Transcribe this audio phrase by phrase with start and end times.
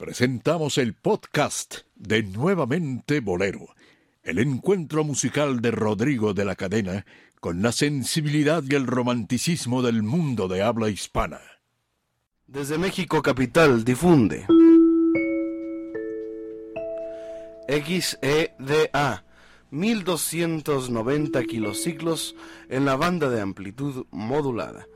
[0.00, 3.68] presentamos el podcast de Nuevamente Bolero,
[4.22, 7.04] el encuentro musical de Rodrigo de la Cadena
[7.38, 11.42] con la sensibilidad y el romanticismo del mundo de habla hispana.
[12.46, 14.46] Desde México Capital difunde
[17.68, 19.24] XEDA
[19.70, 22.36] 1290 kilociclos
[22.70, 24.86] en la banda de amplitud modulada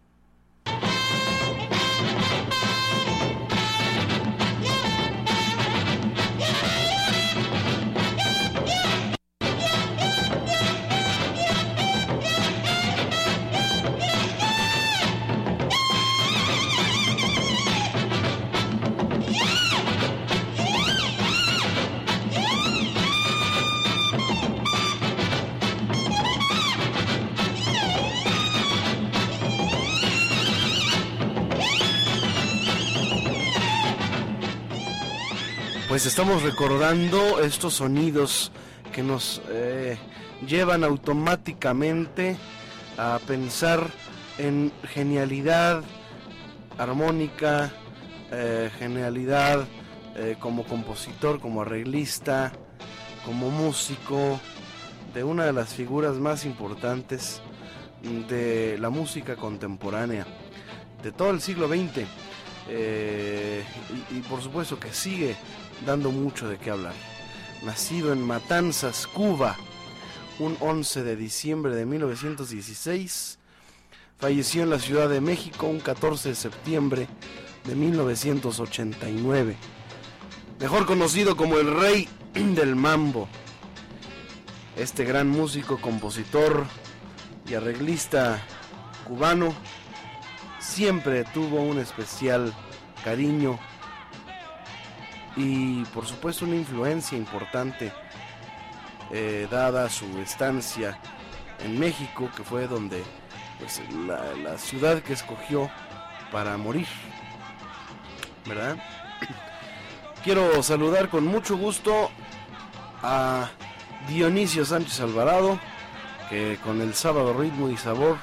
[36.01, 38.51] Pues estamos recordando estos sonidos
[38.91, 39.99] que nos eh,
[40.47, 42.37] llevan automáticamente
[42.97, 43.87] a pensar
[44.39, 45.83] en genialidad
[46.79, 47.71] armónica,
[48.31, 49.67] eh, genialidad
[50.15, 52.51] eh, como compositor, como arreglista,
[53.23, 54.39] como músico,
[55.13, 57.43] de una de las figuras más importantes
[58.27, 60.25] de la música contemporánea
[61.03, 62.07] de todo el siglo XX.
[64.09, 65.35] y, por supuesto que sigue
[65.85, 66.93] dando mucho de qué hablar.
[67.63, 69.55] Nacido en Matanzas, Cuba,
[70.39, 73.39] un 11 de diciembre de 1916,
[74.17, 77.07] falleció en la Ciudad de México un 14 de septiembre
[77.65, 79.55] de 1989.
[80.59, 83.27] Mejor conocido como el rey del mambo.
[84.75, 86.65] Este gran músico, compositor
[87.47, 88.41] y arreglista
[89.07, 89.53] cubano
[90.59, 92.53] siempre tuvo un especial
[93.03, 93.59] cariño
[95.35, 97.91] y por supuesto una influencia importante
[99.11, 100.97] eh, dada su estancia
[101.63, 103.03] en México, que fue donde
[103.59, 105.69] pues, la, ciudad que escogió
[106.31, 106.87] para morir,
[108.45, 108.77] ¿verdad?
[110.23, 112.09] Quiero saludar con mucho gusto
[113.03, 113.49] a
[114.07, 115.59] Dionisio Sánchez Alvarado,
[116.29, 118.17] que con el sábado ritmo y sabor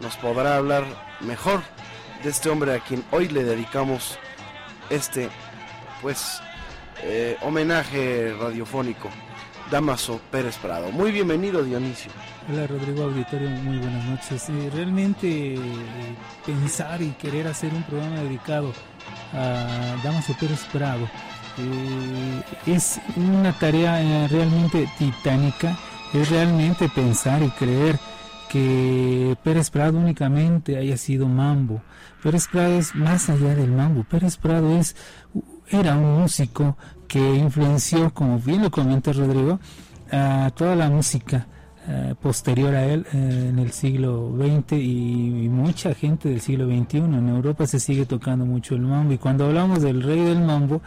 [0.00, 0.84] nos podrá hablar
[1.20, 1.62] mejor
[2.22, 4.18] de este hombre a quien hoy le dedicamos
[4.90, 5.30] este
[6.02, 6.42] pues
[7.04, 9.10] eh, homenaje radiofónico.
[9.70, 10.90] Damaso Pérez Prado.
[10.90, 12.12] Muy bienvenido, Dionisio.
[12.50, 14.46] Hola, Rodrigo Auditorio, muy buenas noches.
[14.72, 15.58] realmente eh,
[16.44, 18.72] pensar y querer hacer un programa dedicado
[19.32, 21.08] a Damaso Pérez Prado
[21.58, 25.78] eh, es una tarea realmente titánica.
[26.12, 27.98] Es realmente pensar y creer
[28.48, 31.82] que Pérez Prado únicamente haya sido mambo.
[32.22, 34.04] Pérez Prado es más allá del mambo.
[34.04, 34.94] Pérez Prado es
[35.70, 36.76] era un músico
[37.08, 39.60] que influenció, como bien lo comenta Rodrigo,
[40.10, 41.46] a toda la música
[41.86, 46.98] eh, posterior a él eh, en el siglo XX y, mucha gente del siglo XXI.
[46.98, 50.80] En Europa se sigue tocando mucho el mambo y cuando hablamos del rey del mambo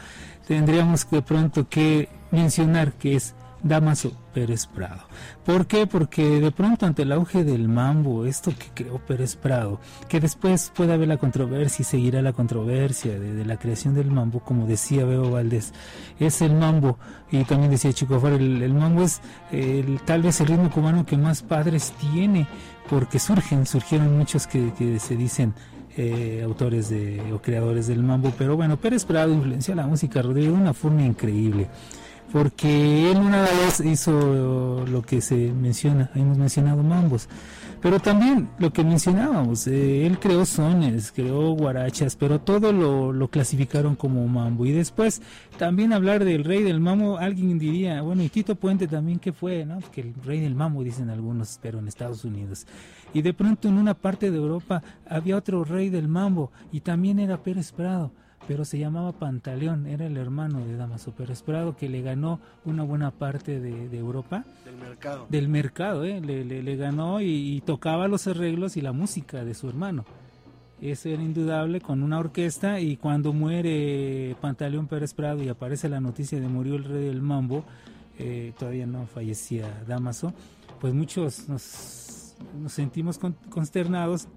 [0.47, 3.35] tendríamos de pronto que mencionar que es
[3.67, 5.01] Damaso Pérez Prado.
[5.45, 5.87] ¿Por qué?
[5.87, 10.71] Porque de pronto ante el auge del mambo, esto que creó Pérez Prado, que después
[10.75, 15.05] puede haber la controversia y seguirá la controversia de, la creación del mambo, como decía
[15.05, 15.73] Bebo Valdés,
[16.19, 16.97] es el mambo,
[17.31, 19.21] y también decía Chico el, el mambo es
[19.51, 22.47] el, tal vez el ritmo cubano que más padres tiene,
[22.89, 25.53] porque surgen, surgieron muchos que, se dicen
[25.95, 30.55] eh, autores de, o creadores del mambo, pero bueno, Pérez Prado influenció la música Rodrigo
[30.55, 31.67] de una forma increíble
[32.31, 37.29] porque él una vez hizo lo que se menciona, hemos mencionado mambos,
[37.81, 43.27] pero también lo que mencionábamos, eh, él creó sones, creó guarachas, pero todo lo, lo,
[43.27, 44.65] clasificaron como mambo.
[44.65, 45.21] Y después
[45.57, 49.63] también hablar del rey del mambo, alguien diría, bueno, y Tito Puente también, ¿qué fue?
[49.63, 49.79] ¿no?
[49.91, 52.65] Que el rey del mambo, dicen algunos, pero en Estados Unidos.
[53.13, 57.19] Y de pronto en una parte de Europa había otro rey del mambo y también
[57.19, 58.11] era Pérez Prado
[58.47, 62.83] pero se llamaba Pantaleón, era el hermano de Damaso Pérez Prado que le ganó una
[62.83, 64.45] buena parte de, Europa.
[64.63, 65.27] Del mercado.
[65.29, 66.21] Del mercado, ¿eh?
[66.21, 70.05] le, le, ganó y, tocaba los arreglos y la música de su hermano.
[70.81, 75.99] Eso era indudable con una orquesta y cuando muere Pantaleón Pérez Prado y aparece la
[75.99, 77.65] noticia de murió el rey del mambo,
[78.17, 80.33] eh, todavía no fallecía Damaso,
[80.79, 83.19] pues muchos nos, nos sentimos
[83.49, 84.27] consternados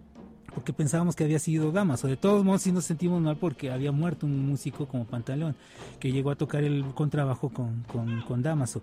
[0.54, 2.06] porque pensábamos que había sido Damaso.
[2.06, 5.56] De todos modos, sí nos sentimos mal porque había muerto un músico como Pantaleón,
[5.98, 8.82] que llegó a tocar el contrabajo con, con, con Damaso.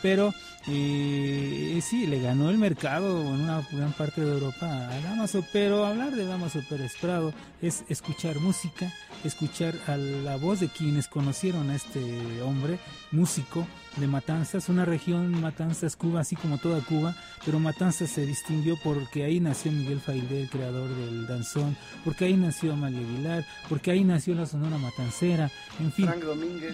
[0.00, 0.32] Pero
[0.68, 5.44] eh, sí, le ganó el mercado en una gran parte de Europa a Damaso.
[5.52, 8.92] Pero hablar de Damaso Pérez Prado es escuchar música,
[9.24, 12.78] escuchar a la voz de quienes conocieron a este hombre,
[13.10, 13.66] músico,
[13.98, 17.14] de Matanzas, una región, Matanzas, Cuba, así como toda Cuba,
[17.44, 22.36] pero Matanzas se distinguió porque ahí nació Miguel Faildé, el creador del danzón, porque ahí
[22.36, 25.50] nació Amalia Aguilar, porque ahí nació la Sonora Matancera,
[25.80, 26.08] en fin,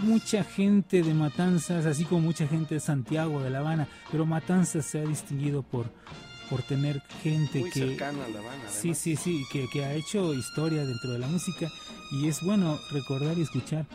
[0.02, 4.84] mucha gente de Matanzas, así como mucha gente de Santiago, de La Habana, pero Matanzas
[4.84, 5.90] se ha distinguido por
[6.50, 9.94] por tener gente Muy que cercana a La Habana, sí sí sí que, que ha
[9.94, 11.70] hecho historia dentro de la música
[12.12, 13.86] y es bueno recordar y escuchar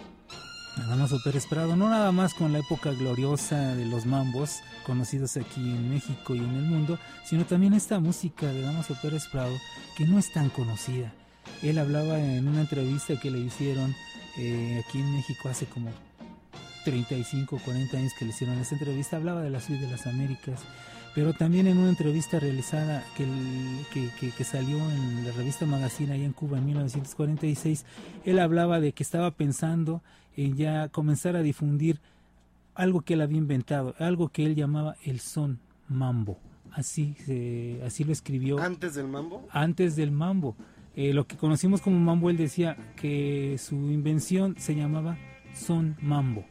[0.88, 5.62] Damaso Pérez Prado, no nada más con la época gloriosa de los mambos, conocidos aquí
[5.62, 9.56] en México y en el mundo, sino también esta música de Damaso Pérez Prado,
[9.98, 11.14] que no es tan conocida.
[11.62, 13.96] Él hablaba en una entrevista que le hicieron
[14.38, 15.92] eh, aquí en México hace como
[16.86, 20.08] 35 o 40 años que le hicieron esa entrevista, hablaba de la ciudad de las
[20.08, 20.62] Américas,
[21.16, 23.26] pero también en una entrevista realizada que,
[23.94, 27.86] que, que, salió en la revista Magazine ahí en Cuba en 1946,
[28.26, 30.02] él hablaba de que estaba pensando
[30.36, 32.00] en ya comenzar a difundir
[32.76, 36.40] algo que él había inventado, algo que él llamaba el son mambo.
[36.72, 37.16] Así,
[37.86, 38.60] así lo escribió.
[38.60, 39.48] ¿Antes del mambo?
[39.52, 40.56] Antes del mambo.
[40.96, 45.18] Eh, lo que conocimos como mambo, él decía que su invención se llamaba
[45.54, 46.46] son mambo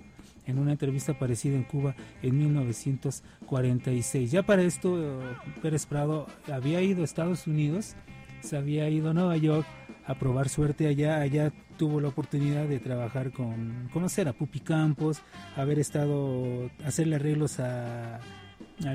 [0.47, 4.31] en una entrevista aparecida en Cuba en 1946.
[4.31, 5.21] Ya para esto,
[5.61, 7.95] Pérez Prado había ido a Estados Unidos,
[8.41, 9.67] se había ido a Nueva York
[10.09, 11.21] a probar suerte allá.
[11.21, 15.21] Allá tuvo la oportunidad de trabajar con, conocer a Pupi Campos,
[15.55, 18.19] haber estado, hacerle arreglos a,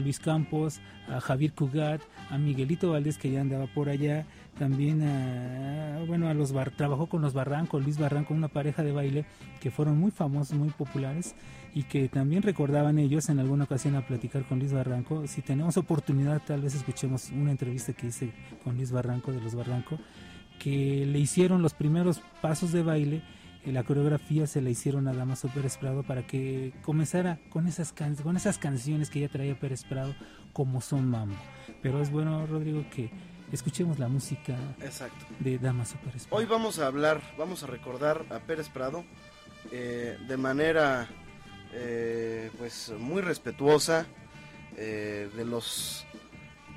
[0.01, 4.25] Luis Campos, a Javier Cugat, a Miguelito Valdés que ya andaba por allá,
[4.57, 8.91] también a, bueno, a los bar, trabajó con los Barranco, Luis Barranco, una pareja de
[8.91, 9.25] baile
[9.59, 11.35] que fueron muy famosos, muy populares
[11.75, 15.27] y que también recordaban ellos en alguna ocasión a platicar con Luis Barranco.
[15.27, 18.31] Si tenemos oportunidad, tal vez escuchemos una entrevista que hice
[18.63, 19.99] con Luis Barranco de los Barranco
[20.63, 23.21] que le hicieron los primeros pasos de baile,
[23.65, 27.93] y la coreografía se la hicieron a Damaso Pérez Prado para que comenzara con esas,
[27.93, 30.13] con esas canciones que ya traía Pérez Prado
[30.51, 31.35] como son mambo.
[31.81, 33.09] Pero es bueno, Rodrigo, que
[33.51, 34.55] escuchemos la música
[35.39, 36.41] de Damaso Pérez Prado.
[36.41, 39.05] Hoy vamos a hablar, vamos a recordar a Pérez Prado
[39.71, 41.07] eh, de manera
[41.71, 44.05] eh, pues muy respetuosa
[44.75, 46.05] eh, de los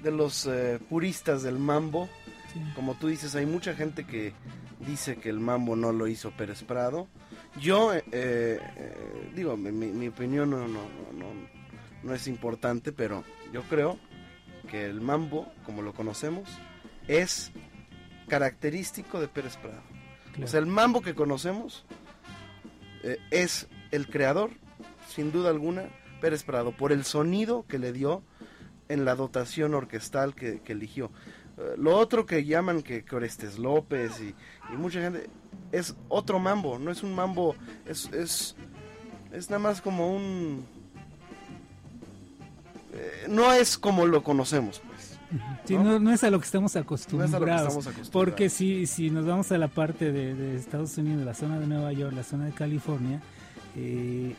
[0.03, 0.49] de los
[0.89, 2.09] puristas del mambo
[2.75, 4.33] como tú dices, hay mucha gente que
[4.81, 7.09] dice que el mambo no lo hizo Pérez Prado.
[7.61, 10.83] Yo, eh, eh, digo, mi, opinión no, no,
[11.13, 11.27] no,
[12.03, 13.99] no es importante, pero yo creo
[14.71, 16.49] que el mambo, como lo conocemos,
[17.09, 17.53] es
[18.29, 19.83] característico de Pérez Prado.
[20.43, 21.87] O sea, el mambo que conocemos
[23.03, 24.51] eh, es el creador,
[25.09, 25.89] sin duda alguna,
[26.21, 28.23] Pérez Prado, por el sonido que le dio
[28.89, 31.11] en la dotación orquestal que eligió.
[31.59, 34.35] Eh, lo otro que llaman que Orestes López y,
[34.77, 35.29] mucha gente
[35.73, 37.55] es otro mambo, no es un mambo,
[37.87, 38.57] es, es,
[39.33, 40.65] es nada más como un...
[42.93, 45.17] Eh, no es como lo conocemos, pues.
[45.71, 46.13] ¿no?
[46.13, 47.89] es a lo que estamos acostumbrados.
[48.13, 51.93] Porque si, si nos vamos a la parte de, Estados Unidos, la zona de Nueva
[51.93, 53.21] York, la zona de California,
[53.75, 54.35] eh,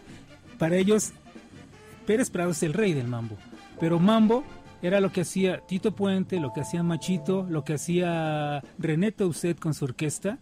[0.58, 1.14] para ellos
[2.08, 3.36] Pérez Prado es el rey del mambo.
[3.80, 4.44] Pero mambo
[4.82, 9.60] era lo que hacía Tito Puente, lo que hacía Machito, lo que hacía René Tausset
[9.60, 10.40] con su orquesta,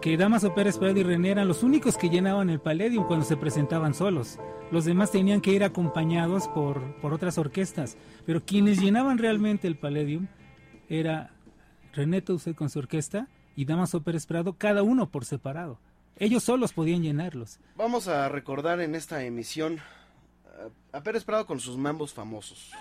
[0.00, 3.36] que Damaso Pérez Prado y René eran los únicos que llenaban el Palladium cuando se
[3.36, 4.38] presentaban solos.
[4.70, 9.76] Los demás tenían que ir acompañados por, por otras orquestas, pero quienes llenaban realmente el
[9.76, 10.26] Palladium
[10.88, 11.30] era
[11.92, 15.78] René Tausset con su orquesta y Damaso Pérez Prado, cada uno por separado.
[16.18, 17.58] Ellos solos podían llenarlos.
[17.76, 19.80] Vamos a recordar en esta emisión
[20.96, 22.72] a Pérez Prado con sus mambos famosos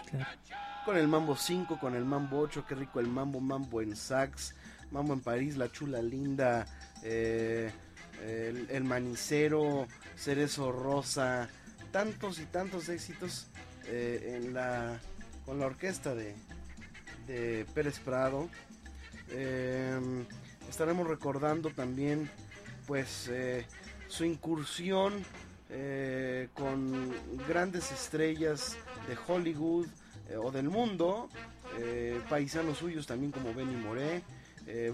[0.85, 4.53] con el Mambo 5, con el Mambo 8, qué rico el Mambo, Mambo en sax,
[4.91, 6.67] Mambo en París, La Chula Linda,
[7.01, 7.71] eh,
[8.21, 11.49] el, Manicero, Cerezo Rosa,
[11.91, 13.47] tantos y tantos éxitos
[13.87, 14.99] eh, en la,
[15.43, 16.35] con la orquesta de,
[17.25, 18.47] de Pérez Prado.
[19.31, 20.23] Em,
[20.69, 22.29] estaremos recordando también
[22.85, 23.31] pues
[24.07, 25.13] su incursión
[26.53, 27.13] con
[27.47, 28.77] grandes estrellas
[29.07, 29.87] de Hollywood
[30.41, 31.29] o del mundo,
[32.29, 34.21] paisanos suyos también como Benny Moré,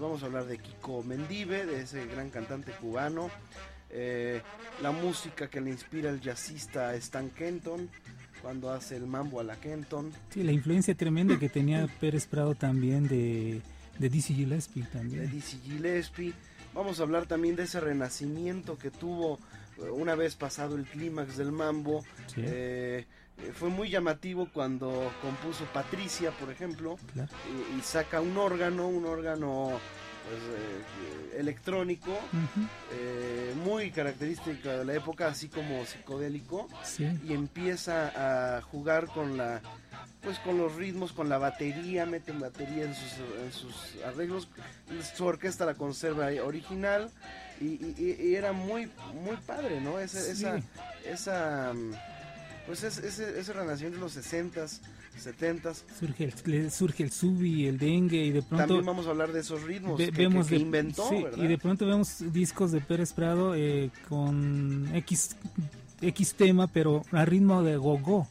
[0.00, 3.30] vamos a hablar de Kiko Mendive, de ese gran cantante cubano,
[4.82, 7.88] la música que le inspira el jazzista Stan Kenton,
[8.42, 10.10] cuando hace el mambo a la Kenton.
[10.30, 13.62] Sí, la influencia tremenda que tenía Pérez Prado también de,
[13.98, 15.20] de Dizzy Gillespie también.
[15.20, 16.34] De Dizzy Gillespie.
[16.74, 19.38] Vamos a hablar también de ese renacimiento que tuvo eh,
[19.78, 22.04] una vez pasado el clímax del mambo.
[22.36, 23.06] Eh,
[23.38, 26.98] eh, fue muy llamativo cuando compuso Patricia, por ejemplo,
[27.76, 29.80] y, saca un órgano, un órgano
[30.28, 32.12] pues, eh, electrónico,
[32.92, 36.68] eh, muy característico de la época, así como psicodélico,
[37.26, 39.60] y empieza a jugar con la
[40.22, 43.12] pues con los ritmos, con la batería, mete batería en sus,
[43.42, 44.48] en sus arreglos,
[45.16, 47.10] su orquesta la conserva original
[47.62, 48.88] y, era muy
[49.24, 49.98] muy padre, ¿no?
[49.98, 50.60] Esa, esa,
[51.04, 51.72] esa
[52.66, 54.80] pues ese, ese renacimiento de los 60s,
[55.20, 55.82] 70s.
[55.98, 58.66] Surge el, surge el subi, el dengue y de pronto...
[58.66, 62.72] También vamos a hablar de esos ritmos que, vemos inventó, Y de pronto vemos discos
[62.72, 65.36] de Pérez Prado eh, con X,
[66.00, 68.28] X tema, pero a ritmo de gogo.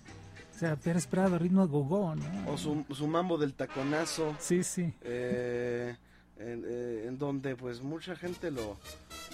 [0.55, 2.51] O sea, Pérez Prado a ritmo de gogo, ¿no?
[2.51, 4.35] O su, su mambo del taconazo.
[4.39, 4.93] Sí, sí.
[5.01, 5.95] Eh,
[6.43, 8.77] eh, en, donde pues mucha gente lo,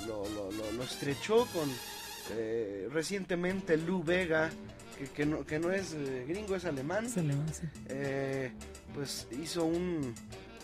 [0.05, 1.69] lo, lo, lo estrechó con...
[2.91, 4.51] recientemente Lou Vega
[5.05, 7.05] que, no, que no es eh, gringo, es alemán.
[7.05, 7.45] Es alemán,
[7.87, 8.51] eh,
[8.93, 10.13] pues hizo un.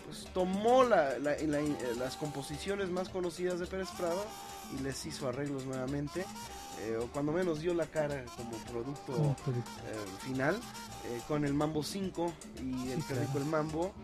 [0.06, 4.22] Pues tomó la, las composiciones más conocidas de Pérez Prado
[4.76, 6.26] y les hizo arreglos nuevamente.
[6.82, 9.36] Eh, o cuando menos dio la cara como producto
[10.20, 10.58] final
[11.28, 12.32] con el Mambo 5
[12.62, 13.94] y el que el Mambo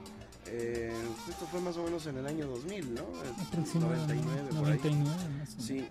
[0.52, 0.92] eh,
[1.28, 3.02] esto fue más o menos en el año 2000, ¿no?
[3.74, 5.16] 99, 99
[5.58, 5.86] Sí.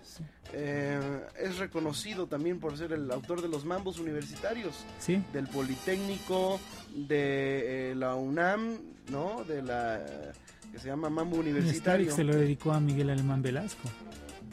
[0.52, 4.84] Eh, es reconocido también por ser el autor de los mambos universitarios.
[4.98, 5.22] Sí.
[5.32, 6.60] Del Politécnico,
[6.94, 9.44] de eh, la UNAM, ¿no?
[9.44, 10.04] De la
[10.70, 12.14] que se llama Mambo Universitario.
[12.14, 13.88] Se lo dedicó a Miguel Alemán Velasco.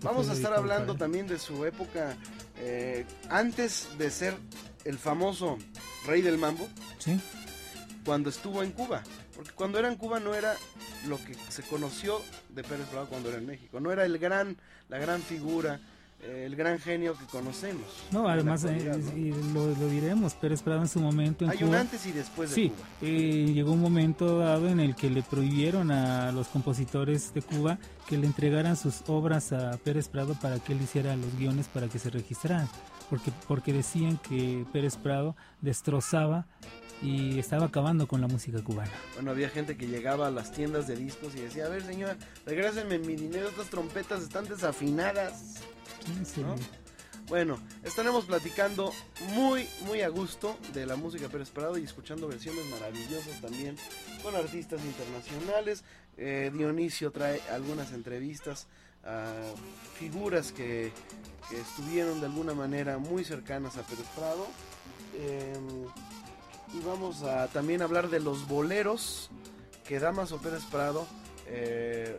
[0.02, 2.16] Vamos a estar hablando también de su época
[3.30, 4.36] antes de ser
[4.86, 5.58] el famoso
[6.06, 6.68] rey del mambo.
[6.98, 7.20] Sí.
[8.06, 9.04] Cuando estuvo en Cuba.
[9.38, 10.56] Porque cuando era en Cuba no era
[11.08, 13.80] lo que se conoció de Pérez Prado cuando era en México.
[13.80, 14.58] No era el gran,
[14.90, 15.80] la gran figura,
[16.24, 17.86] eh, el gran genio que conocemos.
[18.12, 22.04] No, además, eh, y lo, diremos, Pérez Prado en su momento en Hay un antes
[22.08, 22.88] y después de sí, Cuba.
[23.04, 27.78] Eh, llegó un momento dado en el que le prohibieron a los compositores de Cuba
[28.08, 31.88] que le entregaran sus obras a Pérez Prado para que él hiciera los guiones para
[31.88, 32.68] que se registraran.
[33.12, 36.48] Porque, porque decían que Pérez Prado destrozaba
[37.02, 38.92] y estaba acabando con la música cubana.
[39.16, 42.18] Bueno, había gente que llegaba a las tiendas de discos y decía, a ver señora,
[42.46, 45.56] regrésenme mi dinero, estas trompetas están desafinadas.
[47.28, 48.94] Bueno, estaremos platicando
[49.34, 53.76] muy, muy a gusto de la música Pérez Prado y escuchando versiones maravillosas también
[54.24, 55.84] con artistas internacionales.
[56.16, 58.68] Eh, Dionisio trae algunas entrevistas
[59.04, 59.34] a
[60.00, 60.92] figuras que,
[61.52, 64.48] estuvieron de alguna manera muy cercanas a Pérez Prado.
[65.18, 65.86] Em,
[66.74, 69.30] y vamos a también hablar de los boleros
[69.88, 71.08] que Damaso Pérez Prado
[71.48, 72.18] eh,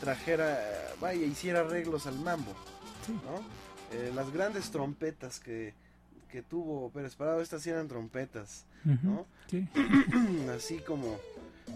[0.00, 0.58] trajera,
[1.00, 2.52] vaya, hiciera arreglos al mambo.
[3.92, 5.74] Eh, las grandes trompetas que,
[6.30, 9.26] que tuvo Pérez Prado, estas eran trompetas, ¿no?
[10.54, 11.16] Así como,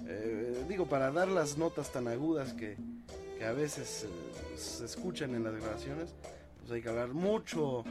[0.06, 2.76] eh, digo, para dar las notas tan agudas que,
[3.38, 4.06] que a veces
[4.56, 6.14] se escuchan en las grabaciones,
[6.58, 7.84] pues hay que hablar mucho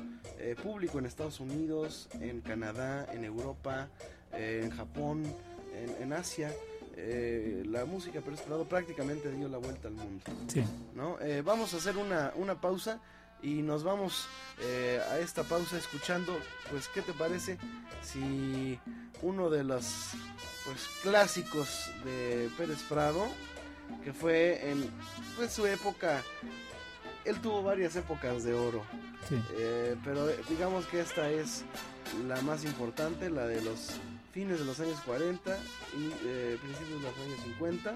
[0.61, 3.89] público en Estados Unidos, en Canadá, en Europa,
[4.33, 5.23] eh, en Japón,
[5.99, 6.53] en, Asia.
[6.95, 10.23] Eh, la música Pérez Prado prácticamente dio la vuelta al mundo.
[10.95, 11.19] ¿no?
[11.21, 12.99] Eh, vamos a hacer una, una, pausa
[13.41, 14.27] y nos vamos
[15.09, 16.37] a esta pausa escuchando,
[16.69, 17.57] pues, ¿qué te parece
[18.01, 18.77] si
[19.21, 20.09] uno de los
[20.65, 23.25] pues, clásicos de Pérez Prado,
[24.03, 24.89] que fue en
[25.37, 26.21] pues, su época,
[27.23, 28.83] él tuvo varias épocas de oro,
[30.03, 31.63] pero digamos que esta es
[32.27, 33.91] la más importante, la de los
[34.31, 35.57] fines de los años 40
[35.97, 37.95] y eh, principios de los años 50,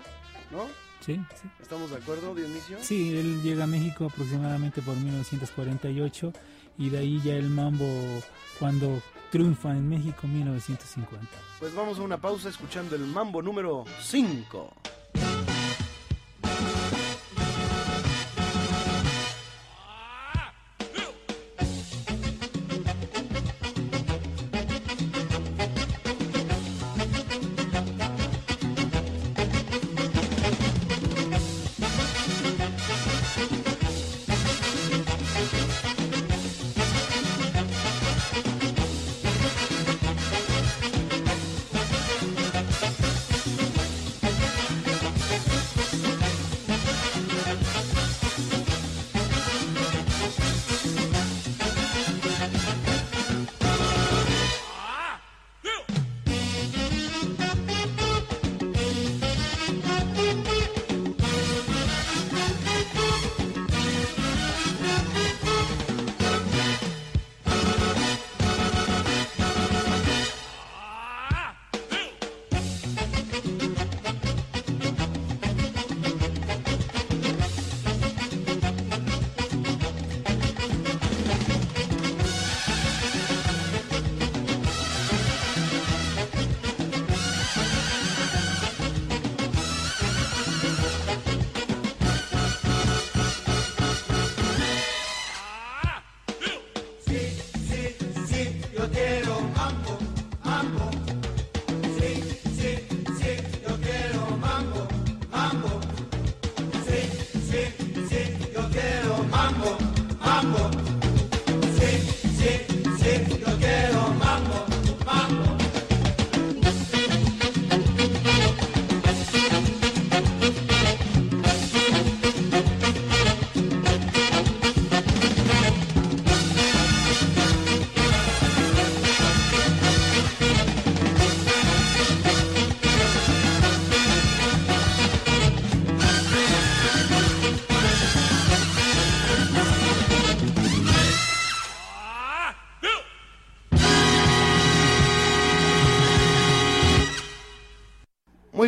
[0.51, 0.67] ¿no?
[0.99, 1.49] Sí, sí.
[1.61, 2.77] ¿Estamos de acuerdo, Dionisio?
[2.81, 6.33] Sí, él llega a México aproximadamente por 1948
[6.77, 7.85] y de ahí ya el mambo
[8.59, 11.27] cuando triunfa en México 1950.
[11.59, 14.73] Pues vamos a una pausa escuchando el mambo número 5.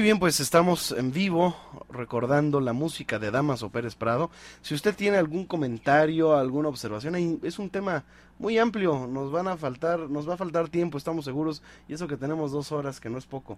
[0.05, 1.55] Bien, pues estamos en vivo
[1.89, 4.29] recordando la música de Damaso Pérez Prado.
[4.61, 8.03] Si usted tiene algún comentario, alguna observación, es un tema
[8.37, 12.07] muy amplio, nos van a faltar, nos va a faltar tiempo, estamos seguros, y eso
[12.07, 13.57] que tenemos dos horas, que no es poco.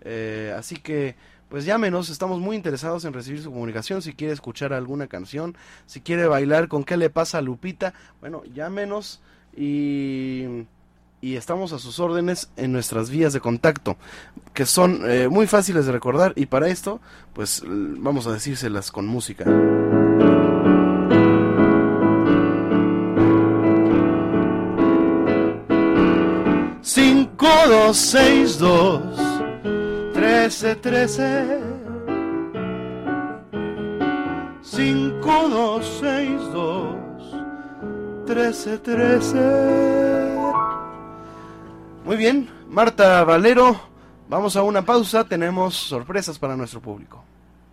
[0.00, 1.14] Eh, así que,
[1.50, 6.00] pues llámenos, estamos muy interesados en recibir su comunicación, si quiere escuchar alguna canción, si
[6.00, 9.20] quiere bailar con qué le pasa a Lupita, bueno, llámenos
[9.54, 10.64] y
[11.26, 13.96] y estamos a sus órdenes en nuestras vías de contacto,
[14.54, 17.00] que son eh, muy fáciles de recordar y para esto,
[17.32, 19.44] pues vamos a decírselas con música.
[26.80, 29.02] 5, 2, 6, 2,
[30.14, 31.60] 13, 13.
[34.62, 36.96] 5, 2, 6, 2,
[38.26, 40.65] 13, 13.
[42.06, 43.80] Muy bien, Marta Valero,
[44.28, 47.24] vamos a una pausa, tenemos sorpresas para nuestro público.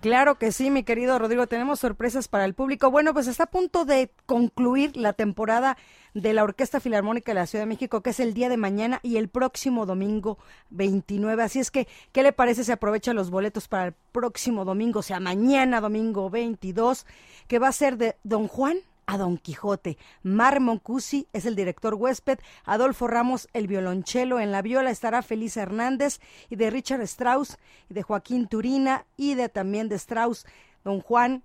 [0.01, 2.89] Claro que sí, mi querido Rodrigo, tenemos sorpresas para el público.
[2.89, 5.77] Bueno, pues está a punto de concluir la temporada
[6.15, 8.99] de la Orquesta Filarmónica de la Ciudad de México, que es el día de mañana
[9.03, 10.39] y el próximo domingo
[10.71, 11.43] 29.
[11.43, 15.03] Así es que, ¿qué le parece si aprovecha los boletos para el próximo domingo, o
[15.03, 17.05] sea, mañana domingo 22,
[17.47, 19.97] que va a ser de Don Juan a Don Quijote.
[20.21, 25.57] Mar Moncusi es el director huésped, Adolfo Ramos el violonchelo, en la viola estará Feliz
[25.57, 27.57] Hernández y de Richard Strauss
[27.89, 30.45] y de Joaquín Turina y de también de Strauss,
[30.83, 31.43] Don Juan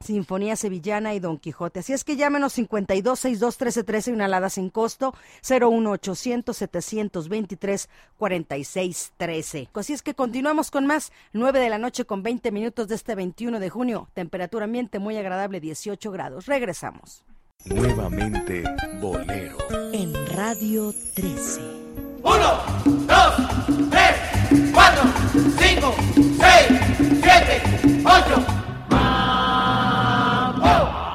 [0.00, 1.80] Sinfonía Sevillana y Don Quijote.
[1.80, 5.14] Así es que llámenos 52 62 13 13 una alada sin costo
[5.48, 9.68] 01800 723 46 13.
[9.74, 13.14] Así es que continuamos con más 9 de la noche con 20 minutos de este
[13.14, 14.08] 21 de junio.
[14.14, 16.46] Temperatura ambiente muy agradable 18 grados.
[16.46, 17.24] Regresamos.
[17.64, 18.62] Nuevamente
[19.00, 19.56] Bolero.
[19.92, 21.60] En Radio 13.
[22.22, 22.24] 1,
[22.84, 25.02] 2, 3, 4,
[25.58, 25.94] 5,
[26.38, 28.67] 6, 7, 8.
[30.70, 31.07] Oh!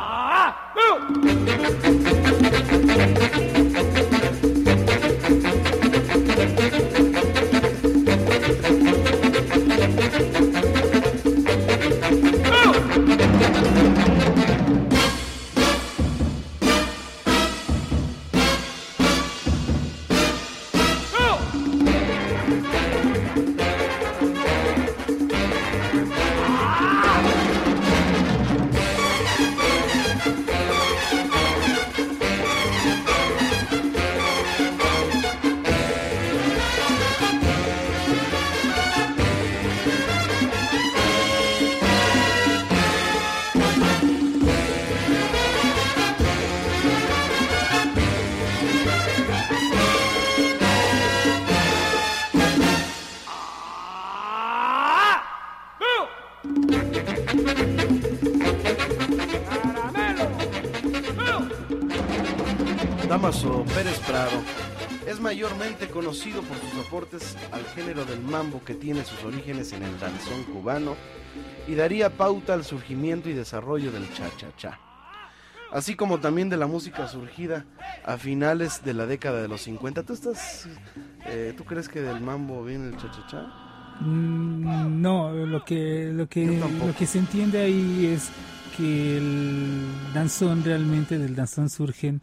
[67.13, 70.95] Aportes al género del mambo que tiene sus orígenes en el danzón cubano
[71.67, 74.79] y daría pauta al surgimiento y desarrollo del cha-cha-cha,
[75.71, 77.65] así como también de la música surgida
[78.05, 80.03] a finales de la década de los 50.
[80.03, 80.67] ¿Tú estás,
[81.25, 83.99] eh, tú crees que del mambo viene el cha-cha-cha?
[84.01, 88.29] Mm, no, lo que, lo que, lo que se entiende ahí es
[88.75, 92.21] que el danzón realmente del danzón surgen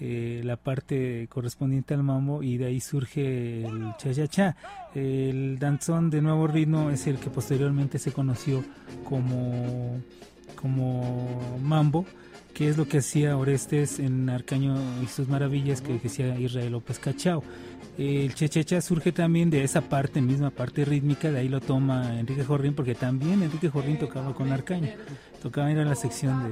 [0.00, 4.56] eh, la parte correspondiente al mambo y de ahí surge el cha-cha-cha.
[4.94, 8.64] El danzón de nuevo ritmo es el que posteriormente se conoció
[9.04, 10.00] como,
[10.56, 12.06] como mambo,
[12.54, 16.98] que es lo que hacía Orestes en Arcaño y sus maravillas, que decía Israel López
[16.98, 17.42] Cachao.
[17.96, 22.42] El chechecha surge también de esa parte, misma parte rítmica, de ahí lo toma Enrique
[22.42, 24.88] Jorrín, porque también Enrique Jorrín tocaba con Arcaño,
[25.40, 26.42] tocaba en la sección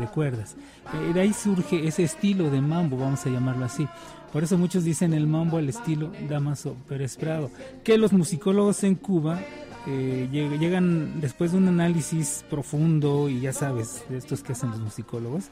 [0.00, 0.56] de, cuerdas.
[0.92, 3.86] Eh, de ahí surge ese estilo de mambo, vamos a llamarlo así.
[4.32, 7.50] Por eso muchos dicen el mambo al estilo Damaso Pérez Prado,
[7.84, 9.40] que los musicólogos en Cuba
[9.86, 14.80] eh, llegan después de un análisis profundo y ya sabes, de estos que hacen los
[14.80, 15.50] musicólogos,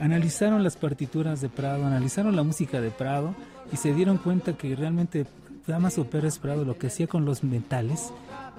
[0.00, 3.34] analizaron las partituras de Prado, analizaron la música de Prado
[3.72, 5.26] y se dieron cuenta que realmente
[5.66, 8.12] Damaso Pérez Prado lo que hacía con los metales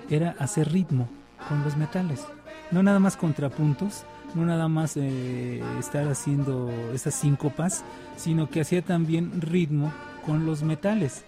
[0.10, 1.10] era hacer ritmo
[1.48, 2.26] con los metales,
[2.72, 7.84] no nada más contrapuntos, no nada más eh, estar haciendo esas síncopas,
[8.16, 9.92] sino que hacía también ritmo
[10.26, 11.24] con los metales.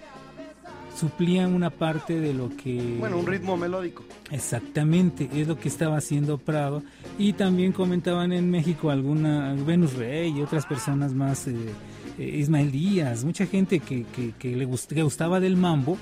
[0.96, 2.98] Suplían una parte de lo que...
[3.00, 4.04] Bueno, un ritmo melódico.
[4.30, 6.84] Exactamente, es lo que estaba haciendo Prado.
[7.18, 11.56] Y también comentaban en México alguna, Venus Rey y otras personas más, eh,
[12.18, 14.06] eh, Ismael Díaz, mucha gente que,
[14.40, 15.98] que, le gustaba del mambo.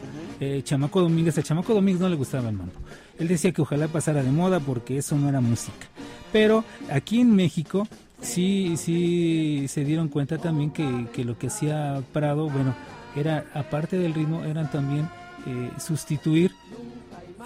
[0.63, 2.73] Chamaco Domínguez, a Chamaco Domínguez no le gustaba el mambo.
[3.19, 5.87] Él decía que ojalá pasara de moda porque eso no era música.
[6.31, 7.87] Pero aquí en México
[8.21, 12.75] sí, sí se dieron cuenta también que, lo que hacía Prado, bueno,
[13.15, 15.09] era, aparte del ritmo, eran también
[15.45, 16.51] eh, sustituir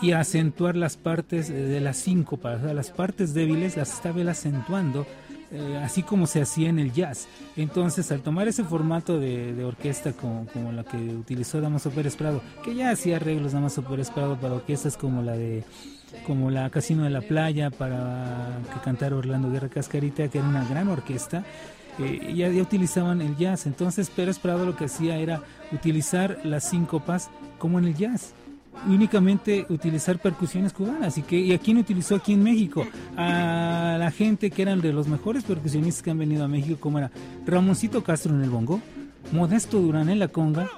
[0.01, 5.07] y acentuar las partes de las síncopas, o las partes débiles las estaba él acentuando,
[5.55, 7.27] eh, así como se hacía en el jazz.
[7.55, 12.41] Entonces, al tomar ese formato de, orquesta como, como, la que utilizó Damaso Pérez Prado,
[12.63, 15.63] que ya hacía arreglos Damaso Pérez Prado para orquestas como la de
[16.25, 20.65] como la Casino de la Playa para que cantara Orlando Guerra Cascarita, que era una
[20.67, 21.43] gran orquesta,
[21.99, 23.65] eh, ya, ya, utilizaban el jazz.
[23.65, 25.41] Entonces Pérez Prado lo que hacía era
[25.71, 28.33] utilizar las síncopas como en el jazz.
[28.87, 31.17] Únicamente utilizar percusiones cubanas.
[31.17, 32.85] Y, que, ¿Y a quién utilizó aquí en México?
[33.17, 36.99] A la gente que eran de los mejores percusionistas que han venido a México, como
[36.99, 37.11] era
[37.45, 38.81] Ramoncito Castro en el bongo,
[39.31, 40.69] Modesto Durán en la conga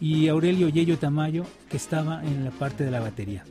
[0.00, 3.44] y Aurelio Yello Tamayo, que estaba en la parte de la batería.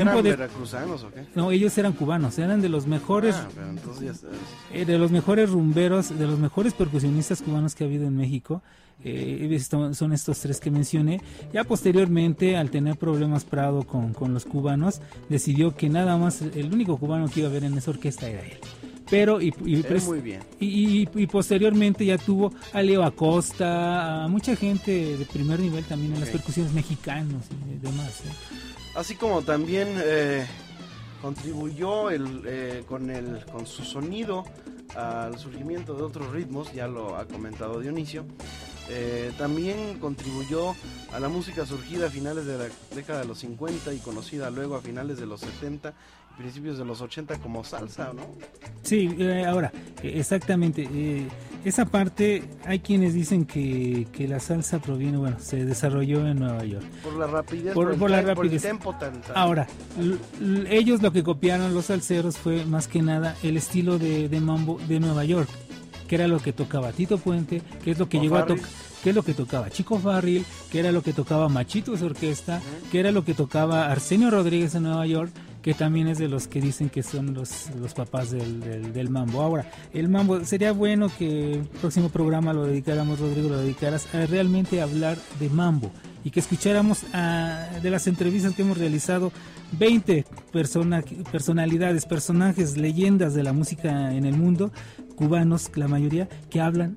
[0.00, 1.24] ¿Eran veracruzanos o qué?
[1.34, 3.34] No, ellos eran cubanos, eran de los mejores.
[3.36, 4.24] Ah, entonces
[4.72, 8.62] eh, de los mejores rumberos, de los mejores percusionistas cubanos que ha habido en México.
[9.04, 9.60] Eh,
[9.92, 11.20] son estos tres que mencioné.
[11.52, 16.72] Ya posteriormente, al tener problemas Prado con, con los cubanos, decidió que nada más el
[16.72, 18.58] único cubano que iba a ver en esa orquesta era él
[19.08, 20.42] pero y, y, muy bien.
[20.58, 26.14] Y, y, posteriormente ya tuvo a Leo Acosta, a mucha gente de primer nivel también
[26.14, 28.22] en las percusiones mexicanos y demás.
[28.22, 28.56] ¿eh?
[28.96, 30.46] así como también eh,
[31.22, 34.44] contribuyó el, eh, con, el, con su sonido
[34.96, 38.24] al surgimiento de otros ritmos, ya lo ha comentado Dionisio.
[38.88, 40.74] Eh, también contribuyó
[41.12, 44.76] a la música surgida a finales de la década de los 50 y conocida luego
[44.76, 45.94] a finales de los 70
[46.36, 48.22] principios de los 80 como salsa, ¿no?
[48.82, 49.72] Sí, eh, ahora,
[50.02, 50.88] eh, exactamente.
[50.92, 51.26] Eh,
[51.64, 56.64] esa parte, hay quienes dicen que, que, la salsa proviene, bueno, se desarrolló en Nueva
[56.64, 56.84] York.
[57.02, 58.64] Por la rapidez, por, la rapidez.
[58.64, 59.66] el tempo tan, Ahora,
[60.68, 64.78] ellos lo que copiaron los salseros fue más que nada el estilo de, de mambo
[64.86, 65.48] de Nueva York,
[66.06, 68.68] que era lo que tocaba Tito Puente, que es lo que llegó a tocar
[69.06, 72.98] que es lo que tocaba Chico Farril, que era lo que tocaba Machitos Orquesta, que
[72.98, 75.30] era lo que tocaba Arsenio Rodríguez en Nueva York,
[75.66, 79.42] que también es de los que dicen que son los, los papás del, del, mambo.
[79.42, 84.26] Ahora, el mambo, sería bueno que el próximo programa lo dedicáramos, Rodrigo, lo dedicaras a
[84.26, 85.90] realmente hablar de mambo
[86.22, 87.02] y que escucháramos
[87.82, 89.32] de las entrevistas que hemos realizado
[89.76, 91.02] 20 persona,
[91.32, 94.70] personalidades, personajes, leyendas de la música en el mundo,
[95.16, 96.94] cubanos, la mayoría, que hablan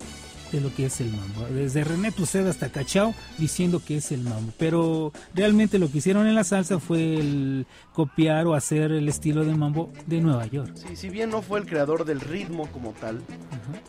[0.52, 1.46] de lo que es el mambo.
[1.54, 4.54] Desde René Tuced hasta Cachao diciendo que es el mambo.
[4.58, 9.46] Pero realmente lo que hicieron en la salsa fue el copiar o hacer el estilo
[9.46, 10.72] del mambo de Nueva York.
[10.76, 13.22] Sí, si bien no fue el creador del ritmo como tal,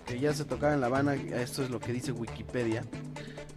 [0.07, 2.85] que ya se tocaba en La Habana, esto es lo que dice Wikipedia,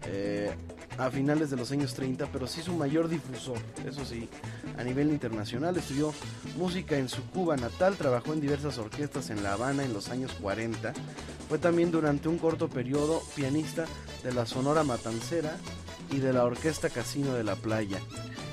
[0.05, 0.51] eh,
[0.97, 4.29] a finales de los años 30, pero sí su mayor difusor, eso sí,
[4.77, 5.75] a nivel internacional.
[5.75, 6.13] Estudió
[6.57, 10.33] música en su Cuba natal, trabajó en diversas orquestas en La Habana en los años
[10.39, 10.93] 40.
[11.49, 12.92] Fue también durante un corto periodo
[13.35, 13.85] pianista
[14.23, 15.57] de la Sonora Matancera
[16.11, 17.99] y de la Orquesta Casino de la Playa.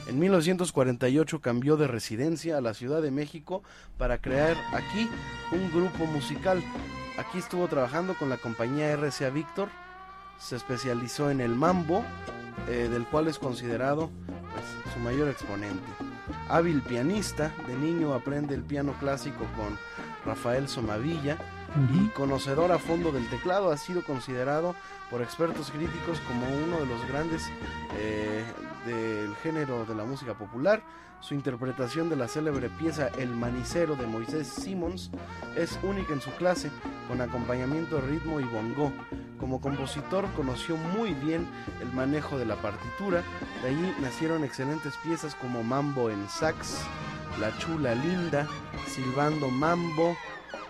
[0.06, 3.62] En 1948 cambió de residencia a la Ciudad de México
[3.98, 5.08] para crear aquí
[5.52, 6.62] un grupo musical.
[7.18, 9.68] Aquí estuvo trabajando con la compañía RCA Víctor
[10.38, 12.02] se especializó en el mambo,
[12.66, 14.10] eh, del cual es considerado
[14.52, 15.86] pues, su mayor exponente.
[16.48, 19.78] Hábil pianista, de niño aprende el piano clásico con
[20.24, 21.36] Rafael Somavilla
[21.92, 24.74] y conocedor a fondo del teclado, ha sido considerado
[25.10, 27.48] por expertos críticos como uno de los grandes
[27.96, 28.44] eh,
[28.86, 30.82] del género de la música popular.
[31.20, 35.10] Su interpretación de la célebre pieza El Manicero de Moisés Simons
[35.54, 36.70] es única en su clase,
[37.08, 38.90] con acompañamiento de ritmo y bongo.
[39.38, 41.46] Como compositor conoció muy bien
[41.82, 43.22] el manejo de la partitura,
[43.62, 46.78] de ahí nacieron excelentes piezas como Mambo en sax,
[47.38, 48.46] La Chula Linda,
[48.86, 50.16] Silbando Mambo,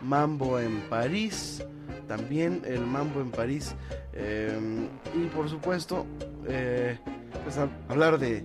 [0.00, 1.64] Mambo en París,
[2.08, 3.74] también el Mambo en París
[4.12, 6.06] Eh, y por supuesto,
[6.46, 6.98] eh,
[7.44, 7.56] pues
[7.88, 8.44] hablar de,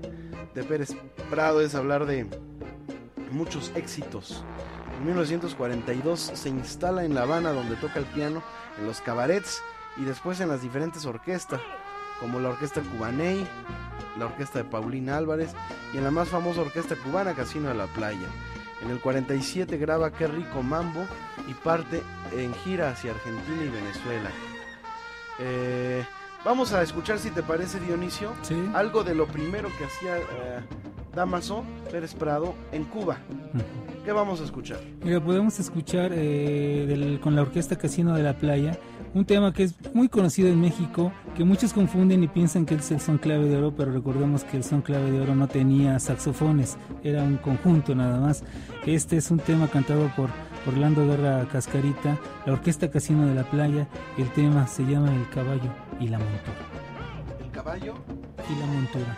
[0.54, 0.96] de Pérez
[1.30, 2.28] Prado es hablar de
[3.32, 4.44] muchos éxitos.
[4.98, 8.42] En 1942 se instala en La Habana donde toca el piano,
[8.80, 9.62] en los cabarets
[9.98, 11.60] y después en las diferentes orquestas,
[12.20, 13.46] como la Orquesta Cubaney,
[14.18, 15.54] la Orquesta de Paulina Álvarez
[15.94, 18.28] y en la más famosa Orquesta Cubana Casino de la Playa.
[18.82, 21.06] En el 47 graba Qué rico mambo
[21.48, 22.02] y parte
[22.36, 24.30] en gira hacia Argentina y Venezuela.
[25.40, 26.04] Eh,
[26.44, 28.56] vamos a escuchar si te parece Dionisio Sí.
[28.74, 30.60] algo de lo primero que hacía eh,
[31.14, 33.18] Damaso Pérez Prado en Cuba.
[34.04, 34.80] ¿Qué vamos a escuchar?
[35.04, 38.78] Mira, podemos escuchar eh, del- con la Orquesta Casino de la Playa
[39.14, 42.92] un tema que es muy conocido en México, que muchos confunden y piensan que es
[42.92, 45.98] el son clave de oro, pero recordemos que el son clave de oro no tenía
[46.00, 48.44] saxofones, era un conjunto nada más.
[48.86, 50.30] Este es un tema cantado por
[50.68, 55.70] Orlando Guerra Cascarita, la Orquesta Casino de la Playa, el tema se llama El caballo
[56.00, 56.58] y la montura.
[57.44, 57.94] El caballo.
[58.50, 59.18] Y la montura.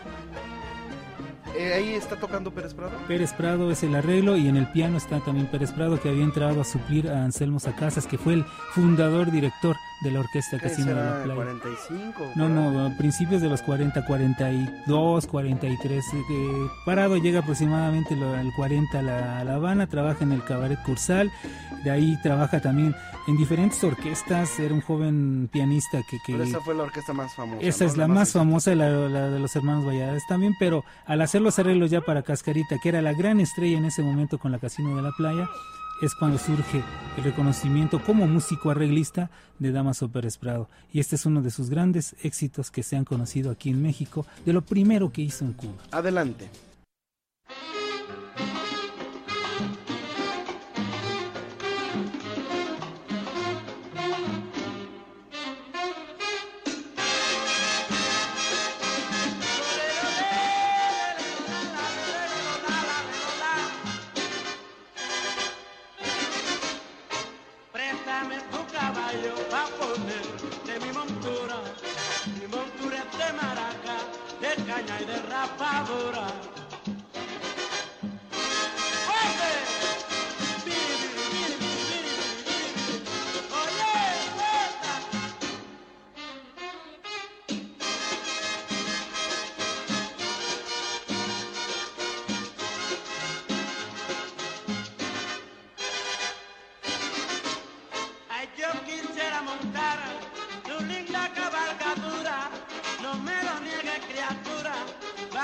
[1.57, 2.91] Eh, ahí está tocando Pérez Prado.
[3.07, 6.23] Pérez Prado es el arreglo y en el piano está también Pérez Prado que había
[6.23, 10.67] entrado a suplir a Anselmo Sacasas que fue el fundador director de la Orquesta ¿Qué
[10.69, 11.35] Casino de la Playa.
[11.35, 12.31] 45.
[12.35, 16.05] No, no, a principios de los 40, 42, 43.
[16.13, 20.81] eh, Parado llega aproximadamente al 40 a la, a La Habana, trabaja en el Cabaret
[20.83, 21.31] Cursal,
[21.83, 22.95] de ahí trabaja también
[23.27, 26.17] en diferentes orquestas, era un joven pianista que...
[26.25, 27.65] que Pero esa fue la orquesta más famosa.
[27.65, 27.91] esa ¿no?
[27.91, 31.59] es la más famosa, la, la de los hermanos Valladares también, pero al hacer los
[31.59, 34.95] arreglos ya para Cascarita, que era la gran estrella en ese momento con la Casino
[34.95, 35.49] de la Playa,
[36.01, 36.83] es cuando surge
[37.17, 39.29] el reconocimiento como músico arreglista
[39.59, 40.69] de Damaso Pérez Prado.
[40.91, 44.25] Y este es uno de sus grandes éxitos que se han conocido aquí en México,
[44.45, 45.83] de lo primero que hizo en Cuba.
[45.91, 46.49] Adelante.
[74.77, 76.66] Caña y de rapadura.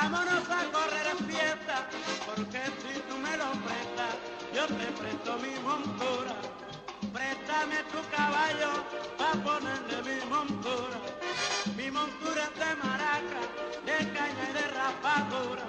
[0.04, 1.88] Vámonos a correr en fiesta,
[2.26, 4.16] porque si tú me lo prestas,
[4.54, 6.36] yo te presto mi montura.
[7.14, 8.72] Préstame tu caballo
[9.18, 10.98] pa' ponerle mi montura.
[11.78, 13.42] Mi montura es de maraca,
[13.86, 15.66] de caña y de rapadura.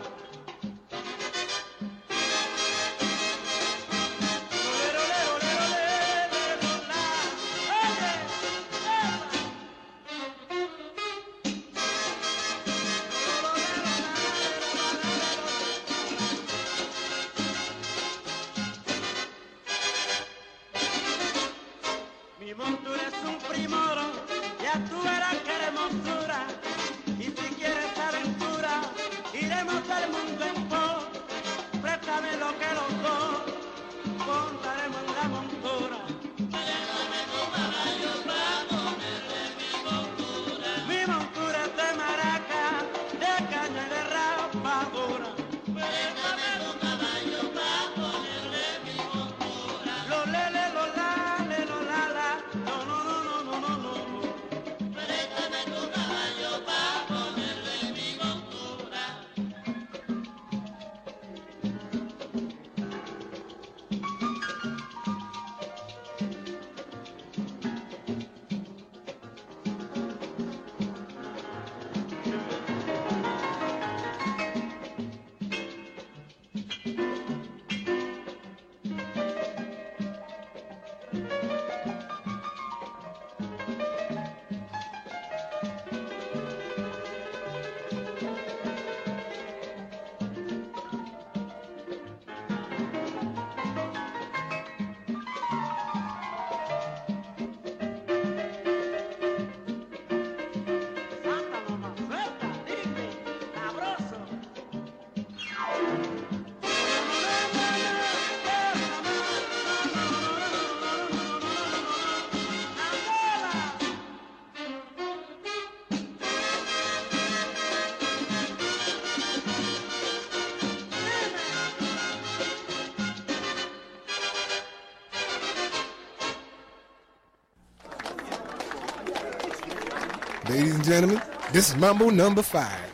[130.94, 132.93] Gentlemen, this is Mambo number five.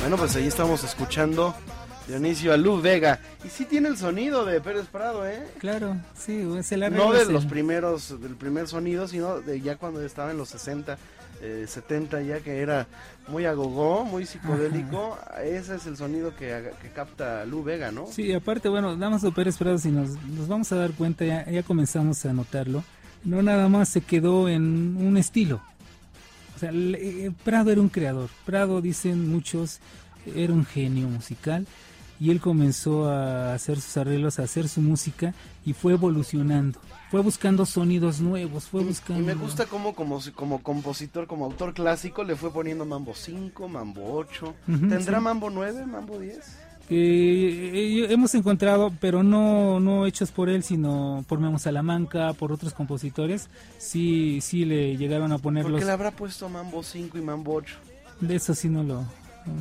[0.00, 1.54] Bueno, pues ahí estamos escuchando
[2.06, 3.18] Dionisio a Lou Vega.
[3.42, 5.42] Y sí tiene el sonido de Pérez Prado, ¿eh?
[5.58, 10.02] Claro, sí, es el No de los primeros, del primer sonido, sino de ya cuando
[10.02, 10.98] estaba en los 60,
[11.40, 12.86] eh, 70 ya que era
[13.26, 15.16] muy agogó, muy psicodélico.
[15.42, 18.06] Ese es el sonido que, capta Lou Vega, ¿no?
[18.06, 21.62] Sí, aparte, bueno, Damaso Pérez Prado, si nos, nos vamos a dar cuenta, ya, ya
[21.62, 22.84] comenzamos a notarlo,
[23.24, 25.62] no nada más se quedó en un estilo.
[26.60, 28.28] O sea, le- eh, Prado era un creador.
[28.44, 29.80] Prado, dicen muchos,
[30.36, 31.66] era un genio musical
[32.20, 35.32] y él comenzó a hacer sus arreglos, a hacer su música
[35.64, 36.78] y fue evolucionando.
[37.10, 39.24] Fue buscando sonidos nuevos, fue Y buscando...
[39.24, 44.12] me gusta cómo como, como compositor, como autor clásico, le fue poniendo Mambo 5, Mambo
[44.18, 44.54] 8.
[44.68, 45.24] Ujú, ¿Tendrá sí.
[45.24, 46.38] Mambo 9, Mambo 10?
[46.88, 52.52] Que eh, hemos encontrado, pero no, no hechos por él, sino por Memo Salamanca, por
[52.52, 55.78] otros compositores, sí, sí le llegaron a ¿Por ponerlos.
[55.78, 57.76] qué le habrá puesto Mambo 5 y Mambo 8?
[58.20, 59.04] De eso sí no lo,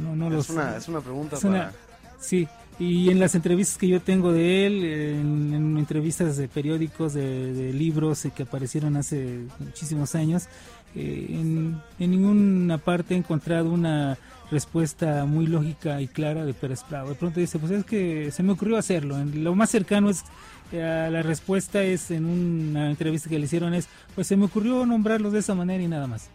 [0.02, 1.74] no, no es, los- una, es una pregunta es una- para...
[2.20, 2.48] Sí,
[2.80, 7.54] y en las entrevistas que yo tengo de él, en, en entrevistas de periódicos, de,
[7.54, 10.48] de libros eh, que aparecieron hace muchísimos años,
[10.96, 14.18] eh, en, en ninguna parte he encontrado una
[14.52, 17.10] respuesta muy lógica y clara de Pérez Prado.
[17.10, 19.18] De pronto dice, pues es que se me ocurrió hacerlo.
[19.34, 20.24] Lo más cercano es
[20.72, 24.86] eh, la respuesta es en una entrevista que le hicieron es, pues se me ocurrió
[24.86, 26.30] nombrarlos de esa manera y nada más.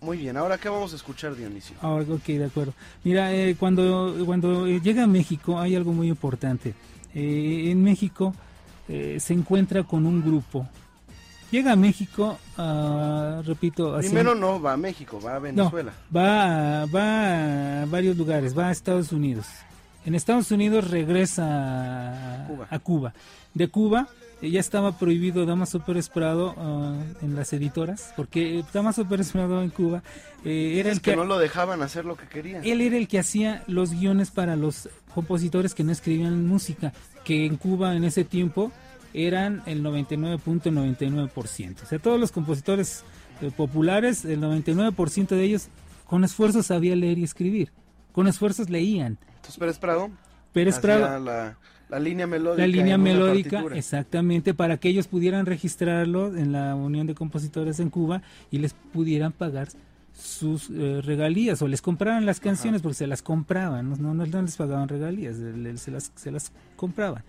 [0.00, 1.76] Muy bien, ahora ¿qué vamos a escuchar, Dionisio?
[1.82, 2.72] Ah, ok, de acuerdo.
[3.04, 6.74] Mira, eh, cuando, cuando llega a México hay algo muy importante.
[7.14, 8.34] Eh, en México
[8.88, 10.66] eh, se encuentra con un grupo.
[11.50, 15.92] Llega a México, ah, repito, así- Primero no va a México, va a no, Venezuela.
[16.14, 19.46] va, a- va a varios lugares, va a Estados Unidos.
[20.06, 22.66] En Estados Unidos regresa a Cuba.
[22.70, 23.14] a Cuba.
[23.52, 24.08] De Cuba
[24.42, 29.60] eh, ya estaba prohibido Damaso Pérez Prado ah, en las editoras, porque Damaso Pérez Prado
[29.62, 30.02] en Cuba
[30.44, 32.64] eh, era Es el que que, no lo dejaban hacer lo que querían.
[32.64, 36.92] él era el que hacía los guiones para los compositores que no escribían música,
[37.24, 38.72] que en Cuba en ese tiempo
[39.14, 41.82] eran el 99.99%.
[41.82, 43.04] O sea, todos los compositores
[43.40, 45.68] eh, populares, el 99% de ellos
[46.06, 47.70] con esfuerzo sabía leer y escribir.
[48.12, 49.18] Con esfuerzos leían.
[49.36, 50.10] Entonces Pérez Prado
[50.52, 51.56] Pérez Prado, la,
[51.88, 52.62] la línea melódica.
[52.62, 57.90] la línea melódica, exactamente, para que ellos pudieran registrarlo en la Unión de Compositores en
[57.90, 59.68] Cuba y les pudieran pagar
[60.12, 64.42] sus eh, regalías o les compraran las canciones porque se las compraban, no, no, no
[64.42, 67.22] les pagaban regalías, se las, se las compraban.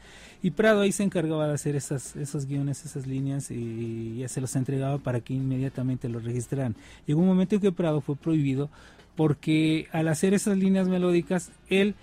[0.44, 4.42] Y Prado ahí se encargaba de hacer esas, esos guiones, esas líneas y ya se
[4.42, 6.76] los entregaba para que inmediatamente los registraran.
[7.06, 8.70] Llegó un momento en que Prado fue prohibido
[9.16, 11.96] porque al hacer esas líneas melódicas, él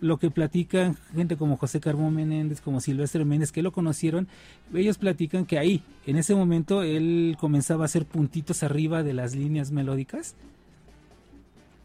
[0.00, 4.26] lo que platican gente como José Carbón Menéndez, como Silvestre Méndez, que lo conocieron,
[4.74, 9.36] ellos platican que ahí, en ese momento, él comenzaba a hacer puntitos arriba de las
[9.36, 10.34] líneas melódicas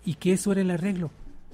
[0.04, 1.12] y que eso era el arreglo.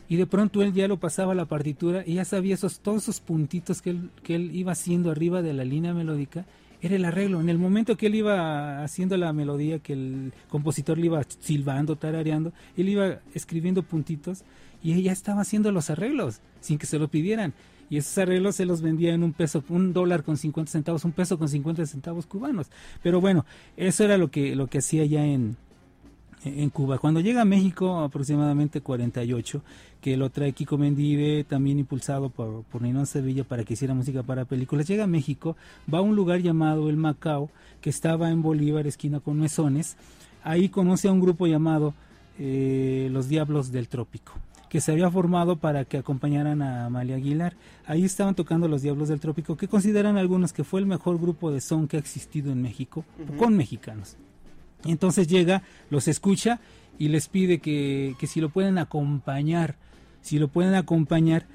[0.10, 3.04] Y de pronto él ya lo pasaba a la partitura y ya sabía esos, todos
[3.04, 6.46] esos puntitos que él, que él iba haciendo arriba de la línea melódica,
[6.82, 7.40] era el arreglo.
[7.40, 11.96] En el momento que él iba haciendo la melodía, que el compositor le iba silbando,
[11.96, 14.44] tarareando, él iba escribiendo puntitos
[14.84, 17.54] y ella estaba haciendo los arreglos sin que se lo pidieran.
[17.90, 21.12] Y esos arreglos se los vendía en un peso, un dólar con 50 centavos, un
[21.14, 22.68] peso con 50 centavos cubanos.
[23.02, 23.46] Pero bueno,
[23.78, 25.56] eso era lo que, lo que hacía ya en,
[26.46, 26.98] en Cuba.
[26.98, 29.62] Cuando llega a México, aproximadamente 48,
[30.02, 34.24] que lo trae Kiko Mendive, también impulsado por, por Ninón Sevilla para que hiciera música
[34.24, 35.56] para películas, llega a México,
[35.92, 37.50] va a un lugar llamado El Macao,
[37.82, 39.98] que estaba en Bolívar, esquina con Mesones.
[40.44, 41.94] Ahí conoce a un grupo llamado
[42.38, 44.34] eh, Los Diablos del Trópico
[44.74, 47.54] que se había formado para que acompañaran a Amalia Aguilar.
[47.86, 51.52] Ahí estaban tocando los Diablos del Trópico, que consideran algunos que fue el mejor grupo
[51.52, 53.06] de son que ha existido en México,
[53.38, 54.18] con mexicanos.
[54.86, 56.60] Entonces llega, los escucha
[57.00, 59.76] y les pide que, que si lo pueden acompañar,
[60.22, 61.46] si lo pueden acompañar,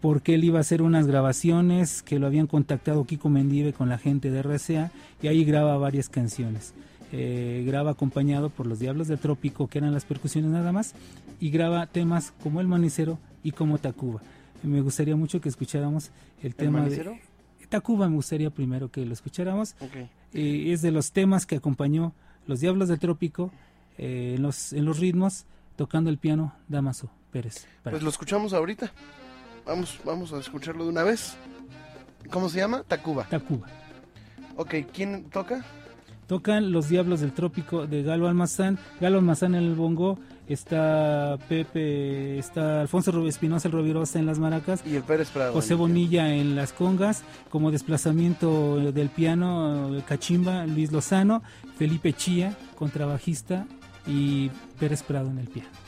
[0.00, 3.96] porque él iba a hacer unas grabaciones que lo habían contactado Kiko Mendive con la
[3.96, 4.90] gente de RCA
[5.22, 6.74] y ahí graba varias canciones.
[7.16, 10.94] eh, graba acompañado por los Diablos del Trópico, que eran las percusiones nada más,
[11.40, 14.20] y graba temas como El Manicero y como Tacuba.
[14.64, 16.10] Me gustaría mucho que escucháramos
[16.42, 17.12] el, tema Manicero?
[17.12, 19.76] de Tacuba, me gustaría primero que lo escucháramos.
[20.32, 22.12] Eh, es de los temas que acompañó
[22.46, 23.50] los Diablos del Trópico
[23.98, 27.66] eh, en, los, en los ritmos, tocando el piano Damaso Pérez.
[27.82, 28.92] Pues lo escuchamos ahorita.
[29.66, 31.36] Vamos, vamos a escucharlo de una vez.
[32.30, 32.82] ¿Cómo se llama?
[32.82, 33.24] Tacuba.
[33.24, 33.66] Tacuba.
[34.56, 35.64] Ok, ¿quién toca?
[36.26, 38.78] Tocan los Diablos del Trópico de Galo Almazán.
[39.00, 40.18] Galo Almazán en el bongo.
[40.48, 44.82] Está Pepe, está Alfonso Espinosa el Rovirosa en las maracas.
[44.86, 45.52] Y el Pérez Prado.
[45.52, 51.42] José Bonilla en las congas, como desplazamiento del piano, Cachimba, Luis Lozano,
[51.78, 53.66] Felipe Chía, contrabajista,
[54.06, 55.83] y Pérez Prado en el piano.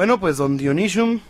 [0.00, 1.20] Bueno, pues don Dionisium,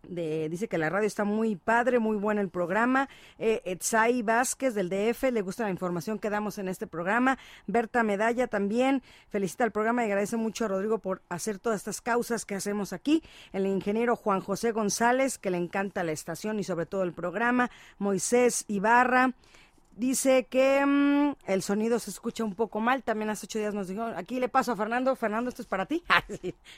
[0.08, 3.08] de, dice que la radio está muy padre, muy bueno el programa.
[3.38, 7.38] Eh, Etzai Vázquez del DF, le gusta la información que damos en este programa.
[7.66, 12.00] Berta Medalla también felicita el programa y agradece mucho a Rodrigo por hacer todas estas
[12.00, 13.22] causas que hacemos aquí.
[13.52, 17.70] El ingeniero Juan José González, que le encanta la estación y sobre todo el programa.
[17.98, 19.34] Moisés Ibarra.
[19.98, 23.02] Dice que mm, el sonido se escucha un poco mal.
[23.02, 25.16] También hace ocho días nos dijo, aquí le paso a Fernando.
[25.16, 26.04] Fernando, esto es para ti.
[26.08, 26.22] Ah.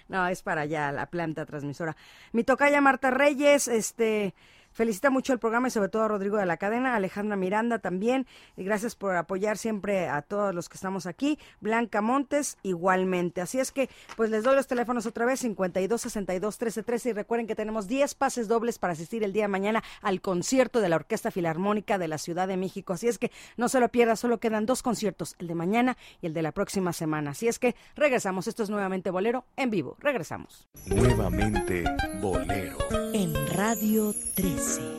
[0.09, 1.97] No, es para allá la planta transmisora.
[2.33, 4.35] Mi tocaya Marta Reyes, este,
[4.73, 8.27] Felicita mucho el programa y sobre todo a Rodrigo de la Cadena, Alejandra Miranda también.
[8.57, 11.39] Y gracias por apoyar siempre a todos los que estamos aquí.
[11.61, 13.41] Blanca Montes igualmente.
[13.41, 17.12] Así es que pues les doy los teléfonos otra vez 52 62 13 13 y
[17.12, 20.89] recuerden que tenemos 10 pases dobles para asistir el día de mañana al concierto de
[20.89, 22.93] la Orquesta Filarmónica de la Ciudad de México.
[22.93, 26.27] Así es que no se lo pierda, solo quedan dos conciertos, el de mañana y
[26.27, 27.31] el de la próxima semana.
[27.31, 28.47] Así es que regresamos.
[28.47, 29.97] Esto es nuevamente Bolero en vivo.
[30.01, 30.68] Regresamos.
[30.87, 31.85] Nuevamente
[32.21, 32.79] Bolero.
[33.12, 34.14] En Radio
[34.61, 34.90] 13.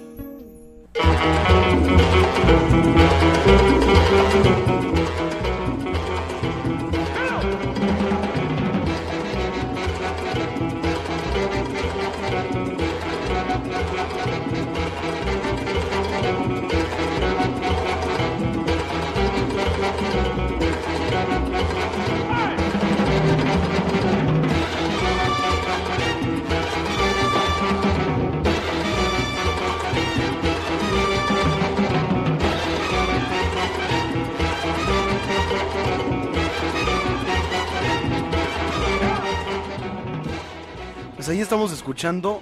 [41.22, 42.42] Pues ahí estamos escuchando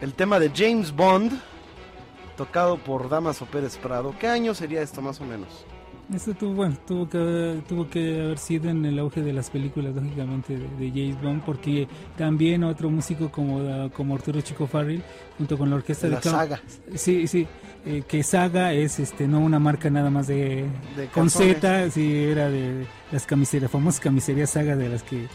[0.00, 1.30] el tema de James Bond,
[2.36, 4.16] tocado por Damaso Pérez Prado.
[4.18, 5.64] ¿Qué año sería esto más o menos?
[6.12, 9.48] Esto tuvo, bueno, tuvo que, haber- tuvo que haber sido en el auge de las
[9.50, 11.86] películas, lógicamente, de, de James Bond, porque
[12.18, 15.04] también otro músico como, como Arturo Chico Farrell,
[15.38, 16.60] junto con la orquesta De de la saga.
[16.96, 17.46] Sí, sí,
[17.84, 20.66] eh, que Saga es este no una marca nada más de,
[20.96, 21.30] De con.
[21.30, 25.28] Z, sí, era de las camiserías, famosas camiserías Saga de las que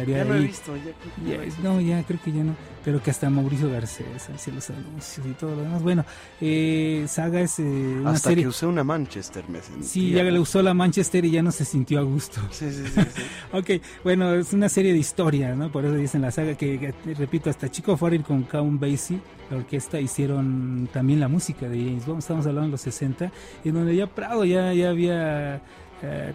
[0.00, 0.46] salía Ya no he ahí.
[0.46, 0.76] visto.
[0.76, 1.62] Ya, creo que Ya, no he visto.
[1.62, 5.30] no, ya creo que ya no, pero que hasta Mauricio Garcés hacía los anuncios y
[5.32, 5.82] todo lo demás.
[5.82, 6.04] Bueno,
[6.40, 8.44] eh, Saga es eh, una Hasta serie.
[8.44, 9.82] que usé una Manchester, me sentía.
[9.88, 12.40] Sí, ya le usó la Manchester y ya no se sintió a gusto.
[12.50, 13.00] Sí, sí, sí.
[13.14, 13.22] sí.
[13.52, 13.70] Ok,
[14.04, 15.70] bueno, es una serie de historia, ¿no?
[15.72, 19.18] Por eso dicen la saga que, que, repito, hasta Chico Farrell con Count Basie,
[19.50, 22.18] la orquesta, hicieron también la música de James Bond.
[22.18, 23.32] Estamos hablando de los 60,
[23.64, 25.62] en donde ya Prado ya, ya había
[26.02, 26.34] eh,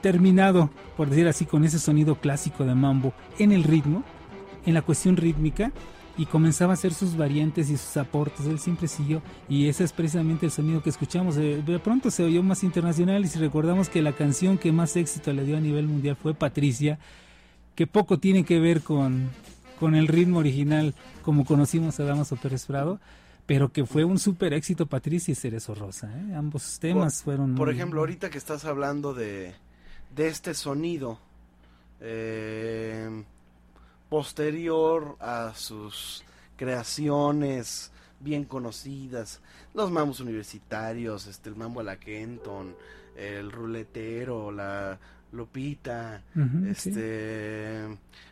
[0.00, 4.04] terminado, por decir así, con ese sonido clásico de mambo en el ritmo,
[4.66, 5.72] en la cuestión rítmica,
[6.16, 8.44] y comenzaba a hacer sus variantes y sus aportes.
[8.46, 8.88] Él siempre
[9.48, 11.36] y ese es precisamente el sonido que escuchamos.
[11.36, 14.96] De, de pronto se oyó más internacional, y si recordamos que la canción que más
[14.96, 16.98] éxito le dio a nivel mundial fue Patricia,
[17.76, 19.30] que poco tiene que ver con,
[19.78, 22.98] con el ritmo original como conocimos a Damaso Pérez Prado,
[23.48, 26.06] pero que fue un súper éxito Patricia y Cerezo Rosa.
[26.14, 26.34] ¿eh?
[26.36, 27.54] Ambos temas fueron...
[27.54, 29.54] Por muy- ejemplo, ahorita que estás hablando de,
[30.14, 31.18] de este sonido
[32.00, 33.24] eh,
[34.10, 36.22] posterior a sus
[36.56, 37.90] creaciones
[38.20, 39.40] bien conocidas,
[39.74, 42.74] los mambos universitarios, este, el mambo a la Kenton,
[43.16, 44.98] el ruletero, la
[45.32, 46.22] Lupita,
[46.68, 47.86] este,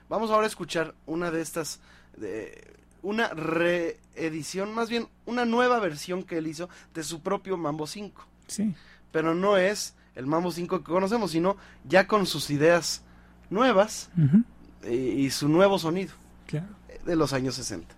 [0.08, 1.80] vamos ahora a escuchar una de estas,
[2.16, 2.75] de-
[3.06, 8.26] una reedición, más bien una nueva versión que él hizo de su propio Mambo 5
[8.48, 8.74] Sí,
[9.12, 13.02] pero no es el Mambo 5 que conocemos, sino ya con sus ideas
[13.48, 14.10] nuevas
[14.84, 16.14] y, y su nuevo sonido
[16.46, 16.66] claro.
[17.04, 17.94] de los años 60.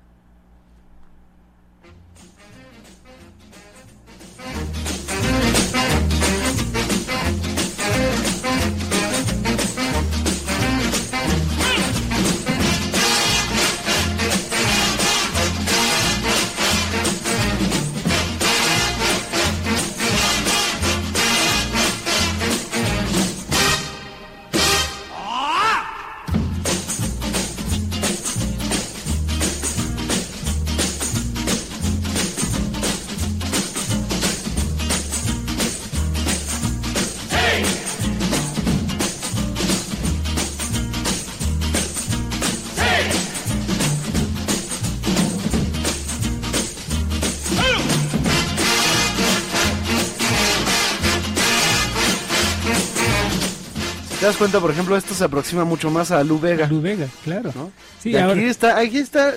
[54.28, 56.66] Das cuenta, por ejemplo, esto se aproxima mucho más a Lu Vega?
[56.68, 57.50] Lu Vega, claro.
[57.54, 57.70] ¿no?
[58.00, 59.32] Sí, Y aquí ahora- está, aquí está,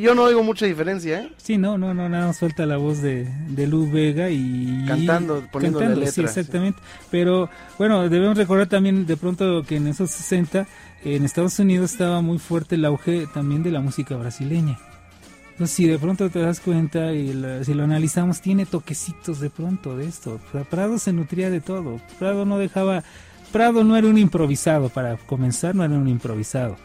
[0.00, 1.32] yo no oigo mucha diferencia, ¿eh?
[1.38, 4.84] Sí, no, no, no, nada más falta la voz de, de Lu Vega y...
[4.86, 6.78] Cantando, poniéndole cantando, letra, Sí, exactamente.
[7.10, 7.48] Pero
[7.78, 10.66] bueno, debemos recordar también de pronto que en esos 60
[11.04, 14.78] en Estados Unidos estaba muy fuerte el auge también de la música brasileña.
[15.52, 19.50] Entonces, si de pronto te das cuenta y lo- si lo analizamos, tiene toquecitos de
[19.50, 20.38] pronto de esto.
[20.70, 22.00] Prado se nutría de todo.
[22.18, 23.04] Prado no dejaba.
[23.52, 26.76] Prado no era un improvisado, para comenzar, no era un improvisado.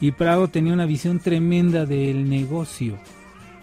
[0.00, 2.98] Y Prado tenía una visión tremenda del negocio.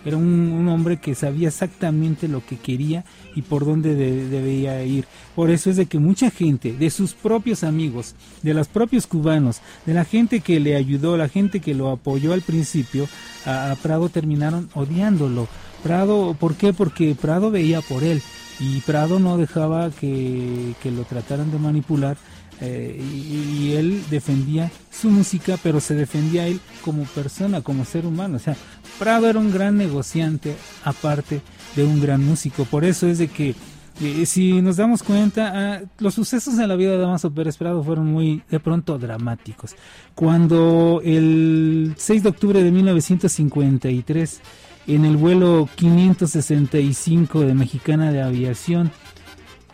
[0.05, 3.05] Era un, hombre que sabía exactamente lo que quería
[3.35, 5.05] y por dónde de- debía ir.
[5.35, 9.61] Por eso es de que mucha gente, de sus propios amigos, de los propios cubanos,
[9.85, 13.07] de la gente que le ayudó, la gente que lo apoyó al principio,
[13.45, 15.47] a, a Prado terminaron odiándolo.
[15.83, 16.73] Prado, ¿por qué?
[16.73, 18.21] Porque Prado veía por él
[18.59, 22.17] y Prado no dejaba que, que lo trataran de manipular
[22.61, 28.37] eh, y, él defendía su música, pero se defendía él como persona, como ser humano.
[28.37, 28.55] O sea,
[28.99, 31.41] Prado era un gran negociante, aparte
[31.75, 32.65] de un gran músico.
[32.65, 33.55] Por eso es de que,
[34.01, 37.83] eh, si nos damos cuenta, ah, los sucesos en la vida de Damaso Pérez Prado
[37.83, 39.75] fueron muy, de pronto, dramáticos.
[40.15, 44.41] Cuando el 6 de octubre de 1953,
[44.87, 48.91] en el vuelo 565 de Mexicana de Aviación,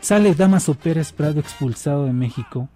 [0.02, 2.70] sale Damaso Pérez Prado expulsado de México.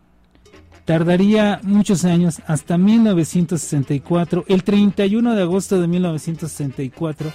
[0.86, 4.46] Tardaría muchos años, hasta 1964.
[4.48, 7.32] El 31 de agosto de 1964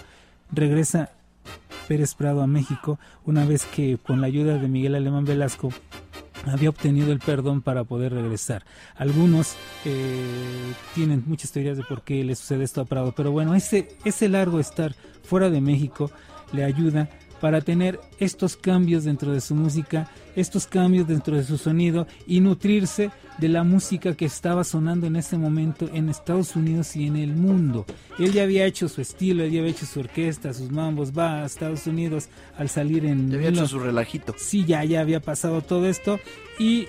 [0.53, 1.11] regresa
[1.87, 5.71] Pérez Prado a México, una vez que con la ayuda de Miguel Alemán Velasco
[6.45, 8.65] había obtenido el perdón para poder regresar.
[8.97, 13.55] Algunos eh, tienen muchas teorías de por qué le sucede esto a Prado, pero bueno,
[13.55, 16.11] ese, ese largo estar fuera de México
[16.53, 17.09] le ayuda
[17.41, 22.41] para tener estos cambios dentro de su música, estos cambios dentro de su sonido y
[22.41, 27.17] nutrirse de la música que estaba sonando en ese momento en Estados Unidos y en
[27.17, 27.87] el mundo.
[28.19, 31.43] Él ya había hecho su estilo, él ya había hecho su orquesta, sus mambos, va
[31.43, 33.31] a Estados Unidos al salir en...
[33.31, 34.35] Ya había hecho su relajito.
[34.37, 36.19] sí, ya, ya había pasado todo esto
[36.59, 36.87] y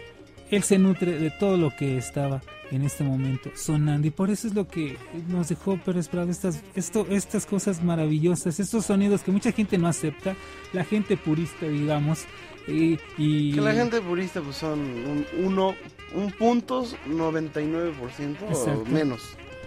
[0.52, 2.42] él se nutre de todo lo que estaba
[2.72, 4.96] en este momento sonando y por eso es lo que
[5.28, 9.88] nos dejó Pérez Prado estas, esto, estas cosas maravillosas, estos sonidos que mucha gente no
[9.88, 10.36] acepta,
[10.74, 12.26] la gente purista digamos
[12.68, 15.74] y, y- Que la gente purista pues son un, uno,
[16.14, 17.94] un punto 99%
[18.42, 18.86] o Exacto.
[18.90, 19.22] menos.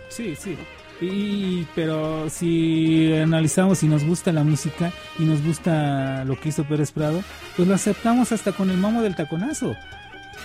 [0.08, 0.56] Sí, sí.
[1.00, 6.62] Y, pero si analizamos y nos gusta la música y nos gusta lo que hizo
[6.64, 7.22] Pérez Prado,
[7.56, 9.74] pues lo aceptamos hasta con el mamo del taconazo.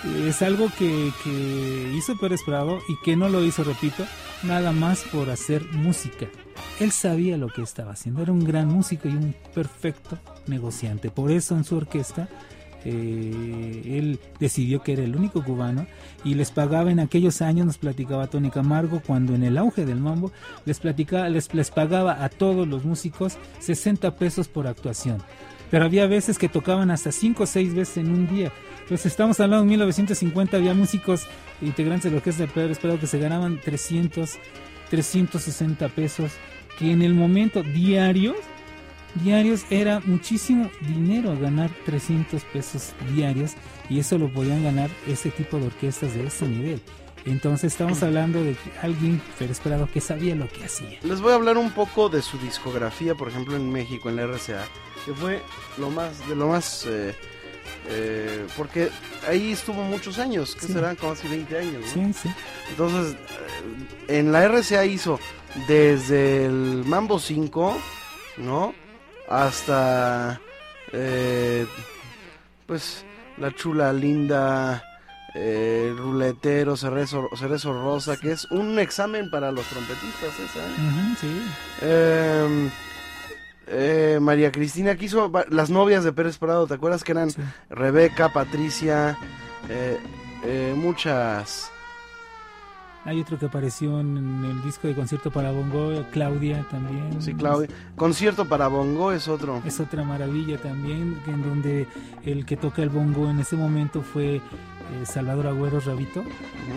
[0.04, 4.04] Es algo que, que hizo Pérez Prado y que no lo hizo, repito,
[4.42, 6.26] nada más por hacer música.
[6.78, 11.10] Él sabía lo que estaba haciendo, era un gran músico y un perfecto negociante.
[11.10, 12.28] Por eso en su orquesta
[12.84, 15.86] eh, él decidió que era el único cubano
[16.24, 19.98] y les pagaba en aquellos años, nos platicaba Tony Camargo, cuando en el auge del
[19.98, 20.32] mambo,
[20.64, 25.18] les, les, les pagaba a todos los músicos 60 pesos por actuación.
[25.70, 28.52] Pero había veces que tocaban hasta 5 o 6 veces en un día.
[28.82, 31.26] Entonces estamos hablando de 1950, había músicos
[31.60, 34.38] integrantes de la orquesta de Pedro Esperado que se ganaban 300,
[34.88, 36.32] 360 pesos,
[36.78, 38.36] que en el momento diarios
[39.14, 43.52] diarios era muchísimo dinero ganar 300 pesos diarios
[43.88, 46.80] y eso lo podían ganar ese tipo de orquestas de ese nivel.
[47.24, 50.98] Entonces estamos hablando de alguien Pérez Prado que sabía lo que hacía.
[51.02, 54.26] Les voy a hablar un poco de su discografía, por ejemplo, en México, en la
[54.26, 54.64] RCA,
[55.08, 55.42] que fue
[55.78, 57.14] lo más, de lo más, eh,
[57.88, 58.90] eh, porque
[59.26, 60.72] ahí estuvo muchos años, que Sí.
[60.74, 62.12] serán como casi 20 años, ¿no?
[62.12, 62.28] Sí, sí.
[62.68, 63.14] Entonces,
[64.08, 65.18] eh, en la RCA hizo
[65.66, 67.78] desde el Mambo 5,
[68.36, 68.74] ¿no?
[69.30, 70.40] Hasta,
[70.92, 71.66] eh,
[72.66, 73.04] pues,
[73.38, 74.82] La Chula Linda,
[75.34, 80.66] eh, Ruletero, Cerezo, Cerezo Rosa, que es un examen para los trompetistas, esa.
[80.66, 80.72] ¿eh?
[80.72, 81.42] Ujú, sí.
[81.82, 82.70] Eh,
[83.70, 87.40] eh, María Cristina, que hizo las novias de Pérez Prado, ¿te acuerdas que eran Sí.
[87.70, 89.16] Rebeca, Patricia,
[89.68, 89.98] eh,
[90.44, 91.70] eh, muchas...
[93.04, 97.22] Hay otro que apareció en el disco de concierto para bongo, Claudia también.
[97.22, 97.68] Sí, Claudia.
[97.96, 99.62] Concierto para bongo es otro.
[99.64, 101.86] Es otra maravilla también, en donde
[102.24, 104.42] el que toca el bongo en ese momento fue
[104.92, 106.24] eh, Salvador Agüero Rabito,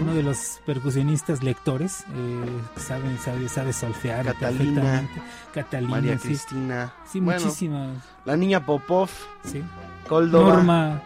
[0.01, 2.45] uno de los percusionistas lectores, eh,
[2.79, 5.21] sabe, sabe, sabe solfear Catalina, perfectamente.
[5.53, 6.27] Catalina, María sí.
[6.27, 6.93] Cristina.
[7.05, 7.97] Sí, Bueno, muchísimas.
[8.25, 9.09] La niña Popov,
[9.43, 9.63] Sí.
[10.07, 10.53] Córdoba.
[10.55, 11.01] Norma,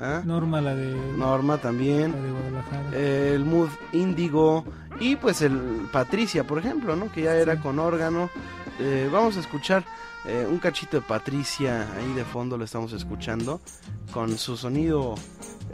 [0.00, 0.22] ¿ah?
[0.24, 2.12] Norma la de, Norma la también.
[2.12, 2.96] de Guadalajara.
[2.96, 4.64] El Mood Índigo.
[5.00, 7.10] Y pues el Patricia, por ejemplo, ¿no?
[7.10, 7.62] Que ya era Sí.
[7.62, 8.30] con órgano.
[8.78, 9.84] Eh, vamos a escuchar
[10.26, 11.86] eh, un cachito de Patricia.
[11.96, 13.60] Ahí de fondo lo estamos escuchando.
[14.12, 15.16] Con su sonido.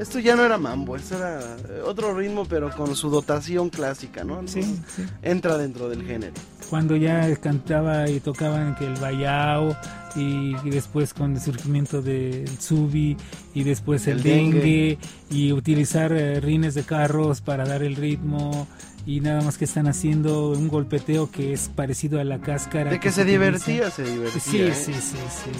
[0.00, 4.24] Esto ya no era mambo, esto era eh, otro ritmo, pero con su dotación clásica,
[4.24, 4.40] ¿no?
[4.48, 5.04] Sí, sí.
[5.22, 6.32] Entra dentro del género.
[6.70, 9.76] Cuando ya cantaba y tocaban que el Bayao
[10.16, 13.16] y, y después con el surgimiento del Subi
[13.54, 14.58] y después el, El dengue.
[14.60, 14.98] dengue.
[15.30, 18.66] y utilizar eh, rines de carros para dar el ritmo
[19.04, 22.90] y nada más que están haciendo un golpeteo que es parecido a la cáscara.
[22.90, 24.40] De que se divertía, se divertía.
[24.40, 24.74] Sí, ¿eh?
[24.74, 25.50] sí, sí, sí.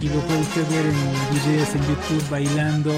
[0.00, 0.94] Y lo puede usted ver en
[1.34, 2.92] videos en YouTube bailando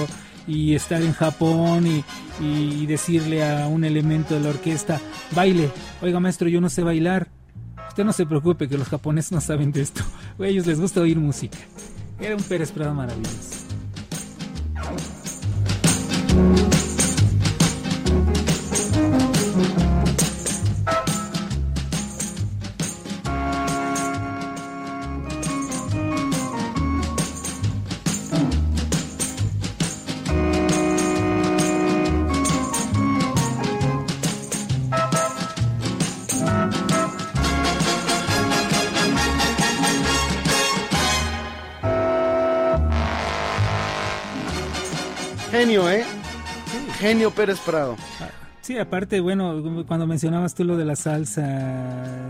[0.46, 2.04] y estar en Japón y,
[2.40, 5.00] y decirle a un elemento de la orquesta,
[5.34, 5.70] baile,
[6.02, 7.28] oiga maestro, yo no sé bailar.
[7.88, 10.02] Usted no se preocupe que los japoneses no saben de esto.
[10.38, 11.58] A ellos les gusta oír música.
[12.20, 13.65] Era un Pérez Prado maravilloso.
[47.06, 47.94] Genio Pérez Prado.
[48.62, 51.44] Sí, aparte, bueno, cuando mencionabas tú lo de la salsa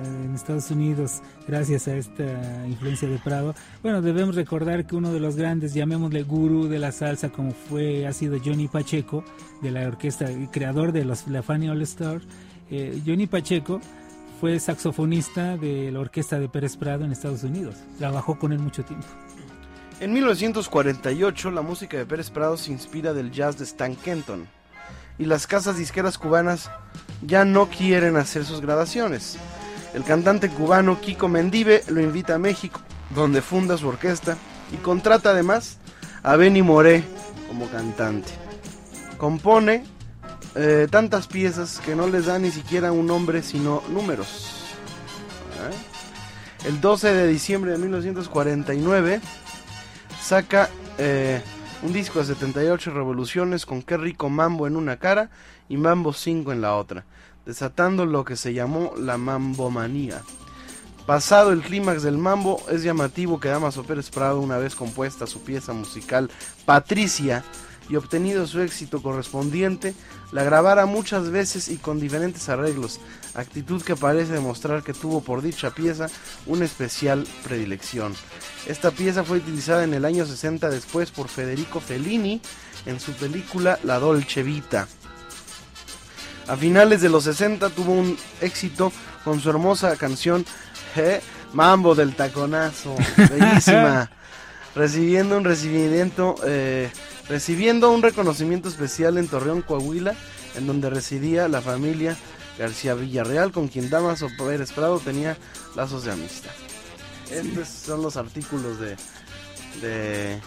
[0.05, 5.19] en Estados Unidos, gracias a esta influencia de Prado, bueno, debemos recordar que uno de
[5.19, 9.25] los grandes, llamémosle gurú de la salsa, como fue, ha sido Johnny Pacheco,
[9.63, 12.21] de la orquesta, y creador de los La Fania All Star,
[12.71, 13.81] eh, Johnny Pacheco
[14.43, 17.77] fue saxofonista de la orquesta de Pérez Prado en Estados Unidos.
[17.97, 19.07] Trabajó con él mucho tiempo.
[20.01, 24.47] En 1948, la música de Pérez Prado se inspira del jazz de Stan Kenton.
[25.19, 26.71] Y las casas disqueras cubanas
[27.23, 29.39] ya no quieren hacer sus grabaciones.
[29.95, 32.81] El cantante cubano Kiko Mendive lo invita a México,
[33.15, 34.37] donde funda su orquesta
[34.73, 35.79] y contrata además
[36.23, 37.03] a Benny Moré
[37.49, 38.31] como cantante.
[39.17, 39.85] Compone
[40.55, 44.65] eh, tantas piezas que no les da ni siquiera un nombre sino números.
[45.71, 46.69] ¿Eh?
[46.69, 49.21] El 12 de diciembre de 1949
[50.21, 51.41] saca eh,
[51.87, 55.31] un disco de 78 revoluciones con Qué rico mambo en una cara
[55.69, 57.05] y Mambo 5 en la otra,
[57.45, 60.21] desatando lo que se llamó la mambomanía.
[61.07, 65.45] Pasado el clímax del mambo, es llamativo que Damaso Pérez Prado, una vez compuesta su
[65.45, 66.29] pieza musical
[66.65, 67.45] Patricia
[67.89, 69.95] y obtenido su éxito correspondiente,
[70.33, 72.99] la grabara muchas veces y con diferentes arreglos,
[73.37, 76.09] actitud que parece demostrar que tuvo por dicha pieza
[76.47, 78.15] una especial predilección.
[78.67, 82.41] Esta pieza fue utilizada en el año 60 después por Federico Fellini
[82.87, 84.89] en su película La Dolce Vita.
[86.49, 88.93] A finales de los 60 tuvo un éxito
[89.25, 90.47] con su hermosa canción
[90.97, 91.21] eh,
[91.53, 94.11] Mambo del Taconazo, bellísima,
[94.75, 96.91] recibiendo un recibimiento, eh,
[97.29, 100.15] recibiendo un reconocimiento especial en Torreón, Coahuila,
[100.57, 102.17] en donde residía la familia
[102.59, 105.37] García Villarreal, con quien Damaso Pérez Prado tenía
[105.75, 106.51] lazos de amistad.
[107.31, 108.97] Estos son los artículos de,
[109.83, 110.39] de,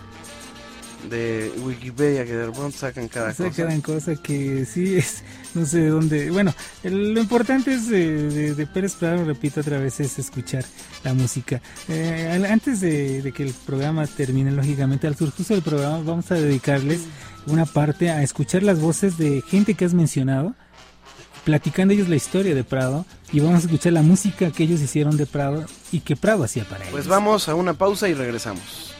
[1.09, 3.63] de Wikipedia que de pronto sacan cada cosa.
[3.63, 6.31] gran cosa que sí es, no sé de dónde.
[6.31, 6.53] Bueno,
[6.83, 10.65] el- lo importante es de, de- de Pérez Prado, repito otra vez, es escuchar
[11.03, 11.61] la música.
[11.87, 16.35] Eh, antes de, de que el programa termine, lógicamente, al transcurso del programa vamos a
[16.35, 17.01] dedicarles
[17.45, 20.53] una parte a escuchar las voces de gente que has mencionado,
[21.49, 25.17] platicando ellos la historia de Prado, y vamos a escuchar la música que ellos hicieron
[25.17, 26.91] de Prado y que Prado hacía para ellos.
[26.91, 28.93] Pues vamos a una pausa y regresamos.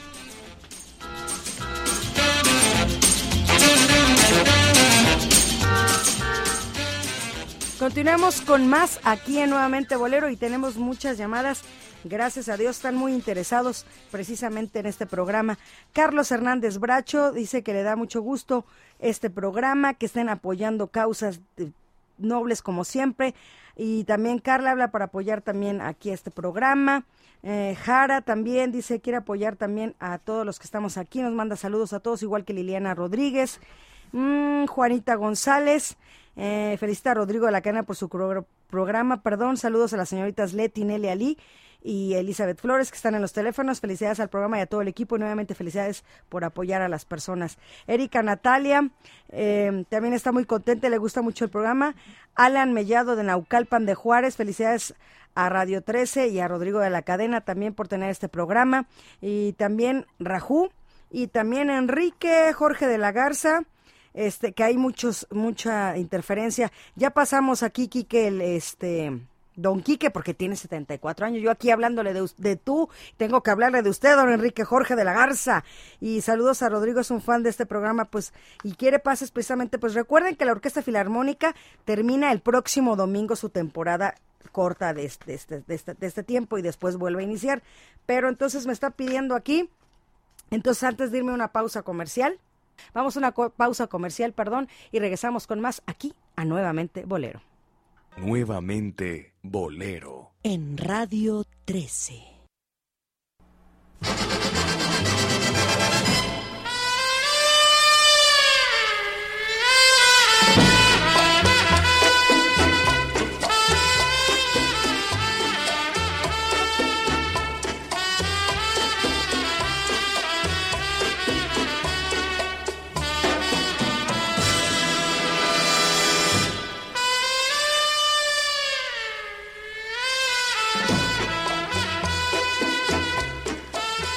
[7.78, 11.62] Continuamos con más aquí en Nuevamente Bolero y tenemos muchas llamadas.
[12.04, 15.60] Gracias a Dios están muy interesados precisamente en este programa.
[15.94, 18.66] Carlos Hernández Bracho dice que le da mucho gusto
[18.98, 21.42] este programa, que estén apoyando causas
[22.20, 23.34] nobles como siempre.
[23.76, 27.06] Y también Carla habla para apoyar también aquí este programa.
[27.44, 31.22] Eh, Jara también dice quiere apoyar también a todos los que estamos aquí.
[31.22, 33.60] Nos manda saludos a todos, igual que Liliana Rodríguez.
[34.12, 35.98] Mm, Juanita González.
[36.36, 39.22] Eh, felicita a Rodrigo de la Cana por su programa.
[39.22, 41.38] Perdón, saludos a las señoritas Leti, Nelly Ali
[41.82, 43.80] y Elizabeth Flores que están en los teléfonos.
[43.80, 47.06] Felicidades al programa y a todo el equipo y nuevamente felicidades por apoyar a las
[47.06, 47.58] personas.
[47.88, 48.90] Erika Natalia
[49.30, 51.96] eh, también está muy contenta, le gusta mucho el programa.
[52.36, 54.94] Alan Mellado de Naucalpan de Juárez, felicidades
[55.36, 58.88] a Radio 13 y a Rodrigo de la Cadena también por tener este programa.
[59.22, 60.70] Y también Rajú
[61.12, 63.64] y también Enrique Jorge de la Garza
[64.14, 66.72] este que hay muchos mucha interferencia.
[66.96, 69.20] Ya pasamos aquí Quique el este
[69.62, 71.42] Don Quique, porque tiene 74 años.
[71.42, 75.04] Yo aquí hablándole de, de tú, tengo que hablarle de usted, don Enrique Jorge de
[75.04, 75.64] la Garza.
[76.00, 78.34] Y saludos a Rodrigo, es un fan de este programa, pues,
[78.64, 79.80] y quiere pases precisamente.
[79.80, 81.56] Pues recuerden que la Orquesta Filarmónica
[81.86, 84.16] termina el próximo domingo su temporada
[84.52, 87.62] corta de este, de este, de este, de este tiempo y después vuelve a iniciar.
[88.06, 89.70] Pero entonces me está pidiendo aquí,
[90.52, 92.40] entonces antes de irme a una pausa comercial,
[92.94, 97.42] Vamos a una pausa comercial, perdón, y regresamos con más aquí a Nuevamente Bolero.
[98.18, 100.32] Nuevamente Bolero.
[100.44, 102.39] En Radio 13.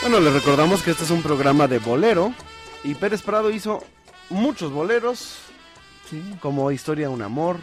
[0.02, 2.34] Bueno, les recordamos que este es un programa de bolero
[2.82, 3.84] y Pérez Prado hizo
[4.30, 5.38] muchos boleros,
[6.40, 7.58] como Historia de un Amor,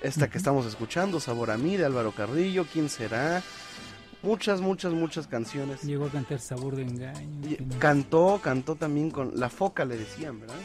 [0.00, 3.42] esta que estamos escuchando, Sabor a mí, de Álvaro Carrillo, ¿Quién será?
[4.22, 5.82] Muchas, muchas, muchas canciones.
[5.82, 7.50] Llegó a cantar Sabor de Engaño.
[7.50, 10.56] Y Cantó, cantó también con La Foca, le decían, ¿verdad?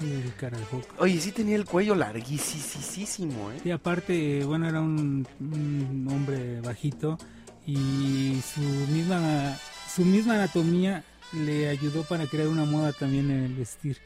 [0.00, 0.88] El cara de foca.
[0.98, 3.60] Oye, sí tenía el cuello larguísimo, ¿eh?
[3.64, 7.18] Y aparte, bueno, era un, un hombre bajito
[7.66, 8.60] y su
[8.92, 9.56] misma,
[9.94, 13.98] su misma anatomía le ayudó para crear una moda también en el vestir,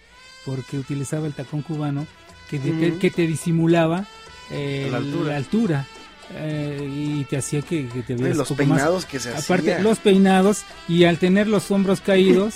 [0.45, 2.07] porque utilizaba el tacón cubano
[2.51, 2.99] que, Ujú.
[2.99, 4.05] que te disimulaba
[4.51, 5.31] eh, La altura.
[5.31, 5.87] la altura,
[6.35, 9.79] eh, y te hacía que, que te los poco más- peinados que se Aparte, hacía.
[9.81, 12.55] los peinados y al tener los hombros caídos,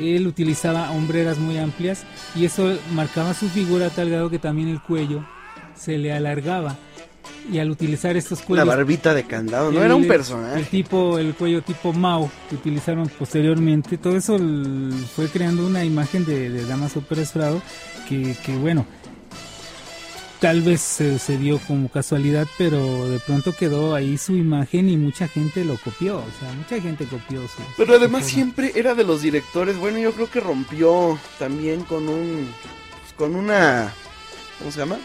[0.00, 2.04] él utilizaba hombreras muy amplias
[2.34, 5.24] y eso marcaba su figura a tal grado que también el cuello
[5.76, 6.76] se le alargaba.
[7.52, 8.66] Y al utilizar estos La cuellos...
[8.66, 10.64] barbita de candado, no el- era un El personaje.
[10.64, 14.36] tipo, el cuello tipo Mao que utilizaron posteriormente, todo eso
[15.14, 17.62] fue creando una imagen de, de Damaso Pérez Prado
[18.08, 18.84] que, que bueno,
[20.40, 24.96] tal vez se, se dio como casualidad, pero de pronto quedó ahí su imagen y
[24.96, 27.62] mucha gente lo copió, o sea, mucha gente copió su...
[27.76, 29.76] Pero además su siempre era de los directores.
[29.78, 32.48] Bueno, yo creo que rompió también con un.
[33.02, 33.92] pues, con una.
[34.58, 34.96] ¿Cómo se llama?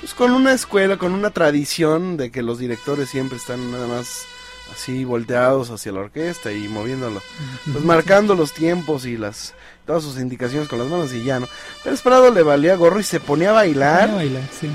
[0.00, 4.26] Pues con una escuela, con una tradición de que los directores siempre están nada más
[4.72, 7.20] así volteados hacia la orquesta y moviéndolo.
[7.72, 9.54] Pues marcando los tiempos y las.
[9.86, 11.48] todas sus indicaciones con las manos y ya, ¿no?
[11.82, 14.10] Pero Esperado le valía gorro y se ponía a bailar.
[14.10, 14.68] Ah, bailar, sí.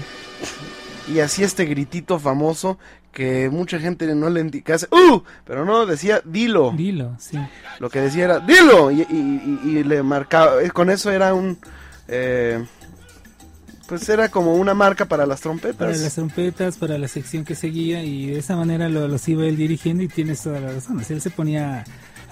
[1.14, 2.78] y hacía este gritito famoso
[3.14, 4.88] que mucha gente no le entiende.
[4.92, 5.22] ¡Uh!
[5.46, 6.74] Pero no, decía dilo.
[6.76, 7.38] Dilo, sí.
[7.80, 8.90] Lo que decía era dilo.
[8.92, 10.62] Y, y- y- y le marcaba.
[10.64, 11.58] eh, Con eso era un.
[12.08, 12.66] eh,
[13.88, 15.76] pues era como una marca para las trompetas.
[15.78, 19.46] Para las trompetas, para la sección que seguía y de esa manera lo- los iba
[19.46, 20.98] él dirigiendo y tienes toda la razón.
[21.00, 21.84] o él se ponía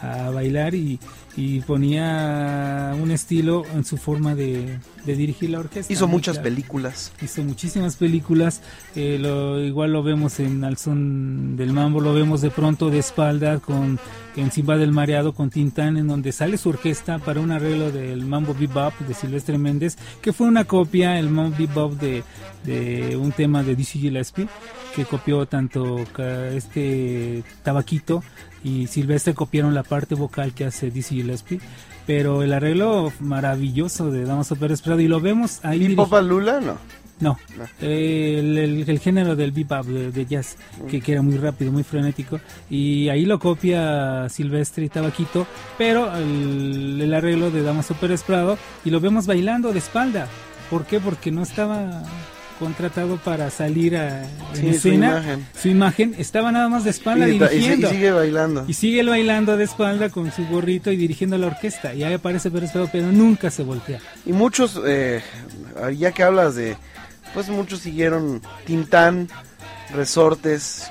[0.01, 0.99] a bailar y,
[1.35, 5.91] y ponía un estilo en su forma de, de dirigir la orquesta.
[5.91, 6.49] Hizo muchas claro.
[6.49, 7.13] películas.
[7.21, 8.61] Hizo muchísimas películas,
[8.95, 12.99] eh, lo, igual lo vemos en Al son del mambo, lo vemos de pronto de
[12.99, 13.99] espalda con
[14.35, 18.25] en Simba del Mareado con Tintán, en donde sale su orquesta para un arreglo del
[18.25, 22.23] Mambo Bebop de Silvestre Méndez, que fue una copia, el Mambo Bebop de,
[22.63, 24.47] de un tema de Dizzy Gillespie,
[24.95, 25.97] que copió tanto
[26.53, 28.23] este Tabaquito
[28.63, 31.59] y Silvestre copiaron la parte vocal que hace Dizzy Gillespie.
[32.07, 35.85] Pero el arreglo maravilloso de Damaso Pérez Prado y lo vemos ahí.
[35.85, 36.59] ¿Y Popa Lula?
[36.59, 36.77] No.
[37.21, 37.37] no,
[37.81, 40.57] eh, el, el- el género del bebop de, de jazz,
[40.89, 45.45] que, que era muy rápido, muy frenético, y ahí lo copia Silvestre y Tabaquito,
[45.77, 50.27] pero el, el arreglo de Damaso Pérez Prado, y lo vemos bailando de espalda.
[50.71, 50.99] ¿Por qué?
[50.99, 52.01] Porque no estaba
[52.61, 55.07] contratado para salir a, en Sí, su escena.
[55.09, 55.47] imagen.
[55.59, 58.63] Su imagen estaba nada más de espalda Y, y sigue bailando.
[58.67, 61.93] Y sigue bailando de espalda con su gorrito y dirigiendo la orquesta.
[61.93, 63.99] Y ahí aparece Pérez Prado, pero nunca se voltea.
[64.25, 65.21] Y muchos, eh,
[65.97, 66.77] ya que hablas de,
[67.33, 69.27] pues muchos siguieron Tintán,
[69.93, 70.89] Resortes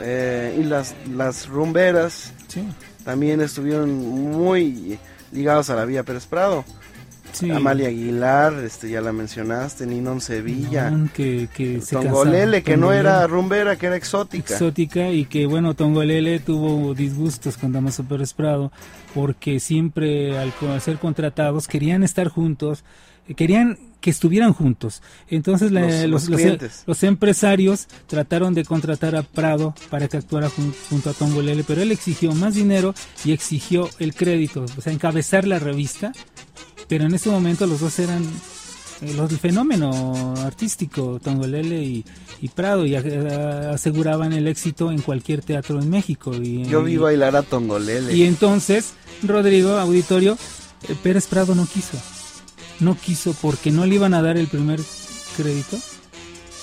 [0.00, 2.32] eh, y las, las rumberas.
[2.48, 2.62] Sí.
[3.04, 4.98] También estuvieron muy
[5.32, 6.64] ligados a la vía Pérez Prado.
[7.36, 7.50] Sí.
[7.50, 13.26] Amalia Aguilar, este ya la mencionaste, Ninón Sevilla, que, que se Tongolele, que no era
[13.26, 14.54] rumbera, que era exótica.
[14.54, 18.72] exótica y que bueno Tongolele tuvo disgustos con Damaso Pérez Prado
[19.14, 22.84] porque siempre al ser contratados querían estar juntos
[23.34, 26.40] querían que estuvieran juntos entonces la- Los- los,
[26.86, 31.82] los empresarios trataron de contratar a Prado para que actuara jun- junto a Tongolele pero
[31.82, 36.12] él exigió más dinero y exigió el crédito o sea encabezar la revista
[36.88, 38.22] pero en ese momento los dos eran
[39.02, 42.04] eh, los del fenómeno artístico, Tongolele y,
[42.40, 46.32] y Prado, y a- aseguraban el éxito en cualquier teatro en México.
[46.34, 48.14] Y, Yo vi bailar a Tongolele.
[48.16, 50.38] y entonces, Rodrigo, auditorio,
[50.88, 51.98] eh, Pérez Prado no quiso.
[52.80, 54.80] No quiso porque no le iban a dar el primer
[55.36, 55.78] crédito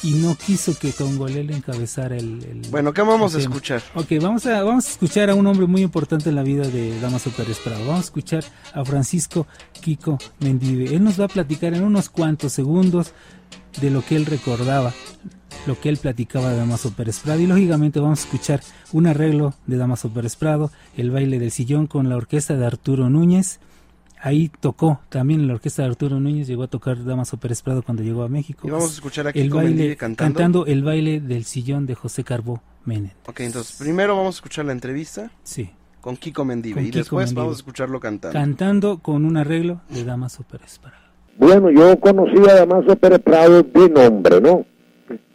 [0.03, 3.81] y no quiso que Tongolele encabezara el, el- Bueno, ¿qué vamos a escuchar?
[3.95, 6.99] Ok, vamos a, vamos a escuchar a un hombre muy importante en la vida de
[6.99, 7.79] Damaso Pérez Prado.
[7.85, 8.43] Vamos a escuchar
[8.73, 9.47] a Francisco
[9.81, 10.93] Kiko Mendive.
[10.93, 13.13] Él nos va a platicar en unos cuantos segundos
[13.81, 14.93] de lo que él recordaba,
[15.65, 17.39] lo que él platicaba de Damaso Pérez Prado.
[17.39, 18.61] Y lógicamente vamos a escuchar
[18.91, 23.09] un arreglo de Damaso Pérez Prado, el baile del sillón con la orquesta de Arturo
[23.09, 23.59] Núñez.
[24.25, 28.03] Ahí tocó también la orquesta de Arturo Núñez, llegó a tocar Damaso Pérez Prado cuando
[28.03, 28.65] llegó a México.
[28.65, 30.65] Y vamos a escuchar a el baile, Mendive cantando.
[30.65, 33.11] el baile del sillón de José Carbó Menem.
[33.27, 35.69] Ok, entonces primero vamos a escuchar la entrevista Sí.
[35.99, 37.41] con Kiko Mendive Con y Kiko después Mendive.
[37.41, 38.33] vamos a escucharlo cantando.
[38.39, 40.95] Cantando con un arreglo de Damaso Pérez Prado.
[41.37, 44.65] Bueno, yo conocí a Damaso Pérez Prado de nombre, ¿no?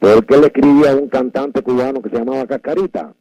[0.00, 3.12] Porque él escribía a un cantante cubano que se llamaba Cacarita.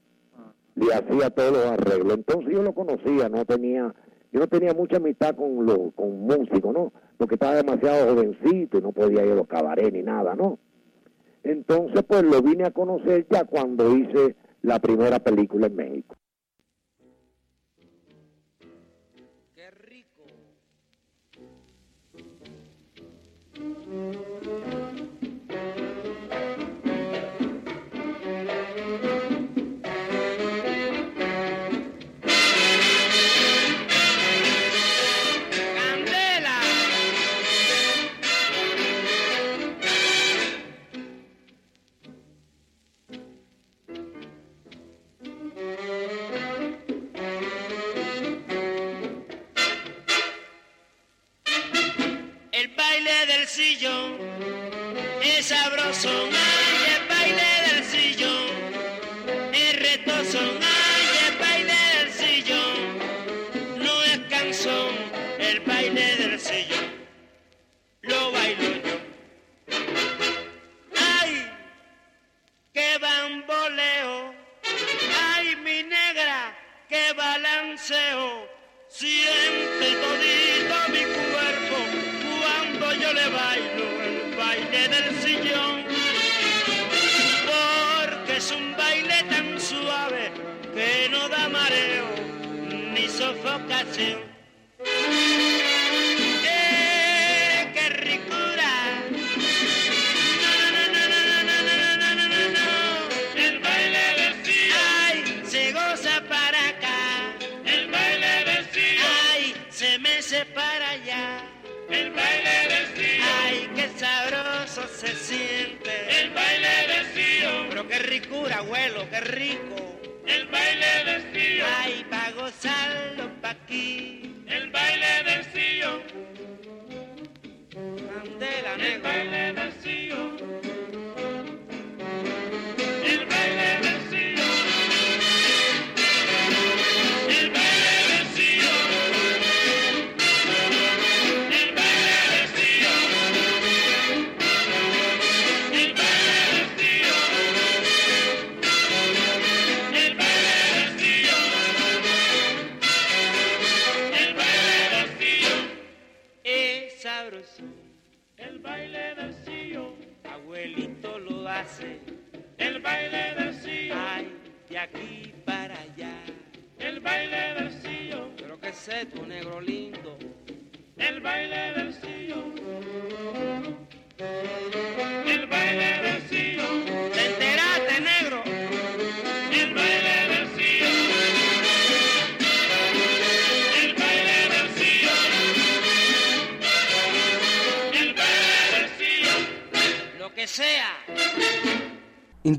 [0.76, 2.14] Le hacía todos los arreglos.
[2.14, 3.94] Entonces yo lo conocía, no tenía,
[4.32, 6.92] yo no tenía mucha amistad con los con músicos, ¿no?
[7.18, 10.60] Porque estaba demasiado jovencito y no podía ir a los cabarets ni nada, ¿no?
[11.44, 16.16] Entonces, pues lo vine a conocer ya cuando hice la primera película en México.
[21.36, 21.67] Candela.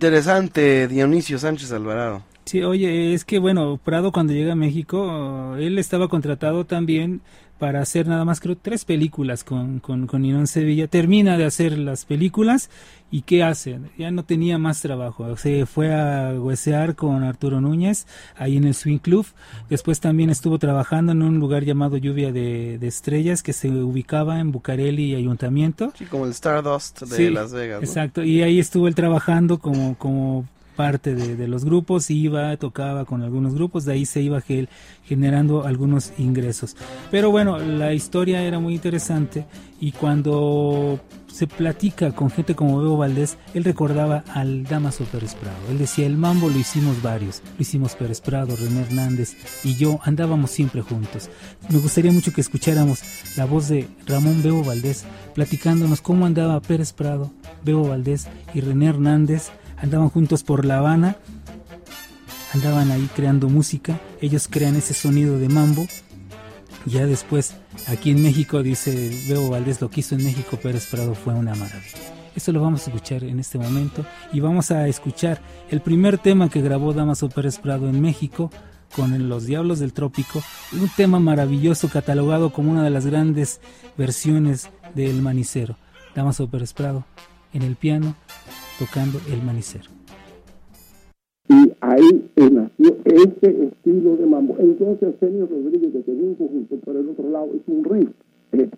[0.08, 2.22] Interesante, Dionisio Sánchez Alvarado.
[2.46, 7.20] Sí, oye, es que bueno, Prado cuando llega a México, él estaba contratado también
[7.58, 10.86] para hacer nada más creo tres películas con, con, con Irón Sevilla.
[10.86, 12.70] Termina de hacer las películas
[13.10, 13.78] y ¿qué hace?
[13.96, 15.36] Ya no tenía más trabajo.
[15.36, 18.06] Se fue a huesear con Arturo Núñez
[18.36, 19.26] ahí en el Swing Club.
[19.68, 24.40] Después también estuvo trabajando en un lugar llamado Lluvia de, de Estrellas que se ubicaba
[24.40, 25.92] en Bucareli y Ayuntamiento.
[25.96, 27.80] Sí, como el Stardust de Sí, Las Vegas.
[27.80, 27.86] ¿no?
[27.86, 30.46] Exacto, y ahí estuvo él trabajando como, como
[30.78, 34.40] parte de, los grupos, iba, tocaba con algunos grupos, de ahí se iba
[35.04, 36.76] generando algunos ingresos.
[37.10, 39.44] Pero bueno, la historia era muy interesante
[39.80, 45.58] y cuando se platica con gente como Bebo Valdés, él recordaba al Damaso Pérez Prado.
[45.68, 49.98] Él decía, el mambo lo hicimos varios, lo hicimos Pérez Prado, René Hernández y yo
[50.04, 51.28] andábamos siempre juntos.
[51.70, 53.02] Me gustaría mucho que escucháramos
[53.36, 55.04] la voz de Ramón Bebo Valdés
[55.34, 57.32] platicándonos cómo andaba Pérez Prado,
[57.64, 59.50] Bebo Valdés y René Hernández,
[59.82, 61.16] andaban juntos por La Habana,
[62.54, 65.86] andaban ahí creando música, ellos crean ese sonido de mambo,
[66.86, 67.54] ya después
[67.86, 71.54] aquí en México dice Bebo Valdés lo que hizo en México Pérez Prado fue una
[71.54, 71.98] maravilla.
[72.34, 76.48] Eso lo vamos a escuchar en este momento y vamos a escuchar el primer tema
[76.48, 78.50] que grabó Damaso Pérez Prado en México
[78.94, 83.60] con Los Diablos del Trópico, un tema maravilloso catalogado como una de las grandes
[83.96, 85.76] versiones del Manicero.
[86.14, 87.04] Damaso Pérez Prado
[87.52, 88.14] en el piano
[88.78, 89.90] tocando el Manicero.
[91.48, 94.56] Y ahí nació ese estilo de mambo.
[94.58, 98.10] Entonces Arsenio Rodríguez, que tenía un conjunto por el otro lado, es un riff.
[98.52, 98.70] ¿eh?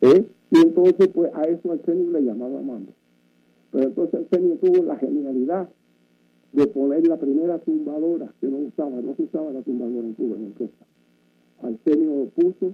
[0.00, 0.26] ¿Eh?
[0.50, 2.92] Y entonces, pues a eso Arsenio le llamaba mambo.
[3.72, 5.68] Pero entonces Arsenio tuvo la genialidad
[6.52, 10.36] de poner la primera tumbadora que no usaba, no se usaba la tumbadora en Cuba
[10.36, 10.86] en orquesta.
[11.62, 12.72] Arsenio lo puso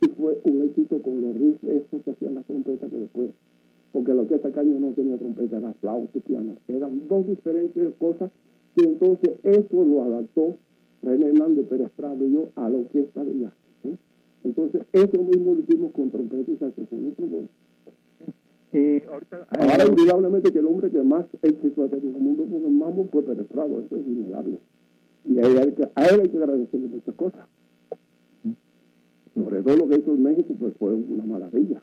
[0.00, 3.30] y fue un éxito con los riffs estos que hacían las trompetas que después,
[3.94, 8.28] porque la orquesta caño no tenía trompeta, era flauta piano, eran dos diferentes cosas
[8.74, 10.56] y entonces eso lo adaptó
[11.00, 13.52] René Hernández Pérez Prado y yo a la orquesta de jazz.
[13.84, 13.94] ¿eh?
[14.42, 17.14] Entonces eso mismo lo hicimos con trompeta y saxofón.
[18.72, 22.46] Eh, ahorita, Ahora, indudablemente que el hombre que más éxito ha tenido en el mundo
[22.46, 24.58] con el mambo fue Pérez Prado, eso es innegable.
[25.24, 27.46] Y a él, hay que, a él hay que agradecerle muchas cosas.
[29.34, 31.80] Sobre todo lo que hizo en México, pues fue una maravilla.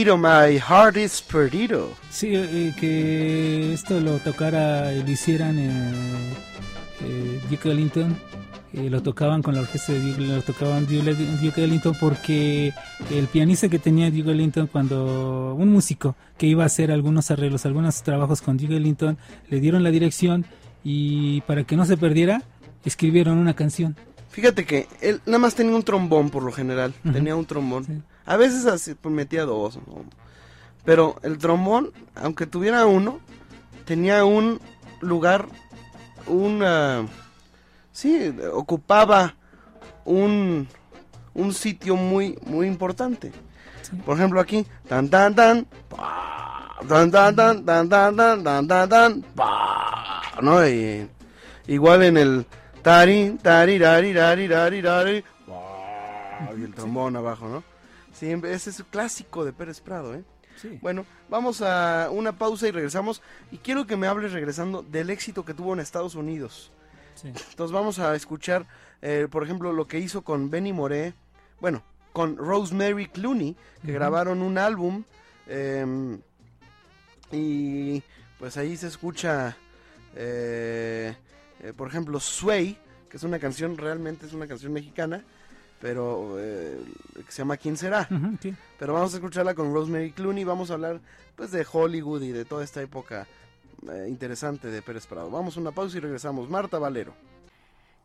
[0.00, 1.90] Perdido, My Heart is Perdido.
[2.08, 5.92] Sí, eh, que esto lo tocara, lo hicieran eh,
[7.02, 8.16] eh, Duke Ellington,
[8.72, 11.12] eh, lo tocaban con la orquesta de lo tocaban Duke,
[11.42, 12.72] Duke Ellington porque
[13.10, 17.66] el pianista que tenía Duke Ellington cuando un músico que iba a hacer algunos arreglos,
[17.66, 19.18] algunos trabajos con Duke Ellington,
[19.50, 20.46] le dieron la dirección
[20.82, 22.42] y para que no se perdiera,
[22.86, 23.96] escribieron una canción.
[24.30, 28.04] Fíjate que él nada más tenía un trombón por lo general, tenía un trombón.
[28.24, 30.04] A veces así, pues, metía dos, ¿no?
[30.84, 33.20] pero el trombón, aunque tuviera uno,
[33.84, 34.60] tenía un
[35.00, 35.46] lugar,
[36.26, 37.06] una,
[37.92, 39.34] sí, ocupaba
[40.04, 40.68] un,
[41.34, 43.32] un sitio muy, muy importante.
[44.06, 48.88] Por ejemplo aquí, tan tan tan, pa, tan tan tan, tan tan tan, tan tan
[48.88, 50.66] tan, pa, ¿no?
[50.66, 51.08] Y,
[51.66, 52.46] igual en el
[52.82, 57.62] tari, tari, rari, rari, rari, rari, pa, y el trombón abajo, ¿no?
[58.12, 60.24] Sí, ese es clásico de Pérez Prado, ¿eh?
[60.82, 63.22] Bueno, vamos a una pausa y regresamos.
[63.50, 66.70] Y quiero que me hables regresando del éxito que tuvo en Estados Unidos.
[67.24, 68.66] Entonces vamos a escuchar,
[69.00, 71.14] eh, por ejemplo, lo que hizo con Benny Moré,
[71.60, 71.82] bueno,
[72.12, 75.04] con Rosemary Clooney, que grabaron un álbum.
[75.46, 76.18] eh,
[77.32, 78.02] y
[78.38, 79.56] pues ahí se escucha,
[80.16, 81.14] eh,
[81.62, 82.78] eh, por ejemplo, Sway,
[83.08, 85.22] que es una canción, realmente es una canción mexicana,
[85.80, 86.78] pero eh,
[87.14, 88.08] que se llama ¿Quién será?
[88.40, 88.54] Sí.
[88.78, 91.00] Pero vamos a escucharla con Rosemary Clooney, vamos a hablar
[91.36, 93.26] pues de Hollywood y de toda esta época
[93.90, 95.30] eh, interesante de Pérez Prado.
[95.30, 96.48] Vamos a una pausa y regresamos.
[96.50, 97.14] Marta Valero.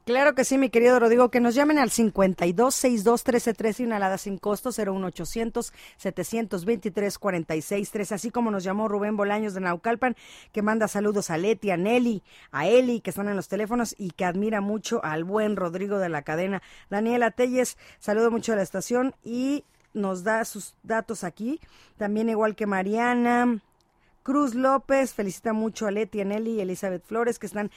[0.05, 3.85] Claro que sí, mi querido Rodrigo, que nos llamen al 52 62 13 13 y
[3.87, 9.61] una alada sin costo 01800 723 46 13, así como nos llamó Rubén Bolaños de
[9.61, 10.15] Naucalpan,
[10.51, 12.21] que manda saludos a Leti, a Nelly,
[12.51, 16.09] a Eli, que están en los teléfonos y que admira mucho al buen Rodrigo de
[16.09, 16.61] la cadena.
[16.91, 19.63] Daniela Telles, saludo mucho a la estación y
[19.95, 21.59] nos da sus datos aquí,
[21.97, 23.59] también igual que Mariana.
[24.25, 27.69] Cruz López felicita mucho a Leti, a Nelly y Elizabeth Flores que están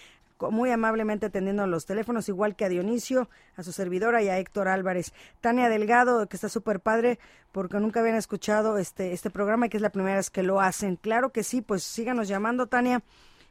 [0.50, 4.68] muy amablemente atendiendo los teléfonos, igual que a Dionisio, a su servidora y a Héctor
[4.68, 5.12] Álvarez.
[5.40, 7.18] Tania Delgado, que está súper padre
[7.52, 10.60] porque nunca habían escuchado este, este programa y que es la primera vez que lo
[10.60, 10.96] hacen.
[10.96, 13.02] Claro que sí, pues síganos llamando, Tania.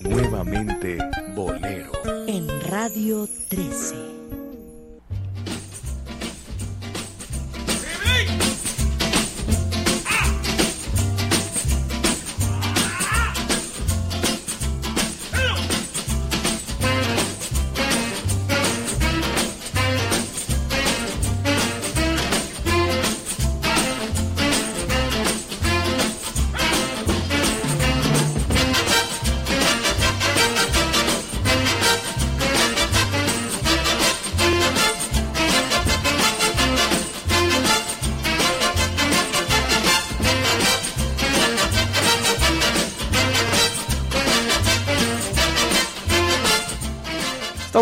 [0.00, 0.98] Nuevamente
[1.34, 1.92] Bolero.
[2.26, 4.18] En Radio 13.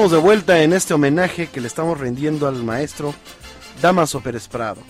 [0.07, 3.13] Estamos de vuelta en este homenaje que le estamos rindiendo al maestro
[3.83, 4.81] Damaso Pérez Prado.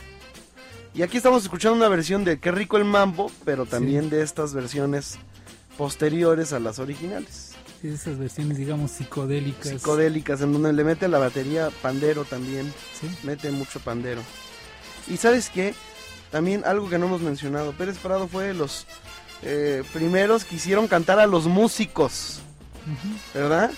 [0.93, 4.52] Y aquí estamos escuchando una versión de Qué rico el mambo, pero también de estas
[4.52, 5.16] versiones
[5.78, 7.55] posteriores a las originales.
[7.80, 9.68] Sí, esas versiones, digamos, psicodélicas.
[9.68, 12.70] Psicodélicas, en donde le mete la batería pandero también.
[13.01, 13.09] Sí.
[13.22, 14.20] Mete mucho pandero.
[15.09, 15.74] Y sabes qué?
[16.30, 17.72] También algo que no hemos mencionado.
[17.72, 18.86] Pérez Prado fue de los
[19.40, 22.40] eh, primeros quisieron cantar a los músicos,
[23.32, 23.70] ¿verdad?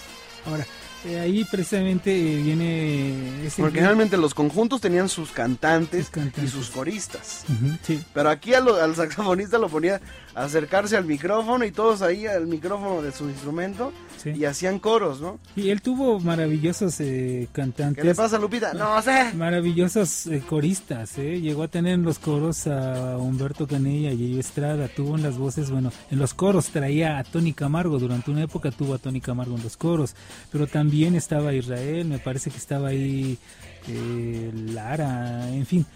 [0.44, 0.66] Ahora,
[1.04, 6.10] eh, ahí precisamente eh, viene ese Porque generalmente los conjuntos tenían sus cantantes,
[6.42, 7.44] y sus coristas.
[7.48, 8.02] Ujú, sí.
[8.12, 10.00] Pero aquí a lo- al saxofonista lo ponía
[10.34, 13.92] a acercarse al micrófono y todos ahí al micrófono de su instrumento
[14.22, 14.30] Sí.
[14.30, 15.38] y hacían coros, ¿no?
[15.54, 18.02] Y él tuvo maravillosos eh, cantantes.
[18.02, 18.72] ¿Qué le pasa, Lupita?
[18.74, 19.32] No sé.
[19.34, 21.40] Maravillosos eh, coristas, ¿eh?
[21.40, 24.88] Llegó a tener en los coros a Humberto Canella y Ello Estrada.
[24.88, 27.98] Tuvo en las voces, bueno, en los coros traía a Tony Camargo.
[28.00, 30.14] Durante una época tuvo a Tony Camargo en los coros.
[30.50, 33.38] Pero también estaba Israel, me parece que estaba ahí
[33.86, 35.86] eh, Lara, en fin.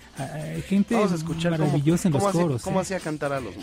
[0.69, 2.62] gente Vamos a escuchar cómo, maravillosa en los coros.
[2.62, 2.82] cómo ¿eh?
[2.82, 3.55] hacía cantar a los.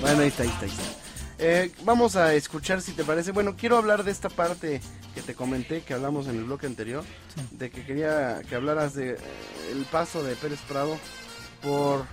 [0.00, 0.97] Bueno, ahí está, ahí está, ahí está.
[1.38, 3.30] Eh, vamos a escuchar si te parece.
[3.30, 4.80] Bueno, quiero hablar de esta parte
[5.14, 7.04] que te comenté, que hablamos en el bloque anterior,
[7.52, 9.16] de que quería que hablaras de eh,
[9.72, 10.98] el paso de Pérez Prado
[11.62, 12.04] por,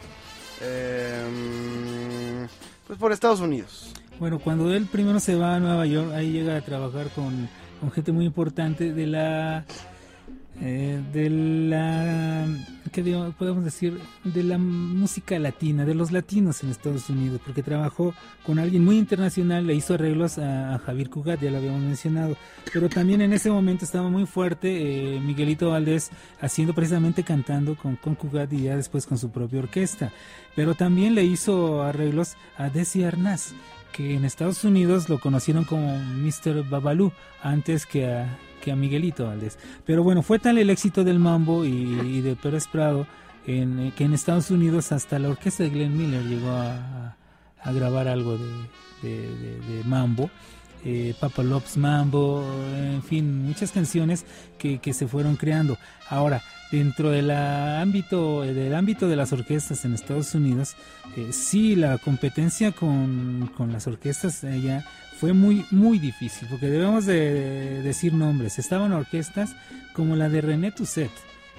[0.62, 2.48] eh,
[2.86, 3.94] pues por Estados Unidos.
[4.20, 7.50] Bueno, cuando él primero se va a Nueva York, ahí llega a trabajar con,
[7.80, 9.66] con gente muy importante de la
[10.62, 12.48] eh, de la
[12.92, 13.04] ¿qué
[13.38, 18.14] podemos decir de la música latina, de los latinos en Estados Unidos, porque trabajó
[18.46, 22.38] con alguien muy internacional, le hizo arreglos a, Javier Cugat, ya lo habíamos mencionado,
[22.72, 26.10] pero también en ese momento estaba muy fuerte eh, Miguelito Valdés
[26.40, 30.14] haciendo precisamente cantando con, Cugat y ya después con su propia orquesta,
[30.56, 33.54] pero también le hizo arreglos a Desi Arnaz
[33.92, 36.68] que en Estados Unidos lo conocieron como Mr.
[36.70, 37.12] Babalú
[37.42, 39.60] antes que a, que a Miguelito Valdés.
[39.86, 43.06] Pero bueno, fue tal el éxito del mambo y, de Pérez Prado
[43.46, 47.16] eh, que en Estados Unidos hasta la orquesta de Glenn Miller llegó a,
[47.72, 48.38] grabar algo
[49.04, 50.32] de, mambo.
[50.84, 52.44] Eh, Papa Lopes Mambo,
[52.76, 54.26] en fin, muchas canciones
[54.58, 55.78] que, se fueron creando.
[56.10, 60.76] Ahora, dentro del ámbito, del ámbito de las orquestas en Estados Unidos,
[61.18, 64.86] eh, sí, la competencia con, con las orquestas allá
[65.20, 68.60] fue muy, muy difícil, porque debemos de decir nombres.
[68.60, 69.56] Estaban orquestas
[69.94, 71.12] como la de René Toussaint,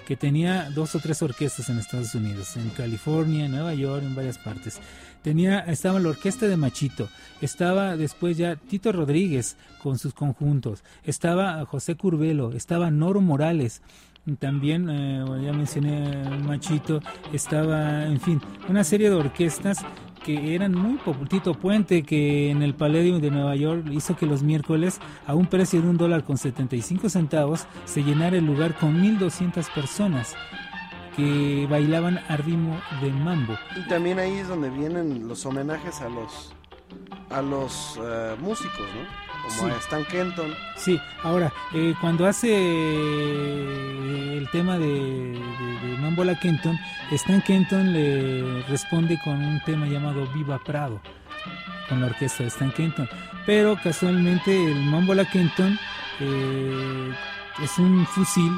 [0.06, 4.14] que tenía dos o tres orquestas en Estados Unidos, en California, en Nueva York, en
[4.14, 4.78] varias partes.
[5.22, 7.08] Tenía, estaba la orquesta de Machito,
[7.40, 13.82] estaba después ya Tito Rodríguez con sus conjuntos, estaba José Curvelo, estaba Noro Morales,
[14.38, 17.00] también, eh, ya mencioné Machito,
[17.32, 19.78] estaba, en fin, una serie de orquestas
[20.26, 21.28] que eran muy populares.
[21.30, 25.46] Tito Puente, que en el Palladium de Nueva York hizo que los miércoles, a un
[25.46, 30.34] precio de un dólar con 75 centavos, se llenara el lugar con 1.200 personas
[31.14, 33.54] que bailaban a ritmo de mambo.
[33.76, 36.52] Y también ahí es donde vienen los homenajes a los
[37.30, 39.25] a los eh, músicos, ¿no?
[39.48, 39.74] Como Sí.
[39.74, 40.55] a Stan Kenton.
[40.77, 46.78] Sí, ahora, eh, cuando hace eh, el tema de, de, de Mambo La Kenton,
[47.12, 51.01] Stan Kenton le responde con un tema llamado Viva Prado,
[51.89, 53.09] con la orquesta de Stan Kenton.
[53.47, 55.78] Pero casualmente el Mambo La Kenton
[56.20, 57.10] eh,
[57.62, 58.52] es un fusil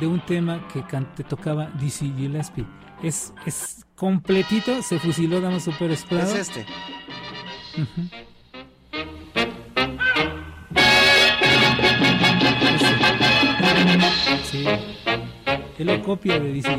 [0.00, 2.66] de un tema que cante, tocaba Dizzy Gillespie.
[3.02, 6.30] Es, es completito, se fusiló Damaso Pérez Prado.
[6.34, 6.66] Es este.
[14.56, 14.64] Sí.
[15.78, 16.70] Él lo copia de Dizzy.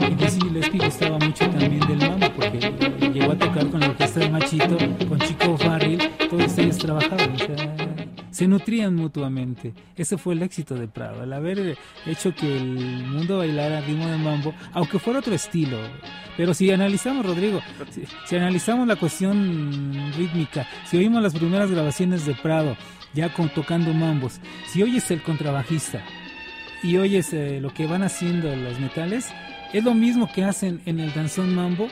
[0.00, 2.58] Y Dizzy Gillespie gustaba mucho también del mambo porque
[3.12, 4.76] llegó a tocar con la orquesta de Machito,
[5.08, 7.73] con Chico Farrell, todos ellos trabajaban, o sea,
[8.34, 9.72] se nutrían mutuamente.
[9.96, 14.16] Ese fue el éxito de Prado, al haber hecho que el mundo bailara ritmo de
[14.16, 15.78] mambo, aunque fuera otro estilo.
[16.36, 22.26] Pero si analizamos, Rodrigo, si, si analizamos la cuestión rítmica, si oímos las primeras grabaciones
[22.26, 22.76] de Prado,
[23.14, 26.02] ya con, tocando mambos, si oyes el contrabajista
[26.82, 29.28] y oyes eh, lo que van haciendo los metales,
[29.72, 31.88] es lo mismo que hacen en el danzón mambo,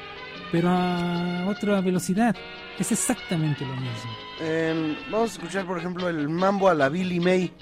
[0.53, 2.37] pero a otra velocidad.
[2.79, 4.11] Es exactamente lo mismo.
[4.41, 7.53] Eh, vamos a escuchar, por ejemplo, el mambo a la Billy May.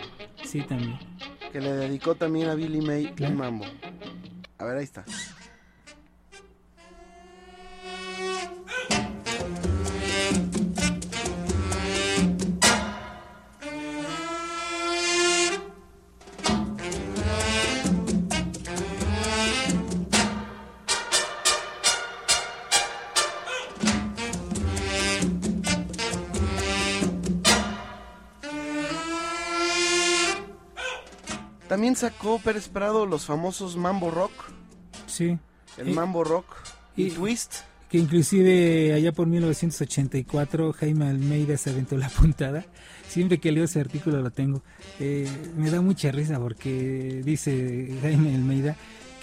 [0.43, 0.99] Sí, también.
[1.53, 3.33] Que le dedicó también a Billy May Claro.
[3.33, 3.65] un mambo.
[4.59, 5.05] A ver, ahí está.
[31.81, 34.33] También sacó Pérez Prado los famosos Mambo Rock.
[35.07, 35.39] Sí.
[35.79, 36.45] El Y- Mambo Rock
[36.95, 37.55] y, y- Twist.
[37.89, 42.67] Que inclusive allá por 1984 Jaime Almeida se aventó la puntada.
[43.09, 44.63] Siempre que leo ese artículo lo tengo.
[44.99, 45.27] Eh,
[45.57, 48.77] me da mucha risa porque dice Jaime Almeida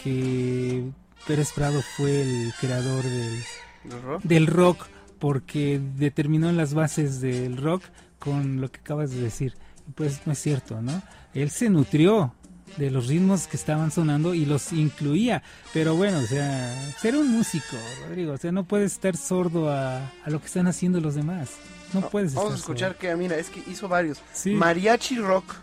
[0.03, 0.83] que
[1.27, 3.43] Pérez Prado fue el creador del,
[3.85, 4.23] ¿El rock?
[4.23, 4.85] del rock
[5.19, 7.83] porque determinó las bases del rock
[8.17, 9.53] con lo que acabas de decir.
[9.93, 11.03] Pues no es cierto, ¿no?
[11.33, 12.33] Él se nutrió
[12.77, 15.43] de los ritmos que estaban sonando y los incluía.
[15.73, 17.75] Pero bueno, o sea, ser un músico,
[18.07, 21.49] Rodrigo, o sea, no puedes estar sordo a, a lo que están haciendo los demás.
[21.93, 24.19] No puedes Vamos a escuchar que, mira, es que hizo varios.
[24.33, 24.51] Sí.
[24.51, 25.55] Mariachi rock,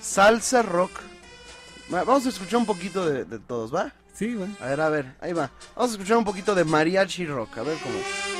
[0.00, 0.90] salsa rock.
[1.92, 3.92] Va- Vamos a escuchar un poquito de, de todos, ¿va?
[4.14, 4.46] Sí, va.
[4.60, 5.50] A ver, a ver, ahí va.
[5.76, 8.39] Vamos a escuchar un poquito de mariachi rock, a ver cómo es.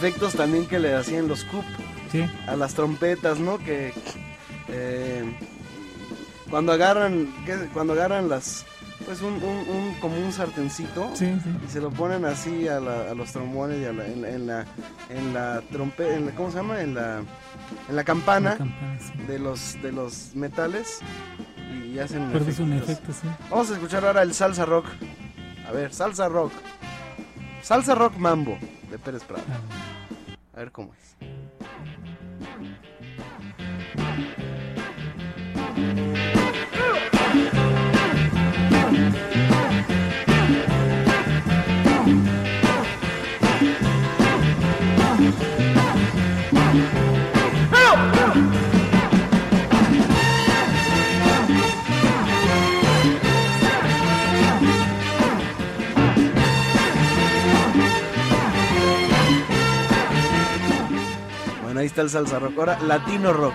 [0.00, 1.64] Efectos también que le hacían los Coop
[2.10, 2.24] Sí.
[2.48, 3.58] a las trompetas, ¿no?
[3.58, 3.92] Que
[4.68, 5.24] eh,
[6.50, 7.28] cuando agarran,
[7.72, 8.64] cuando agarran las,
[9.04, 11.50] pues un, un, un- como un sartencito Sí, sí.
[11.64, 14.28] y se lo ponen así a, la- a los trombones y a la- en, la-
[14.30, 14.64] en la
[15.10, 16.80] en la trompeta, en la- ¿cómo se llama?
[16.80, 17.20] En la
[17.88, 19.22] en la campana, campana, sí.
[19.28, 20.98] de los de los metales
[21.84, 23.16] y, hacen Produce un efectitos.
[23.18, 23.46] efecto, sí.
[23.50, 24.86] Vamos a escuchar ahora el salsa rock.
[25.68, 26.52] A ver, salsa rock.
[27.62, 28.58] Salsa rock mambo
[28.90, 29.44] de Pérez Prado.
[30.60, 31.16] A ver cómo es.
[61.90, 62.56] Está el salsa rock.
[62.56, 63.54] Ahora, latino rock.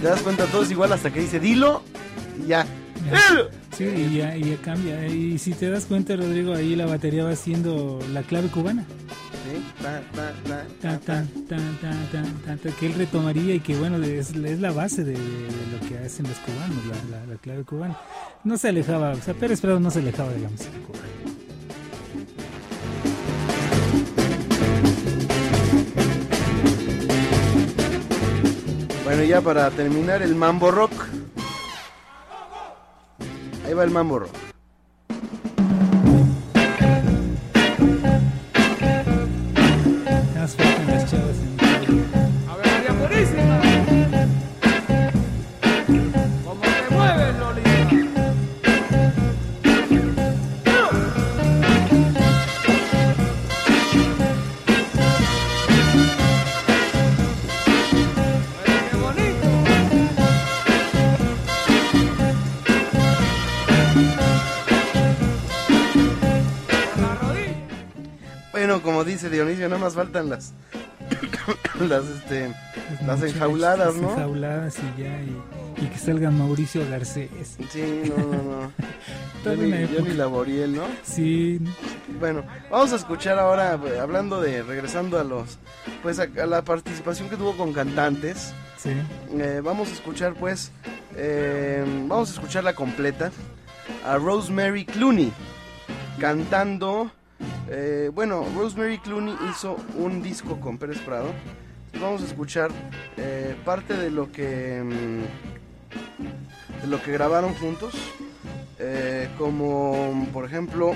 [0.00, 1.82] Te das cuenta, todo es igual hasta que dice dilo
[2.40, 2.64] y ya.
[3.78, 5.06] Sí, y ya, y ya cambia.
[5.06, 8.84] Y si te das cuenta, Rodrigo, ahí la batería va siendo la clave cubana.
[9.44, 10.66] Sí, ta, ta, ta.
[10.82, 14.60] Ta, ta, ta, ta, ta, ta, ta, que él retomaría y que bueno, es, es
[14.60, 17.96] la base de, de lo que hacen los cubanos, la, la- la clave cubana.
[18.42, 21.04] No se alejaba, o sea, Pérez Prado no se alejaba de la música cubana.
[29.04, 30.92] Bueno, ya para terminar, el mambo rock.
[33.68, 34.20] Ahí va el mambo
[68.58, 70.52] Bueno, como dice Dionisio, nada más faltan las,
[71.80, 72.48] las, este,
[73.06, 74.10] las muchachas enjauladas, ¿no?
[74.10, 77.30] enjauladas y ya, y, y que salga Mauricio Garcés.
[77.70, 78.72] Sí, no, no, no.
[79.44, 79.86] Johnny.
[79.96, 80.82] Johnny Laboriel, ¿no?
[81.04, 81.60] Sí,
[82.18, 85.56] Bueno, vamos a escuchar ahora, eh, hablando de, regresando a los,
[86.02, 88.52] pues a, a la participación que tuvo con cantantes.
[88.76, 88.90] sí.
[89.38, 90.72] Eh, vamos a escuchar, pues,
[91.14, 93.30] eh, vamos a escucharla completa
[94.04, 95.32] a Rosemary Clooney
[96.18, 97.12] cantando.
[97.70, 101.32] Eh, bueno, Rosemary Clooney hizo un disco con Pérez Prado.
[102.00, 102.70] Vamos a escuchar
[103.16, 105.22] eh, parte de lo que mm,
[106.88, 107.94] lo que grabaron juntos,
[108.78, 110.94] eh, como por ejemplo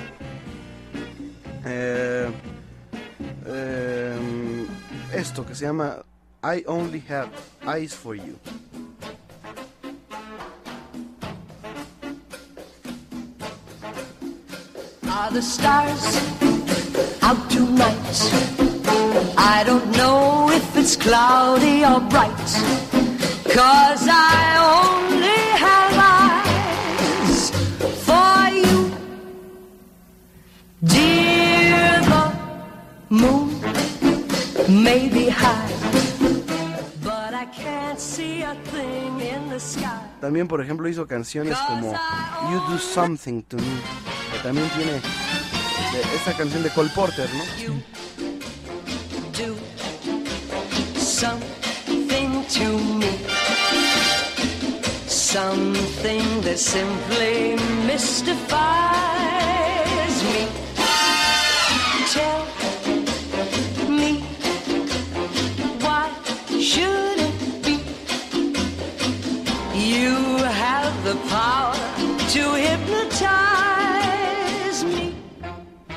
[5.14, 5.98] esto que se llama
[6.42, 7.30] I Only Have
[7.66, 8.36] Eyes for You.
[17.22, 18.32] Out tonight?
[19.36, 22.50] I don't know if it's cloudy or bright.
[23.52, 27.50] Cause I only have eyes
[28.06, 28.90] for you.
[30.82, 32.24] Dear, the
[33.10, 33.48] moon
[34.82, 35.72] may be high,
[37.02, 40.00] but I can't see a thing in the sky.
[40.20, 41.92] También, por ejemplo, hizo canciones como
[42.50, 43.80] You Do Something to Me,
[44.32, 45.00] que también tiene
[45.92, 47.44] de- esta canción de Cole Porter, ¿no?
[49.32, 49.56] do
[50.98, 53.10] something to me.
[55.06, 57.56] Something that simply
[57.86, 58.52] mystifies
[60.32, 60.46] me.
[62.12, 62.44] Tell
[63.88, 64.22] me
[65.80, 66.10] why
[66.60, 67.76] should it be
[69.74, 70.14] you
[70.44, 71.74] have the power
[72.34, 73.51] to hypnotize?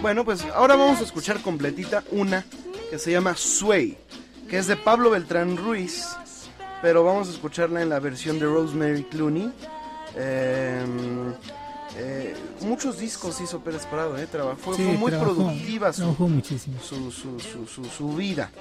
[0.05, 2.45] Bueno, pues ahora vamos a escuchar completita una
[2.91, 3.97] que se llama Sway,
[4.47, 6.05] que es de Pablo Beltrán Ruiz,
[6.83, 9.51] pero vamos a escucharla en la versión de Rosemary Clooney.
[10.15, 10.85] Eh,
[11.97, 16.01] eh, muchos discos hizo Pérez Prado, eh, trabajó, fue, Sí, fue muy trabajó- productiva su,
[16.01, 16.79] trabajó muchísimo.
[16.83, 18.51] su, su, su, su- vida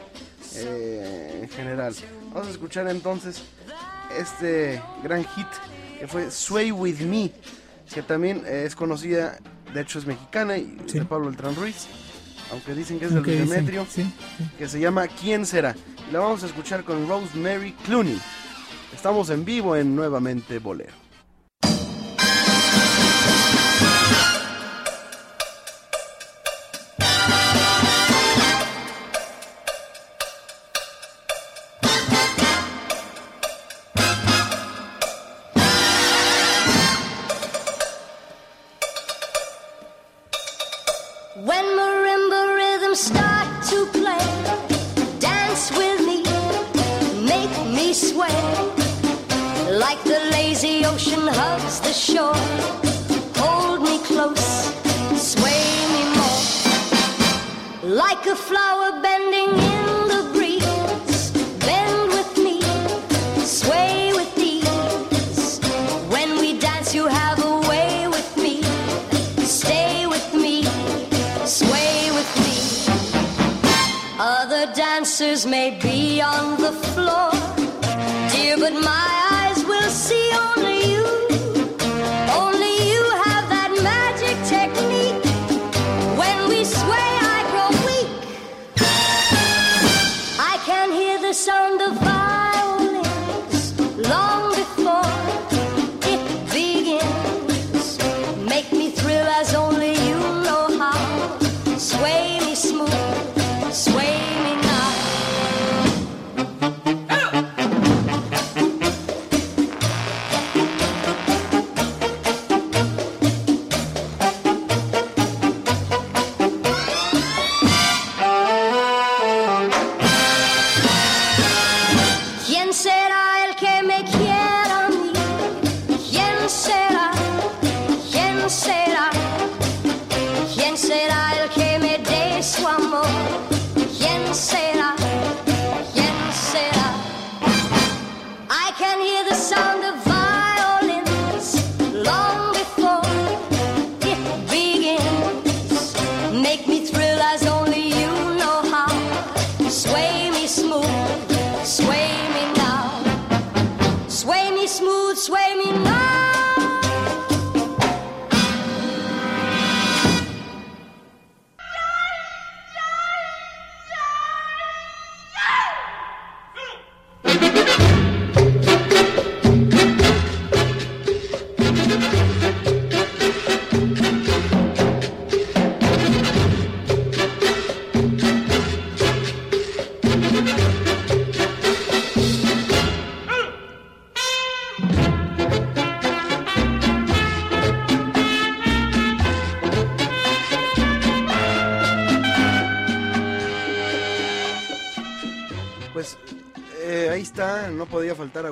[0.55, 1.95] eh, en general.
[2.33, 3.43] Vamos a escuchar entonces
[4.19, 5.47] este gran hit
[6.01, 7.31] que fue Sway With Me,
[7.93, 9.37] que también es conocida,
[9.75, 11.01] de hecho es mexicana y Sí.
[11.01, 11.87] de Pablo Beltrán Ruiz,
[12.53, 14.45] aunque dicen que es del Aunque dicen- Demetrio, sí, sí.
[14.57, 15.75] que se llama ¿Quién será?
[16.09, 18.19] Y la vamos a escuchar con Rosemary Clooney.
[18.95, 20.93] Estamos en vivo en Nuevamente Bolero.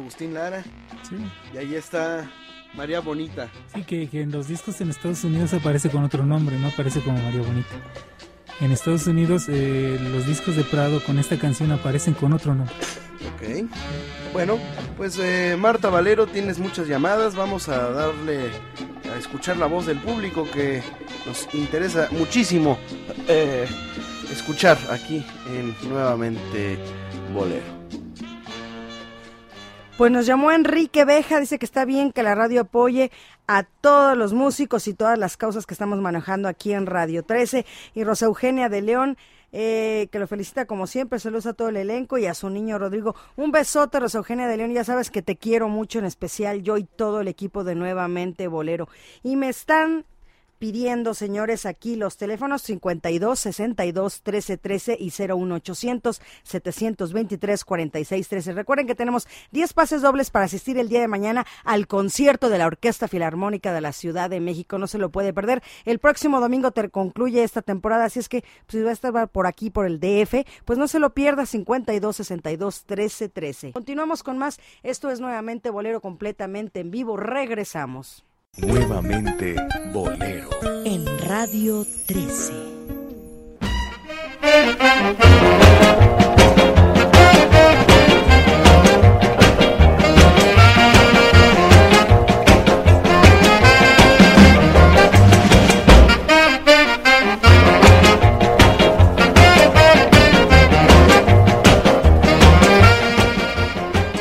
[0.02, 0.62] Agustín Lara.
[1.08, 1.16] Sí.
[1.54, 2.28] Y ahí está
[2.74, 3.48] María Bonita.
[3.74, 7.00] Sí, que, que en los discos en Estados Unidos aparece con otro nombre, no aparece
[7.00, 7.70] como María Bonita.
[8.60, 12.74] En Estados Unidos eh, los discos de Prado con esta canción aparecen con otro nombre.
[13.34, 13.68] Ok.
[14.32, 14.58] Bueno,
[14.96, 17.34] pues eh, Marta Valero, tienes muchas llamadas.
[17.34, 18.50] Vamos a darle
[19.12, 20.82] a escuchar la voz del público que
[21.26, 22.78] nos interesa muchísimo
[23.28, 23.66] eh,
[24.30, 26.78] escuchar aquí en Nuevamente
[27.32, 27.81] Bolero.
[29.98, 33.12] Pues nos llamó Enrique Beja, dice que está bien que la radio apoye
[33.47, 37.66] a todos los músicos y todas las causas que estamos manejando aquí en Radio 13.
[37.94, 39.19] Y Rosa Eugenia de León,
[39.52, 42.78] eh, que lo felicita como siempre, saludos a todo el elenco y a su niño
[42.78, 43.14] Rodrigo.
[43.36, 46.78] Un besote, Rosa Eugenia de León, ya sabes que te quiero mucho, en especial yo
[46.78, 48.89] y todo el equipo de Nuevamente Bolero.
[49.23, 50.06] Y me están
[50.62, 58.52] pidiendo, señores, aquí los teléfonos 52 62 13 13 y 01800 723 46 13.
[58.52, 62.59] Recuerden que tenemos 10 pases dobles para asistir el día de mañana al concierto de
[62.59, 64.78] la Orquesta Filarmónica de la Ciudad de México.
[64.78, 65.64] No se lo puede perder.
[65.84, 69.28] El próximo domingo te concluye esta temporada, así es que pues, si va a estar
[69.30, 73.72] por aquí, por el DF, pues no se lo pierda 52 62 13 13.
[73.72, 74.60] Continuamos con más.
[74.84, 77.16] Esto es nuevamente Bolero completamente en vivo.
[77.16, 78.24] Regresamos.
[78.58, 79.56] Nuevamente
[79.94, 80.50] Bolero.
[80.84, 82.52] En Radio 13.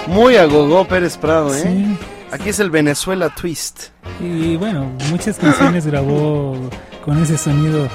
[0.07, 1.63] Muy agogó Pérez Prado, ¿eh?
[1.63, 1.97] Sí.
[2.31, 3.89] Aquí es el Venezuela Twist.
[4.19, 6.55] Y bueno, muchas canciones grabó
[7.03, 7.87] con ese sonido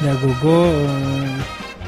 [0.00, 0.66] de agogó.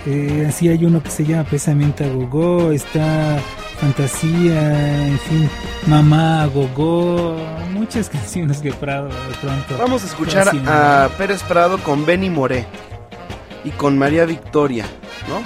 [0.07, 3.39] Eh, así hay uno que se llama precisamente agogó, está
[3.81, 5.51] Fantasía, en fin,
[5.87, 7.37] Mamá agogó,
[7.73, 9.79] muchas canciones que Prado de pronto.
[9.79, 12.67] Vamos a escuchar a Pérez Prado con Benny Moré
[13.65, 14.85] y con María Victoria,
[15.29, 15.43] ¿no?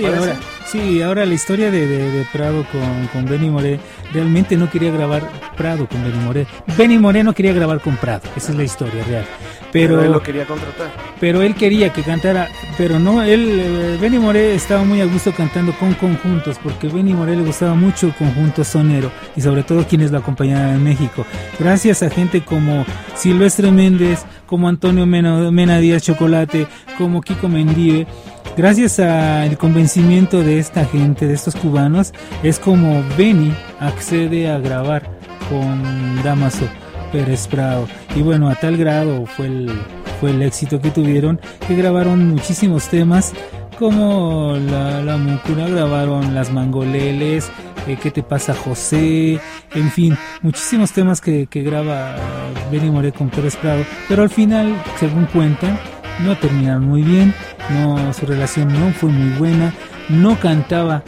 [0.00, 0.36] Sí, ahora,
[0.70, 3.78] sí, ahora la historia de, de- de Prado con, con Benny Moré,
[4.12, 5.22] realmente no quería grabar
[5.56, 6.46] Prado con Benny Moré.
[6.76, 9.24] Benny Moré no quería grabar con Prado, esa es la historia real.
[9.72, 10.86] Pero, Pero él lo quería contratar.
[11.20, 12.48] pero él quería que cantara,
[12.78, 17.12] pero no, él, eh, Benny Moré estaba muy a gusto cantando con conjuntos, porque Benny
[17.12, 21.26] Moré le gustaba mucho el conjunto sonero y sobre todo quienes lo acompañaban en México.
[21.58, 22.86] Gracias a gente como
[23.16, 26.66] Silvestre Méndez, como Antonio Mena, Mena Díaz Chocolate,
[26.96, 28.06] como Kiko Mendive,
[28.56, 32.12] gracias al convencimiento de esta gente, de estos cubanos,
[32.42, 35.02] es como Benny accede a grabar
[35.48, 36.66] con Damaso
[37.12, 37.86] Pérez Prado.
[38.14, 39.70] Y bueno, a tal grado fue el,
[40.20, 43.32] fue el éxito que tuvieron que grabaron muchísimos temas
[43.78, 47.50] como la, la Mucura, grabaron las Mangoleles,
[47.86, 49.38] eh, ¿Qué te pasa José?
[49.74, 52.16] En fin, muchísimos temas que, que graba
[52.72, 55.78] Benny Moré con Pérez Prado, pero al final, según cuentan,
[56.20, 57.34] no terminaron muy bien,
[57.70, 59.72] no, su relación no fue muy buena,
[60.08, 61.02] no cantaba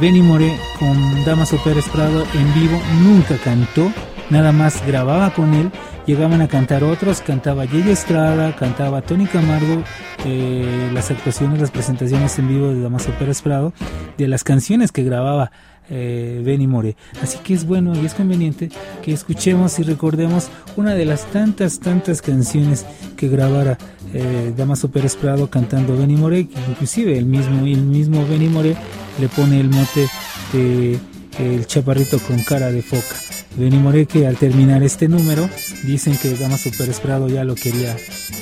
[0.00, 3.90] Benny Moré con Damaso Pérez Prado en vivo, nunca cantó,
[4.30, 5.70] nada más grababa con él,
[6.06, 9.82] llegaban a cantar otros, cantaba Yeye Estrada, cantaba Tony Camargo,
[10.24, 13.72] eh, las actuaciones, las presentaciones en vivo de Damaso Pérez Prado,
[14.16, 15.50] de las canciones que grababa
[15.90, 16.96] eh, Benny Moré.
[17.22, 18.70] Así que es bueno y es conveniente
[19.02, 22.86] que escuchemos y recordemos una de las tantas, tantas canciones
[23.16, 23.76] que grabara
[24.14, 28.76] eh, Damaso Pérez Prado cantando Benny Moré, que inclusive el mismo, el mismo Benny Moré
[29.20, 30.08] le pone el mote
[30.52, 30.98] de
[31.38, 33.29] el chaparrito con cara de foca.
[33.60, 35.46] Benny Moré que al terminar este número
[35.84, 37.94] dicen que Damaso Pérez Prado ya lo quería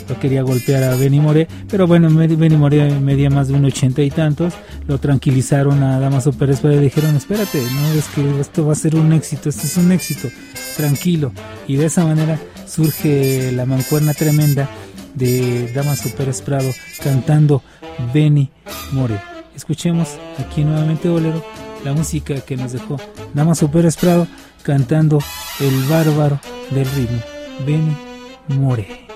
[0.08, 4.00] lo quería golpear a Benny Moré, pero bueno, Benny Moré medía más de un ochenta
[4.00, 4.54] y tantos,
[4.86, 8.76] lo tranquilizaron a Damaso Pérez Prado y dijeron, espérate, no es que esto va a
[8.76, 10.28] ser un éxito, esto es un éxito,
[10.76, 11.32] tranquilo.
[11.66, 14.70] Y de esa manera surge la mancuerna tremenda
[15.14, 16.70] de Damaso Pérez Prado
[17.02, 17.62] cantando
[18.14, 18.50] Benny
[18.92, 19.20] Moré.
[19.54, 20.08] Escuchemos
[20.38, 21.44] aquí nuevamente Bolero,
[21.84, 22.98] la música que nos dejó
[23.34, 24.26] Damaso Pérez Prado
[24.62, 25.18] cantando
[25.60, 26.40] El bárbaro
[26.70, 27.20] del ritmo,
[27.66, 27.96] Benny
[28.48, 29.07] Moré.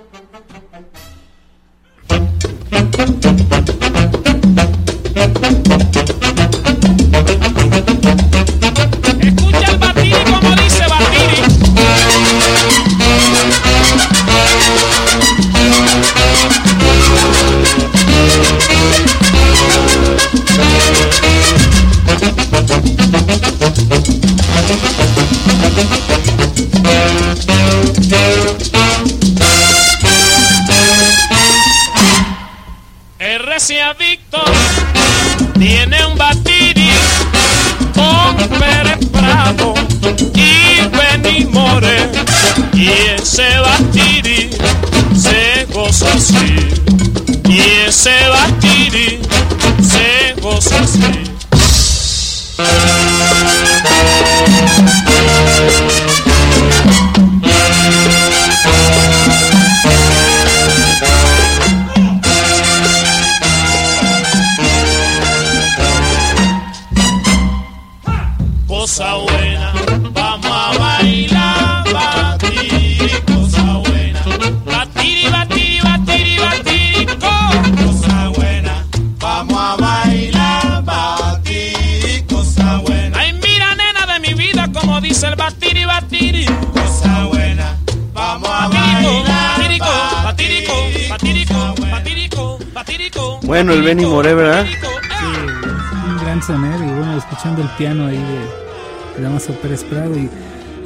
[97.77, 100.31] Piano ahí de, Damaso Pérez Prado y,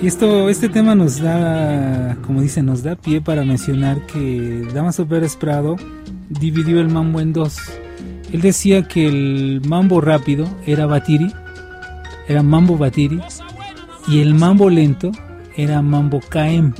[0.02, 5.06] y esto, este tema nos da, como dice, nos da pie para mencionar que Damaso
[5.06, 5.76] Pérez Prado
[6.28, 7.56] dividió el mambo en dos.
[8.32, 11.32] Él decía que el mambo rápido era batiri,
[12.28, 13.20] era mambo batiri,
[14.08, 15.12] y el mambo lento
[15.56, 16.74] era mambo KM.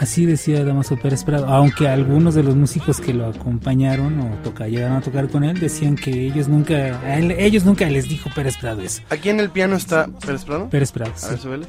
[0.00, 4.66] Así decía Damaso Pérez Prado, aunque algunos de los músicos que lo acompañaron o toca,
[4.66, 6.74] llegaron a tocar con él decían que ellos nunca,
[7.04, 9.02] a él- ellos nunca les dijo Pérez Prado eso.
[9.10, 10.70] Aquí en el piano está Pérez Prado.
[10.70, 11.12] Pérez Prado.
[11.22, 11.66] A ver, súbele.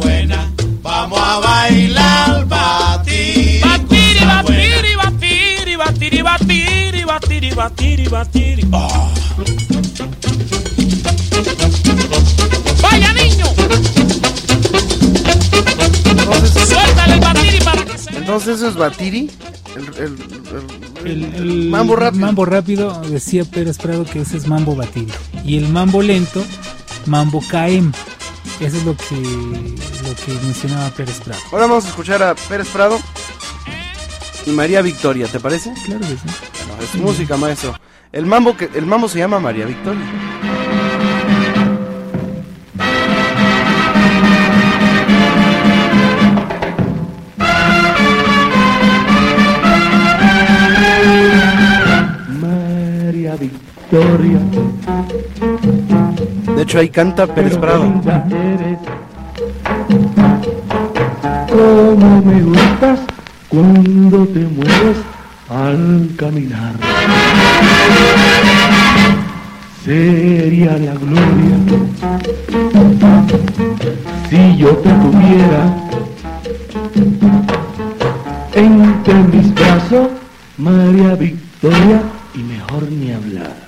[0.00, 0.50] Buena,
[0.82, 3.60] vamos a bailar, batiri.
[3.60, 8.68] Batiri, batiri, batiri, batiri, batiri, batiri, batiri, batiri.
[8.72, 9.12] Oh.
[12.82, 13.44] Vaya niño.
[16.68, 19.30] Suéltale el batiri para que se Entonces eso es Batiri.
[19.76, 20.18] El, el-
[21.04, 22.26] el- El, el mambo rápido.
[22.26, 25.12] mambo rápido, decía Pérez Prado que ese es mambo batiri.
[25.44, 26.44] Y el mambo lento,
[27.06, 27.92] mambo KM.
[28.60, 31.40] Eso es lo que, lo que mencionaba Pérez Prado.
[31.52, 32.98] Ahora vamos a escuchar a Pérez Prado
[34.46, 35.72] y María Victoria, ¿te parece?
[35.84, 36.20] Claro que sí.
[36.66, 37.78] Bueno, es música, maestro.
[38.10, 40.00] El mambo, que, el mambo se llama María Victoria.
[53.90, 53.98] De
[56.62, 57.90] hecho, ahí canta Pérez Prado.
[61.48, 63.00] Cómo me gustas
[63.48, 64.98] cuando te mueves
[65.48, 66.74] al caminar.
[69.84, 71.56] Sería la gloria
[74.28, 75.74] si yo te tuviera
[78.54, 80.08] entre mis brazos,
[80.58, 82.02] María Victoria,
[82.34, 83.67] y mejor ni hablar.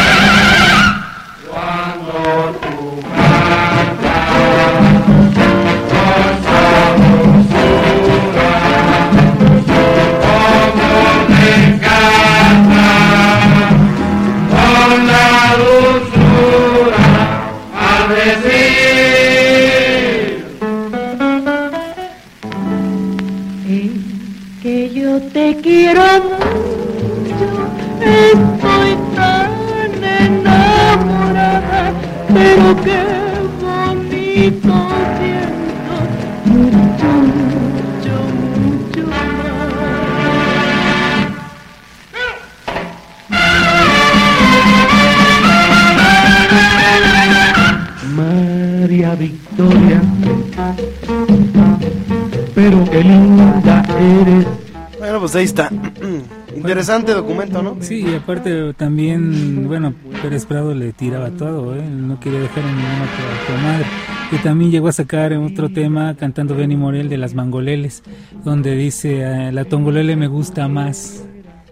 [32.77, 33.03] qué
[33.61, 34.73] bonito
[35.17, 35.95] siento,
[36.45, 38.15] mucho, mucho,
[38.57, 39.03] mucho
[48.15, 50.01] María Victoria,
[52.55, 54.47] pero qué linda eres.
[54.99, 55.69] Bueno, pues ahí está.
[56.55, 57.77] Interesante documento, ¿no?
[57.81, 61.83] Sí, y aparte también, bueno, Pérez Prado le tiraba todo, ¿eh?
[61.83, 63.05] no quería dejar en ninguna
[63.47, 63.85] tomar.
[64.31, 68.03] Y también llegó a sacar otro tema cantando Benny Morel de las mangoleles,
[68.45, 71.25] donde dice, eh, la tongolele me gusta más.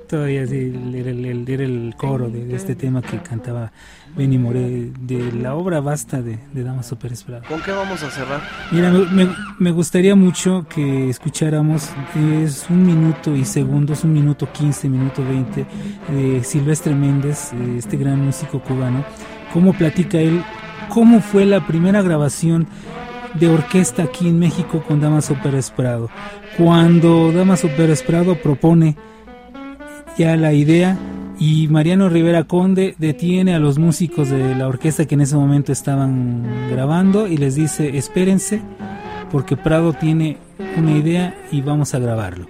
[0.10, 3.72] Todavía así, era el, el- era el coro de, este tema que cantaba
[4.18, 7.44] Benny Morel, de la obra basta de, de Damaso Pérez Prado.
[7.48, 8.42] ¿Con qué vamos a cerrar?
[8.72, 9.30] Mira, me, me-
[9.60, 11.92] me gustaría mucho que escucháramos,
[12.42, 15.66] es un minuto y segundos, un minuto 15, minuto 20,
[16.12, 19.06] de Silvestre Méndez, eh, este gran músico cubano,
[19.54, 20.42] cómo platica él,
[20.90, 22.68] cómo fue la primera grabación
[23.36, 26.10] de orquesta aquí en México con Damaso Pérez Prado.
[26.58, 28.96] Cuando Damaso Pérez Prado propone
[30.20, 30.98] ya la idea
[31.40, 35.72] y Mariano Rivera Conde detiene a los músicos de la orquesta que en ese momento
[35.72, 38.62] estaban grabando y les dice espérense
[39.32, 40.36] porque Prado tiene
[40.76, 42.48] una idea y vamos a grabarlo.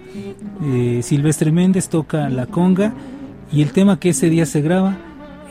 [0.64, 2.92] Eh, Silvestre Méndez toca la conga
[3.52, 4.98] y el tema que ese día se graba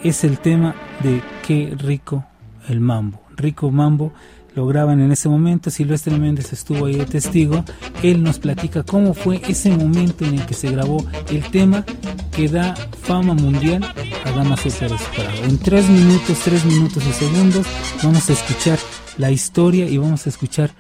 [0.03, 0.75] es el tema
[1.05, 2.25] de Qué rico
[2.69, 3.21] el mambo.
[3.37, 4.13] Rico mambo
[4.59, 7.65] lo graban en ese momento, Silvestre Méndez estuvo ahí de testigo,
[8.03, 11.85] él nos platica cómo fue ese momento en el que se grabó el tema
[12.33, 13.85] que da fama mundial
[14.25, 15.45] a Dama Super Esperado.
[15.45, 17.67] En tres minutos, tres minutos y segundos
[18.03, 18.81] vamos a escuchar
[19.17, 20.71] la historia y vamos a escuchar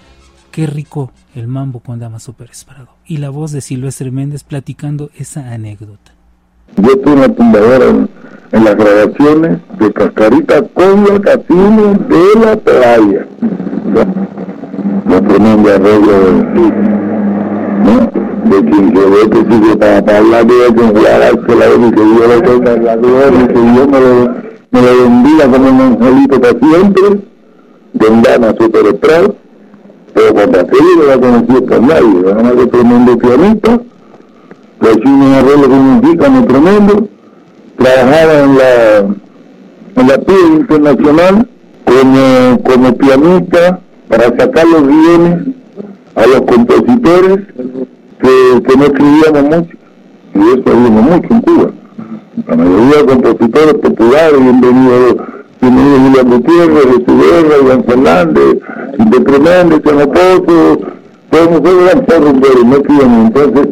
[0.50, 2.88] qué rico el mambo con Dama Super Esperado.
[3.06, 6.14] Y la voz de Silvestre Méndez platicando esa anécdota.
[6.78, 8.10] Yo tuve una tumbadora en,
[8.50, 13.28] en las grabaciones de Cascarita con la casino de la playa.
[13.94, 16.12] La tremenda arreglo
[17.84, 17.94] ¿no?
[18.50, 22.40] de quien ve que sigue para, hablar de ella, con jugarse la que yo le
[22.42, 24.34] tenga la gloria que yo me lo,
[24.70, 27.02] me lo bendiga como un angelito para siempre,
[27.94, 29.28] de Super Estrada,
[30.12, 33.80] pero cuando aquello no la conocía por nadie, era de tremendo pianista,
[34.80, 37.08] un arreglo con un pícano tremendo,
[37.78, 38.98] trabajaba en la,
[39.96, 41.48] en la PIE internacional
[41.88, 45.48] como, como pianista para sacar los guiones
[46.14, 47.38] a los compositores
[48.20, 49.78] que, que no escribíamos música.
[50.34, 51.70] Y eso habíamos mucho en Cuba.
[52.46, 55.16] La mayoría de compositores populares, bienvenido,
[55.60, 58.58] bienvenido Julián Gutiérrez, Jesús Guerra, Iván Fernández,
[58.98, 60.78] de Tremendo, Chano Pozo,
[61.30, 63.26] todos nosotros eran por rumberos, no escribíamos.
[63.26, 63.68] Entonces,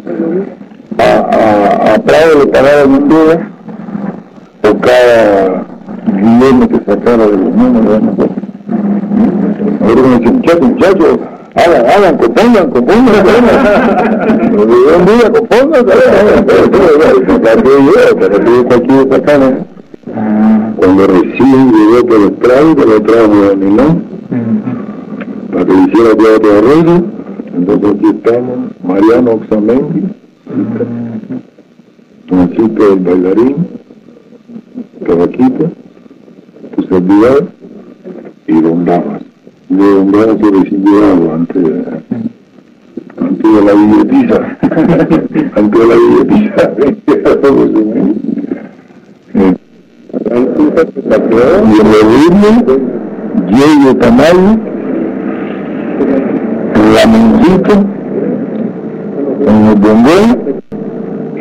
[0.97, 3.49] a, a, a Prado le pagaban un dólar
[4.61, 5.76] por cada
[6.11, 8.01] guion que sacara de los números.
[9.81, 11.19] Ahora me dicen, muchachos, muchachos,
[11.55, 13.15] hagan, hagan, compongan, compongan,
[14.57, 15.85] un día compongan,
[20.77, 24.03] cuando recién llegó por el trago, por el trago de Milán,
[25.51, 27.03] para que le hiciera teatro de arreglo,
[27.55, 30.03] entonces aquí estamos, Mariano Oxamendi,
[32.27, 33.67] Francisco el bailarín,
[35.05, 35.71] Tabaquita,
[36.77, 37.47] tu servidor
[38.47, 39.21] y Don Damas.
[39.69, 40.37] De Don Damas
[41.11, 41.63] agua antes,
[43.53, 44.57] de la billetiza,
[45.55, 46.71] antes de la billetiza.
[51.67, 51.79] y
[52.15, 52.51] ritmo,
[53.49, 54.51] Yeyo Tamayo,
[56.95, 57.73] Lamencito,
[59.47, 60.27] en el bombón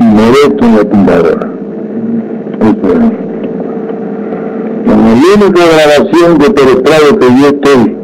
[0.00, 0.04] y
[0.64, 1.48] en la tumbadora.
[2.60, 3.26] Eso es.
[5.34, 7.96] Único grabación de Perestrado que yo estoy,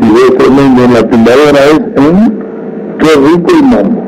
[0.00, 2.42] si veo tremendo en la tumbadora, es en
[2.98, 4.01] Qué rico y mambo.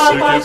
[0.00, 0.40] Mambo,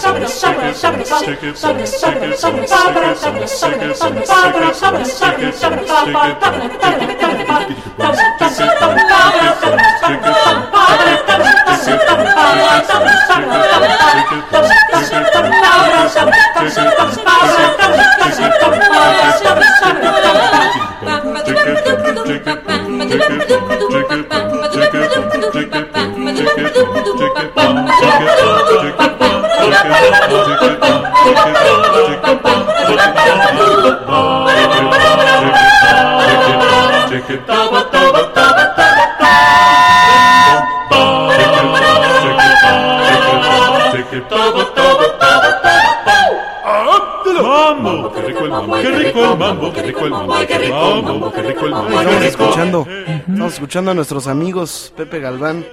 [49.16, 51.90] rico el mambo, qué rico el mambo, qué rico el mambo, qué rico el mambo.
[52.00, 52.88] Estamos escuchando,
[53.28, 55.66] estamos escuchando a nuestros amigos Pepe Galván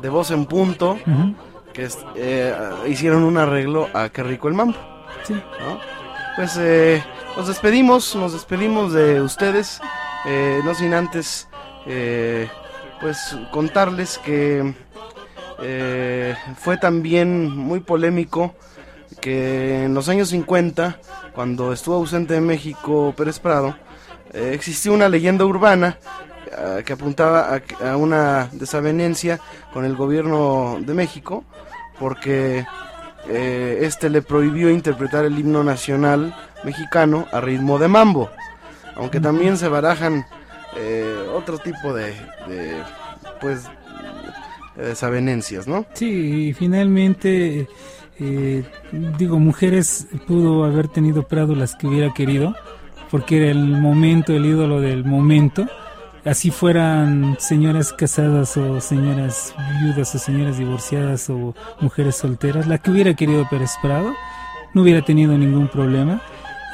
[0.00, 0.98] de Voz en Punto,
[1.72, 2.54] que es- eh,
[2.88, 4.76] hicieron un arreglo a Qué rico el mambo.
[5.24, 5.34] Sí.
[5.34, 5.78] ¿no?
[6.36, 7.02] Pues eh,
[7.36, 9.80] nos despedimos, nos despedimos de ustedes,
[10.26, 11.48] eh, no sin antes
[11.86, 12.48] eh,
[13.00, 14.74] pues contarles que
[15.62, 18.54] eh, fue también muy polémico
[19.20, 20.98] que en los años 50,
[21.34, 23.76] cuando estuvo ausente de México Pérez Prado,
[24.32, 25.98] eh, existió una leyenda urbana
[26.46, 29.40] eh, que apuntaba a, a una desavenencia
[29.72, 31.44] con el gobierno de México,
[31.98, 32.66] porque
[33.28, 36.34] eh, este le prohibió interpretar el himno nacional
[36.64, 38.30] mexicano a ritmo de mambo,
[38.96, 40.26] aunque también se barajan
[41.34, 42.14] otro tipo de,
[42.46, 42.80] de,
[43.40, 43.68] pues
[44.76, 45.84] desavenencias, ¿no?
[45.94, 47.68] Sí, y finalmente,
[48.20, 48.64] eh,
[49.18, 52.54] digo, mujeres pudo haber tenido Prado las que hubiera querido,
[53.10, 55.66] porque era el momento, el ídolo del momento.
[56.24, 62.90] Así fueran señoras casadas o señoras viudas o señoras divorciadas o mujeres solteras, la que
[62.90, 64.14] hubiera querido Pérez Prado
[64.74, 66.20] no hubiera tenido ningún problema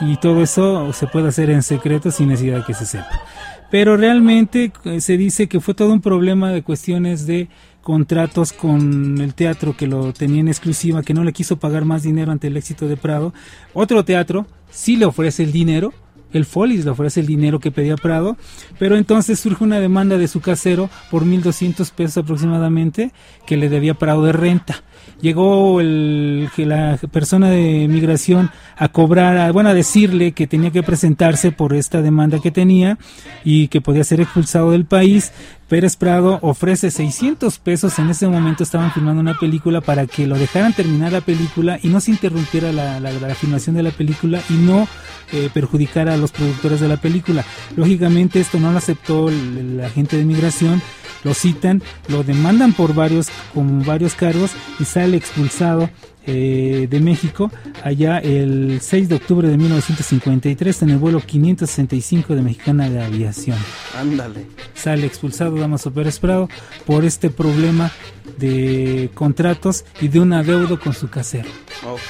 [0.01, 3.23] y todo eso se puede hacer en secreto sin necesidad que se sepa.
[3.71, 7.49] Pero realmente eh, se dice que fue todo un problema de cuestiones de
[7.87, 12.03] contratos con el teatro que lo tenía en exclusiva, que no le quiso pagar más
[12.03, 13.33] dinero ante el éxito de Prado.
[13.75, 15.93] Otro teatro sí le ofrece el dinero,
[16.33, 18.37] el Follis le ofrece el dinero que pedía Prado,
[18.81, 23.13] pero entonces surge una demanda de su casero por 1.200 pesos aproximadamente
[23.47, 24.83] que le debía Prado de renta.
[25.21, 31.53] Llegó el, la persona de migración a cobrar, bueno, a decirle que tenía que presentarse
[31.53, 32.99] por esta demanda que tenía
[33.45, 35.33] y que podía ser expulsado del país.
[35.69, 40.39] Pérez Prado ofrece 600 pesos, en ese momento estaban filmando una película para que lo
[40.39, 44.53] dejaran terminar la película y no se interrumpiera la, la- filmación de la película y
[44.55, 44.87] no
[45.33, 47.45] eh, perjudicara a los productores de la película.
[47.77, 50.81] Lógicamente esto no lo aceptó la gente de migración,
[51.25, 55.91] lo citan, lo demandan por varios, con varios cargos y sale expulsado
[56.27, 57.51] eh, de México
[57.83, 63.59] allá el 6 de octubre de 1953 en el vuelo 565 de Mexicana de Aviación
[63.99, 64.47] Ándale.
[64.75, 66.49] sale expulsado Damaso Pérez Prado
[66.85, 67.91] por este problema
[68.39, 71.49] de contratos y de un adeudo con su casero.
[71.85, 72.01] Ok.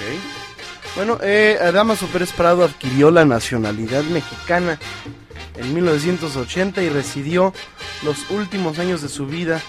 [0.96, 4.78] Bueno, eh, Damaso Pérez Prado adquirió la nacionalidad mexicana
[5.56, 7.52] en 1980 y residió
[8.02, 9.60] los últimos años de su vida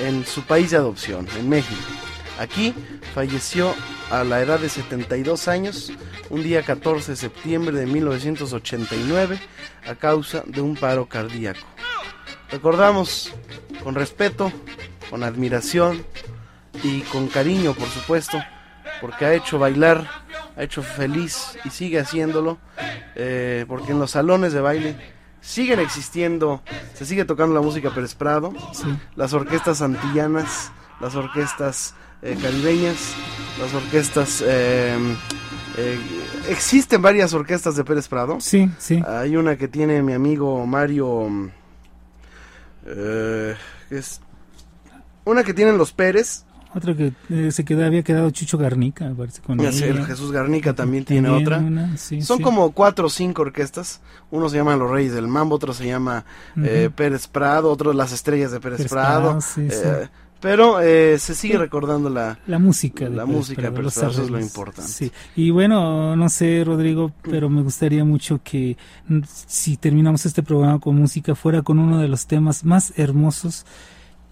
[0.00, 1.80] en su país de adopción, en México.
[2.40, 2.74] Aquí
[3.14, 3.74] falleció
[4.10, 5.92] a la edad de 72 años,
[6.30, 9.38] un día 14 de septiembre de 1989,
[9.86, 11.60] a causa de un paro cardíaco.
[12.50, 13.30] Recordamos
[13.84, 14.50] con respeto,
[15.10, 16.02] con admiración
[16.82, 18.42] y con cariño, por supuesto,
[19.02, 20.08] porque ha hecho bailar,
[20.56, 22.56] ha hecho feliz y sigue haciéndolo,
[23.16, 24.96] eh, porque en los salones de baile
[25.42, 26.62] siguen existiendo,
[26.94, 28.54] se sigue tocando la música Pérez Prado,
[29.14, 30.72] las orquestas antillanas,
[31.02, 33.14] las orquestas eh, caribeñas,
[33.60, 34.42] las orquestas...
[34.46, 34.96] eh,
[35.76, 35.98] eh,
[36.48, 38.38] existen varias orquestas de Pérez Prado.
[38.40, 39.00] Sí, sí.
[39.06, 41.28] Hay una que tiene mi amigo Mario.
[42.86, 43.54] eh,
[43.90, 44.20] es
[45.24, 46.44] una que tienen los Pérez.
[46.72, 49.58] Otra que eh, se quedó, había quedado Chucho Garnica, parece, con.
[49.58, 51.58] Jesús Garnica también tiene otra.
[51.58, 52.42] una, sí, Son sí.
[52.44, 54.00] como cuatro o cinco orquestas.
[54.30, 56.24] Uno se llama Los Reyes del Mambo, otro se llama
[56.62, 56.88] eh.
[56.94, 59.20] Pérez Prado, otro Las Estrellas de Pérez, Pérez Prado.
[59.22, 59.80] Prado, sí, sí.
[59.84, 60.08] eh,
[60.40, 61.58] Pero eh, se sigue Sí.
[61.58, 64.42] recordando la, La música la música los Prado, eso es lo arreglos.
[64.42, 64.90] importante.
[64.90, 65.12] Sí.
[65.36, 68.76] Y bueno, no sé, Rodrigo, pero me gustaría mucho que
[69.08, 73.66] mm, si terminamos este programa con música fuera con uno de los temas más hermosos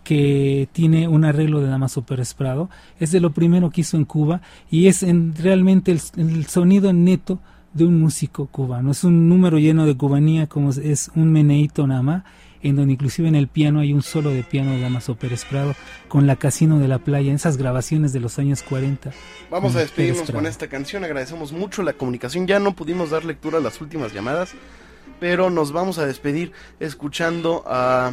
[0.04, 2.70] que tiene un arreglo de Damaso Pérez Prado.
[2.98, 4.40] Es de lo primero que hizo en Cuba
[4.70, 7.40] y es en, realmente el, el sonido neto
[7.74, 8.90] de un músico cubano.
[8.92, 12.22] Es un número lleno de cubanía, como es- es un meneíto nada más,
[12.62, 15.74] en donde inclusive en el piano hay un solo de piano de Damaso Pérez Prado
[16.08, 19.10] con la Casino de la Playa, en esas grabaciones de los años 40.
[19.50, 21.04] Vamos a Mm, despedirnos con esta canción.
[21.04, 22.46] Agradecemos mucho la comunicación.
[22.46, 24.54] Ya no pudimos dar lectura a las últimas llamadas,
[25.20, 28.12] pero nos vamos a despedir escuchando a,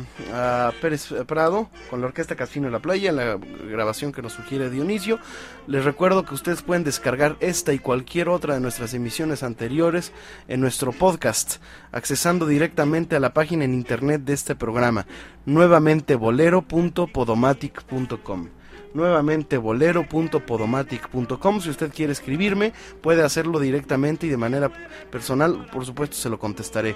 [0.82, 5.20] Pérez Prado con la Orquesta Casino de la Playa, la grabación que nos sugiere Dionisio.
[5.68, 10.12] Les recuerdo que ustedes pueden descargar esta y cualquier otra de nuestras emisiones anteriores
[10.48, 11.58] en nuestro podcast,
[11.92, 15.08] accesando directamente a la página en internet de este programa,
[15.46, 18.50] nuevamente bolero.podomatic.com
[18.96, 21.62] nuevamente bolero.podomatic.com.
[21.62, 24.72] Si usted quiere escribirme, puede hacerlo directamente y de manera
[25.12, 26.96] personal, por supuesto, se lo contestaré.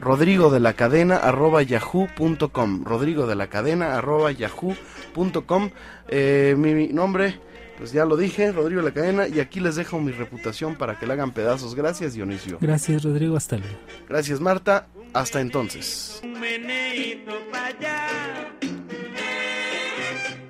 [0.00, 2.84] Rodrigo de la cadena arroba yahoo.com.
[2.84, 5.70] Rodrigo de la cadena arroba yahoo.com.
[6.08, 7.38] Eh, mi, mi nombre,
[7.76, 10.98] pues ya lo dije, Rodrigo de la cadena, y aquí les dejo mi reputación para
[10.98, 11.74] que la hagan pedazos.
[11.74, 12.58] Gracias, Dionisio.
[12.60, 13.36] Gracias, Rodrigo.
[13.36, 13.74] Hasta luego.
[14.08, 14.86] Gracias, Marta.
[15.12, 16.20] Hasta entonces.
[16.22, 16.40] Un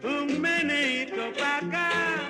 [0.03, 2.30] un meneíto pa' acá,